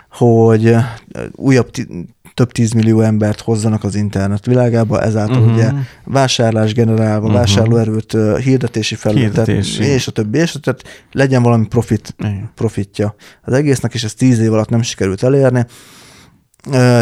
[0.09, 0.75] hogy
[1.31, 1.69] újabb
[2.35, 5.53] több tízmillió embert hozzanak az internet világába, ezáltal uh-huh.
[5.53, 5.71] ugye
[6.03, 7.39] vásárlás generálva, uh-huh.
[7.39, 9.83] vásárlóerőt, hirdetési felületet, Hirdetési.
[9.83, 10.81] és a többi, és a többi,
[11.11, 12.15] legyen valami profit,
[12.55, 13.15] profitja.
[13.41, 15.65] Az egésznek is ez tíz év alatt nem sikerült elérni,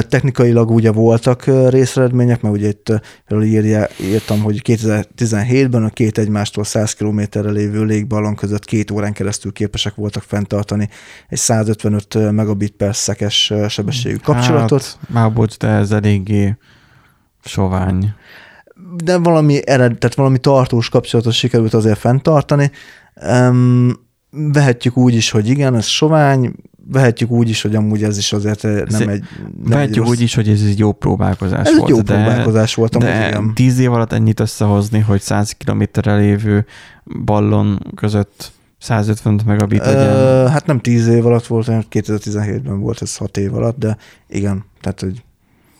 [0.09, 3.01] Technikailag ugye voltak részeredmények, mert ugye itt
[3.41, 9.51] írja, írtam, hogy 2017-ben a két egymástól 100 kilométerre lévő légballon között két órán keresztül
[9.51, 10.89] képesek voltak fenntartani
[11.27, 14.83] egy 155 megabit per szekes sebességű kapcsolatot.
[14.83, 16.57] Hát, már bocs, de ez eléggé
[17.43, 18.13] sovány.
[19.03, 22.71] De valami ered, tehát valami tartós kapcsolatot sikerült azért fenntartani.
[23.29, 23.91] Um,
[24.29, 26.53] vehetjük úgy is, hogy igen, ez sovány,
[26.91, 29.07] vehetjük úgy is, hogy amúgy ez is azért nem ez egy...
[29.07, 29.23] Nem
[29.63, 31.89] vehetjük egy úgy is, hogy ez egy jó próbálkozás ez volt.
[31.89, 33.53] Ez jó de, próbálkozás volt, amúgy de igen.
[33.53, 36.65] tíz év alatt ennyit összehozni, hogy 100 kilométerre lévő
[37.25, 40.15] ballon között 150 megabit legyen.
[40.15, 43.97] Ö, hát nem 10 év alatt volt, 2017-ben volt ez 6 év alatt, de
[44.29, 45.23] igen, tehát hogy...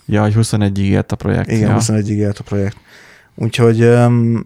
[0.06, 1.52] Ja, hogy 21-ig élt a projekt.
[1.52, 1.78] Igen, ja.
[1.80, 2.78] 21-ig élt a projekt.
[3.36, 4.46] Úgyhogy um,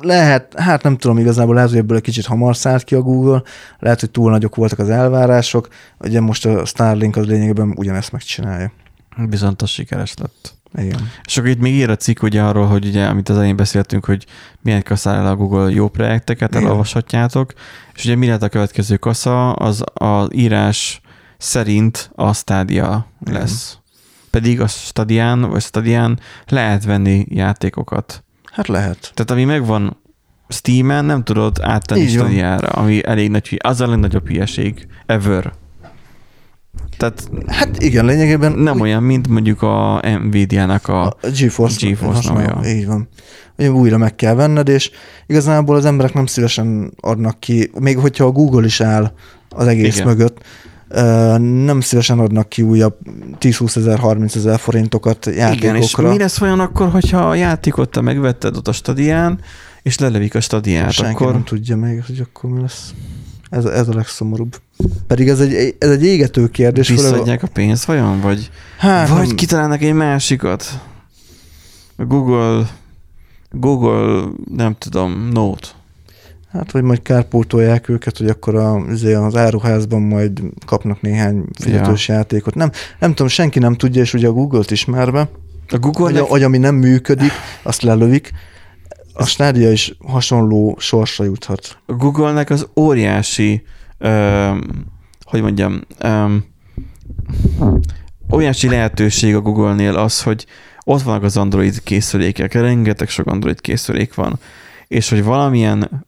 [0.00, 3.42] lehet, hát nem tudom igazából, lehet, hogy ebből egy kicsit hamar szállt ki a Google,
[3.78, 5.68] lehet, hogy túl nagyok voltak az elvárások,
[5.98, 8.72] ugye most a Starlink az lényegében ugyanezt megcsinálja.
[9.28, 10.56] Bizontos sikeres lett.
[10.78, 11.10] Igen.
[11.24, 14.04] És akkor itt még ír a cikk ugye arról, hogy ugye, amit az elején beszéltünk,
[14.04, 14.26] hogy
[14.62, 16.64] milyen kaszál el a Google jó projekteket, Igen.
[16.64, 17.52] elolvashatjátok,
[17.94, 21.00] és ugye mi lehet a következő kasza, az az írás
[21.38, 23.70] szerint a Stadia lesz.
[23.70, 23.82] Igen.
[24.30, 28.24] Pedig a Stadián, vagy Stadián lehet venni játékokat.
[28.58, 28.98] Hát lehet.
[29.14, 29.96] Tehát ami megvan
[30.48, 35.52] Steam-en, nem tudod áttenni Stadiára, ami elég nagy, az a legnagyobb hülyeség ever.
[36.96, 38.52] Tehát hát igen, lényegében...
[38.52, 43.08] Nem úgy, olyan, mint mondjuk a Nvidia-nak a, a GeForce, GeForce hasonló, Így van.
[43.58, 44.90] Ugye újra meg kell venned, és
[45.26, 49.12] igazából az emberek nem szívesen adnak ki, még hogyha a Google is áll
[49.48, 50.06] az egész igen.
[50.06, 50.44] mögött,
[51.38, 52.96] nem szívesen adnak ki újabb
[53.40, 55.68] 10-20 ezer, 30 ezer forintokat játékokra.
[55.68, 59.40] Igen, és mi lesz olyan akkor, hogyha a játékot te megvetted ott a stadián,
[59.82, 61.32] és lelevik a stadiát, Senki akkor...
[61.32, 62.92] nem tudja még, hogy akkor mi lesz.
[63.50, 64.60] Ez, ez a legszomorúbb.
[65.06, 66.88] Pedig ez egy, ez egy égető kérdés.
[66.88, 68.20] Visszadják a pénzt vajon?
[68.20, 69.36] Vagy, hát, vagy nem...
[69.36, 70.80] kitalálnak egy másikat?
[71.96, 72.66] A Google,
[73.50, 75.68] Google, nem tudom, Note.
[76.52, 82.08] Hát, hogy majd kárpótolják őket, hogy akkor a, azért az áruházban majd kapnak néhány fizetős
[82.08, 82.14] ja.
[82.14, 82.54] játékot.
[82.54, 85.28] Nem, nem tudom, senki nem tudja, és ugye a Google-t ismerve,
[85.68, 87.30] A Google hogy, hogy ami nem működik,
[87.62, 88.32] azt lelövik.
[89.12, 91.78] A Stadia is hasonló sorsra juthat.
[91.86, 93.62] a Google-nek az óriási,
[93.98, 94.86] öm,
[95.24, 96.44] hogy mondjam, öm,
[98.34, 100.46] óriási lehetőség a Google-nél az, hogy
[100.84, 104.38] ott vannak az Android készülékek, rengeteg sok Android készülék van,
[104.88, 106.06] és hogy valamilyen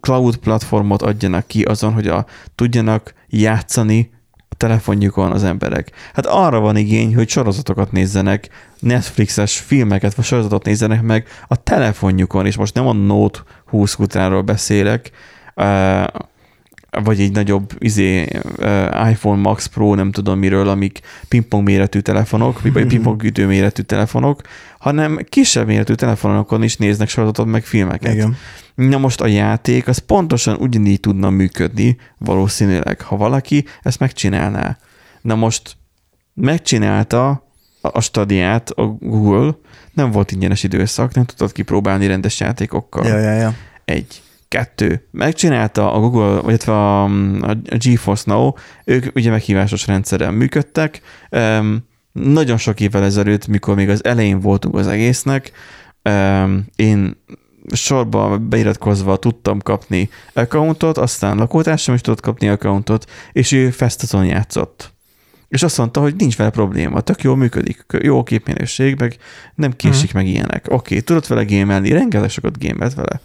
[0.00, 4.10] cloud platformot adjanak ki azon, hogy a, tudjanak játszani
[4.48, 5.90] a telefonjukon az emberek.
[6.14, 8.48] Hát arra van igény, hogy sorozatokat nézzenek,
[8.78, 14.42] Netflixes filmeket vagy sorozatot nézzenek meg a telefonjukon, és most nem a Note 20 utánról
[14.42, 15.10] beszélek,
[16.90, 18.28] vagy egy nagyobb izé,
[19.10, 24.40] iPhone Max Pro, nem tudom miről, amik pingpong méretű telefonok, vagy pingpong ütő méretű telefonok,
[24.78, 28.14] hanem kisebb méretű telefonokon is néznek sorozatot meg filmeket.
[28.14, 28.36] Igen.
[28.88, 34.78] Na most a játék az pontosan ugyanígy tudna működni valószínűleg, ha valaki ezt megcsinálná.
[35.20, 35.76] Na most
[36.34, 37.46] megcsinálta
[37.80, 39.54] a- stadiát a Google,
[39.92, 43.06] nem volt ingyenes időszak, nem tudtad kipróbálni rendes játékokkal.
[43.06, 43.54] Ja, ja, ja.
[43.84, 44.22] Egy.
[44.48, 45.06] Kettő.
[45.10, 48.52] Megcsinálta a Google, vagy a, a GeForce Now,
[48.84, 51.00] ők ugye meghívásos rendszerrel működtek.
[51.30, 55.52] Um, nagyon sok évvel ezelőtt, mikor még az elején voltunk az egésznek,
[56.04, 57.16] um, én
[57.72, 64.92] sorba beiratkozva tudtam kapni accountot, aztán lakótársam is tudott kapni accountot, és ő Festazon játszott.
[65.48, 69.16] És azt mondta, hogy nincs vele probléma, tök jól működik, jó a képminőség, meg
[69.54, 70.66] nem késik meg ilyenek.
[70.66, 73.20] Oké, okay, tudott vele gémelni, rengeteg sokat gémelt vele.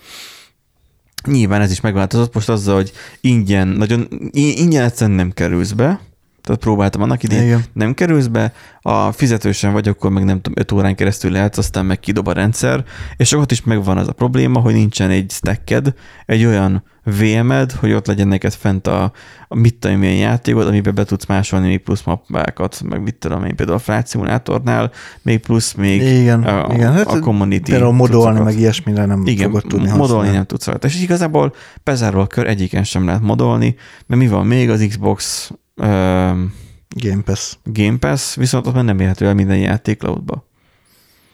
[1.27, 2.91] Nyilván ez is megváltozott most azzal, hogy
[3.21, 5.99] ingyen, nagyon ingyen egyszerűen nem kerülsz be,
[6.45, 7.63] tehát próbáltam annak idén, Igen.
[7.73, 11.85] nem kerülsz be, a fizetősen vagy, akkor meg nem tudom, 5 órán keresztül lehetsz, aztán
[11.85, 12.83] meg kidob a rendszer,
[13.17, 15.93] és ott is megvan az a probléma, hogy nincsen egy stacked,
[16.25, 19.11] egy olyan VM-ed, hogy ott legyen neked fent a,
[19.47, 23.45] a mit tudom, milyen játékod, amiben be tudsz másolni még plusz mappákat, meg mit tudom
[23.45, 24.91] én, például a Flight Simulatornál,
[25.21, 26.93] még plusz még Igen, a, igen.
[26.93, 28.43] Hát a community Például modolni, cuccokat.
[28.45, 30.35] meg ilyesmire nem Igen, fogod tudni modolni használni.
[30.35, 30.87] nem tudsz rajta.
[30.87, 31.53] És igazából
[31.83, 33.75] bezárva a kör egyiken sem lehet modolni,
[34.07, 36.53] mert mi van még az Xbox um,
[36.89, 37.57] Game Pass.
[37.63, 40.47] Game Pass, viszont ott már nem érhető el minden játék cloudba.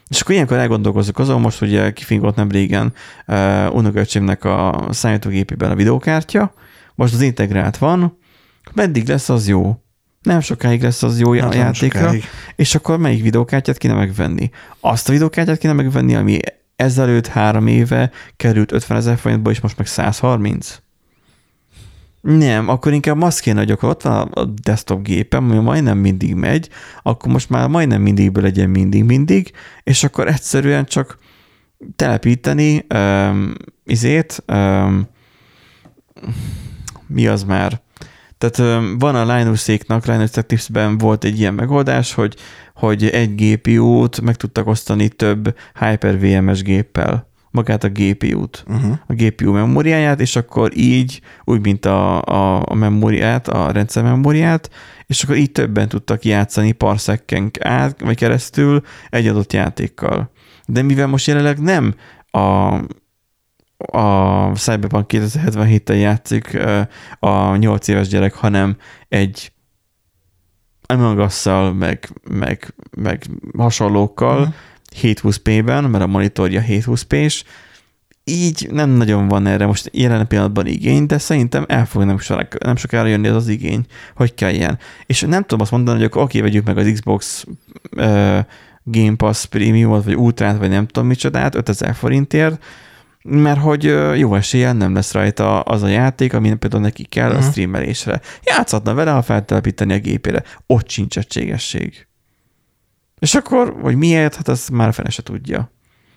[0.08, 2.94] És akkor ilyenkor elgondolkozok azon, most ugye kifingott nem régen
[3.28, 6.54] uh, unoköcsémnek a számítógépében a videókártya,
[6.96, 8.18] most az integrált van,
[8.74, 9.82] meddig lesz az jó?
[10.22, 12.24] Nem sokáig lesz az jó a Hát játékra, sokáig.
[12.56, 14.50] és akkor melyik videókártyát kéne megvenni?
[14.80, 16.40] Azt a videókártyát kéne megvenni, ami
[16.76, 20.78] ezelőtt három éve került 50 ezer forintba, és most meg 130?
[22.22, 26.36] Nem, akkor inkább azt kéne, hogy akkor ott van a desktop gépem, ami majdnem mindig
[26.36, 26.70] megy,
[27.04, 29.52] akkor most már majdnem mindigből legyen mindig-mindig,
[29.84, 31.18] és akkor egyszerűen csak
[31.96, 33.54] telepíteni um,
[33.84, 35.08] izét, um,
[37.08, 37.82] mi az már?
[38.38, 42.36] Tehát um, van a Linus-éknak, Linus Tech Tips-ben volt egy ilyen megoldás, hogy,
[42.76, 48.98] hogy egy GPU-t meg tudtak osztani több Hyper-VMS géppel magát a GPU-t, Uh-huh.
[49.08, 54.70] a GPU memóriáját, és akkor így, úgy, mint a, a, a memóriát, a rendszer memóriát,
[55.08, 60.32] és akkor így többen tudtak játszani parszekken át, vagy keresztül egy adott játékkal.
[60.66, 61.96] De mivel most jelenleg nem
[62.32, 62.74] a,
[63.98, 66.58] a Cyberpunk 2077-tel játszik
[67.20, 68.76] a 8 éves gyerek, hanem
[69.10, 69.52] egy
[70.86, 73.26] Among Us-szal, meg, meg, meg
[73.58, 74.50] hasonlókkal, Mhm.
[75.02, 77.44] 720p-ben, mert a monitorja 720p-s,
[78.24, 82.64] így nem nagyon van erre most jelen pillanatban igény, de szerintem el fog nem, sorak,
[82.64, 83.86] nem sokára jönni az az igény,
[84.16, 84.80] hogy kelljen.
[85.06, 87.46] És nem tudom azt mondani, hogy akkor oké, vegyük meg az Xbox
[87.98, 88.40] uh,
[88.84, 92.64] Game Pass Premiumot, vagy Ultrát, vagy nem tudom micsodát, 5000 forintért,
[93.24, 93.84] mert hogy
[94.16, 97.42] jó eséllyel nem lesz rajta az a játék, ami például neki kell uh-huh.
[97.42, 97.52] a Mhm.
[97.52, 98.22] streamelésre.
[98.44, 100.44] Játszhatna vele, ha feltelepíteni a gépére.
[100.66, 102.08] Ott sincs egységesség.
[103.22, 105.72] És akkor, hogy miért, hát azt már a fene se tudja.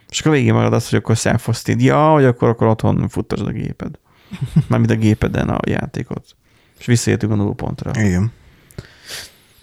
[0.08, 3.50] És akkor végén marad az, hogy akkor self ja, hogy akkor, akkor otthon futtasd a
[3.50, 3.98] géped.
[4.68, 6.36] Mármint a gépeden a játékot.
[6.78, 7.90] És visszaértünk a nullpontra.
[7.94, 8.32] Igen.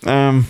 [0.06, 0.48] Um,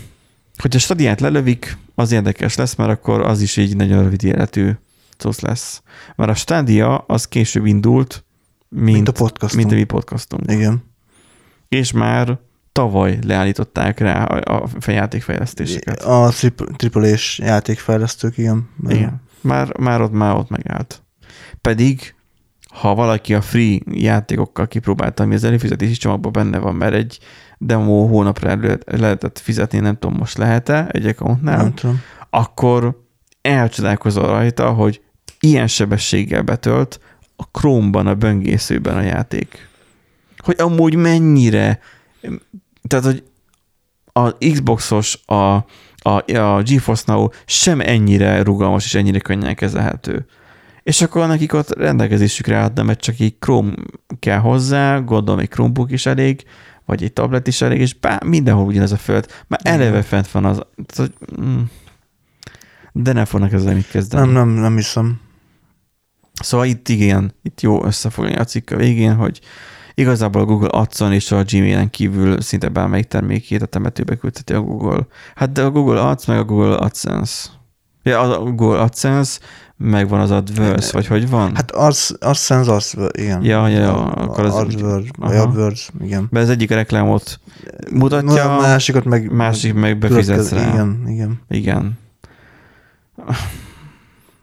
[0.58, 4.72] hogyha stadiát lelövik, az érdekes lesz, mert akkor az is így nagyon rövid életű
[5.18, 5.82] cucc lesz.
[6.16, 8.24] Mert a stádia az később indult,
[8.70, 9.62] mint, Mint a podcastunk.
[9.62, 10.52] mint a mi podcastunk.
[10.52, 10.84] Igen.
[11.68, 12.40] És már
[12.72, 16.02] tavaly leállították rá a, a játékfejlesztéseket.
[16.02, 16.32] A
[17.02, 18.70] és játékfejlesztők, igen.
[18.88, 19.22] Igen.
[19.42, 21.04] Már, már ott, már ott megállt.
[21.62, 22.16] Pedig,
[22.70, 27.20] ha valaki a free játékokkal kipróbálta, ami az előfizetési csomagban benne van, mert egy
[27.58, 32.02] demo hónapra elő lehetett fizetni, nem tudom, most lehet-e egy accountnál, Nem tudom.
[32.30, 33.02] akkor
[33.42, 35.02] elcsodálkozol rajta, hogy
[35.40, 37.00] ilyen sebességgel betölt,
[37.36, 39.70] a Chrome-ban, a böngészőben a játék.
[40.38, 41.80] Hogy amúgy mennyire,
[42.88, 43.24] tehát, hogy
[44.14, 45.66] a Xboxos, a,
[45.98, 50.26] a, a GeForce Now sem ennyire rugalmas és ennyire könnyen kezelhető.
[50.84, 53.74] És akkor nekik ott rendelkezésükre adna, mert csak így Chrome
[54.20, 56.44] kell hozzá, gondolom egy Chromebook is elég,
[56.86, 59.26] vagy egy tablet is elég, és bár, mindenhol ugyanez a föld.
[59.48, 60.62] Már eleve fent van az,
[60.96, 61.62] hogy, mm,
[62.92, 64.26] de nem fognak ezzel mit kezdeni.
[64.26, 65.20] Nem, nem, nem hiszem.
[66.34, 69.42] Szóval itt igen, itt jó összefoglalni a cikk a végén, hogy
[70.02, 74.62] igazából a Google Adson és a Gmailen kívül szinte bármelyik termékét a temetőbe küldheti a
[74.62, 75.08] Google.
[75.36, 77.50] Hát de a Google Ads meg a Google AdSense.
[78.04, 79.40] Ja, a Google AdSense,
[79.78, 81.56] meg van az AdWords, vagy hogy van?
[81.56, 83.44] Hát az, AdSense, az, igen.
[83.44, 84.54] Ja, ja, ja akkor az...
[84.54, 86.28] AdWords, vagy AdWords, igen.
[86.32, 87.40] Be az egyik reklámot
[87.92, 89.32] mutatja, a másikat meg...
[89.32, 90.74] Másik meg befizetsz rá.
[90.74, 91.42] Igen, igen.
[91.50, 92.00] Igen.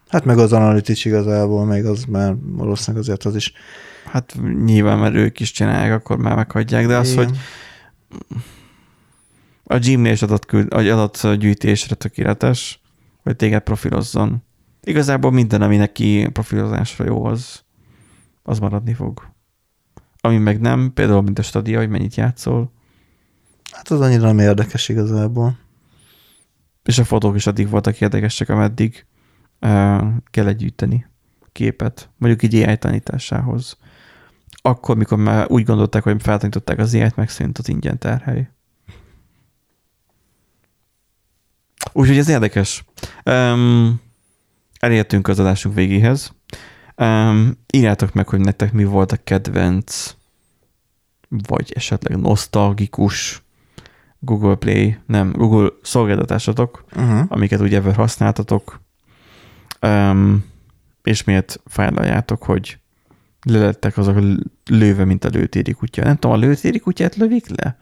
[0.08, 3.52] Hát meg az Analytics igazából, meg az már valószínűleg azért az is.
[4.10, 7.24] Hát nyilván, mert ők is csinálják, akkor már meghagyják, de az, Igen.
[7.24, 7.38] hogy
[9.64, 12.80] a Gmail is adat, adatgyűjtésre tökéletes,
[13.22, 14.42] hogy téged profilozzon.
[14.82, 17.62] Igazából minden, ami neki profilozásra jó, az,
[18.42, 19.28] az maradni fog.
[20.20, 22.72] Ami meg nem, például mint a stadia, hogy mennyit játszol.
[23.72, 25.58] Hát az annyira nem érdekes igazából.
[26.82, 29.06] És a fotók is addig voltak érdekesek, ameddig
[29.60, 31.06] uh, kell gyűjteni
[31.52, 33.76] képet, mondjuk egy AI tanításához.
[34.68, 38.50] Akkor, mikor már úgy gondolták, hogy feltanították az AI-t, megszűnt az ingyen terhely.
[41.92, 42.84] Úgyhogy ez érdekes.
[43.24, 44.00] Um,
[44.78, 46.34] elértünk az adásunk végéhez.
[46.96, 50.14] Um, írjátok meg, hogy nektek mi volt a kedvenc,
[51.28, 53.42] vagy esetleg nosztalgikus
[54.18, 57.20] Google Play, nem, Google szolgáltatásatok, uh-huh.
[57.28, 58.80] amiket ever használtatok,
[59.82, 60.44] um,
[61.02, 62.78] és miért fájlaljátok, hogy
[63.50, 64.18] lelettek azok
[64.64, 66.04] lőve, mint a lőtéri kutya.
[66.04, 67.78] Nem tudom, a lőtéri kutyát lövik le?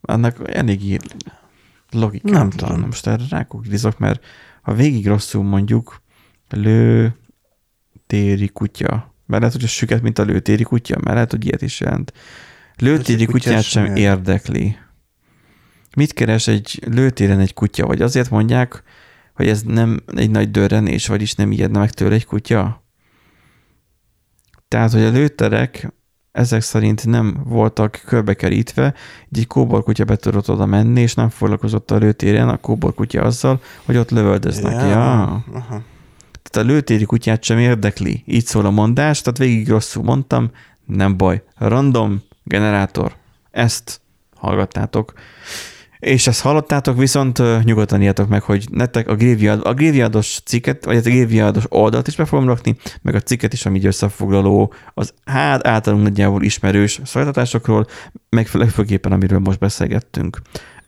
[0.00, 1.00] Annak elég
[1.90, 2.32] logikát.
[2.32, 2.80] Nem tudom.
[2.80, 4.24] Most erre rákokrizok, mert
[4.62, 6.02] ha végig rosszul mondjuk,
[6.50, 7.18] lőtéri
[8.48, 9.14] kutya.
[9.26, 12.12] Mert lehet, hogy a süket, mint a lőtéri kutya, mert lehet, hogy ilyet is jelent.
[12.76, 13.98] Lőtéri kutyát sem miért?
[13.98, 14.76] érdekli.
[15.96, 17.86] Mit keres egy lőtéren egy kutya?
[17.86, 18.82] Vagy azért mondják,
[19.34, 22.87] hogy ez nem egy nagy dörrenés, vagyis nem ijedne meg tőle egy kutya?
[24.68, 25.92] Tehát, hogy a lőterek
[26.32, 28.94] ezek szerint nem voltak körbekerítve,
[29.32, 33.60] így egy kóborkutya be tudott oda menni, és nem foglalkozott a lőtéren a kóborkutya azzal,
[33.84, 34.72] hogy ott lövöldöznek.
[34.72, 34.86] Ja.
[34.86, 35.22] ja.
[35.52, 35.82] Aha.
[36.42, 38.22] Tehát a lőtéri kutyát sem érdekli.
[38.26, 40.50] Így szól a mondás, tehát végig rosszul mondtam,
[40.84, 41.42] nem baj.
[41.56, 43.16] Random generátor.
[43.50, 44.00] Ezt
[44.36, 45.12] hallgattátok.
[45.98, 50.96] És ezt hallottátok, viszont nyugodtan írjátok meg, hogy nektek a Graveyard, a Graveyardos cikket, vagy
[50.96, 55.66] a Graveyardos oldalt is be fogom rakni, meg a cikket is, ami összefoglaló az hát
[55.66, 57.86] általunk nagyjából ismerős szolgáltatásokról,
[58.28, 60.40] meg főképpen amiről most beszélgettünk.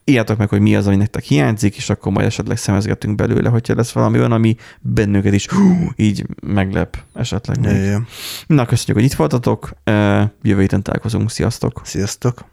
[0.05, 3.75] Írjátok meg, hogy mi az, ami nektek hiányzik, és akkor majd esetleg szemezgetünk belőle, hogyha
[3.75, 7.61] lesz valami olyan, ami bennünket is hú, így meglep esetleg.
[7.61, 7.97] Még.
[8.47, 9.71] Na, köszönjük, hogy itt voltatok.
[10.43, 11.31] Jövő héten találkozunk.
[11.31, 11.81] Sziasztok!
[11.85, 12.45] Sziasztok!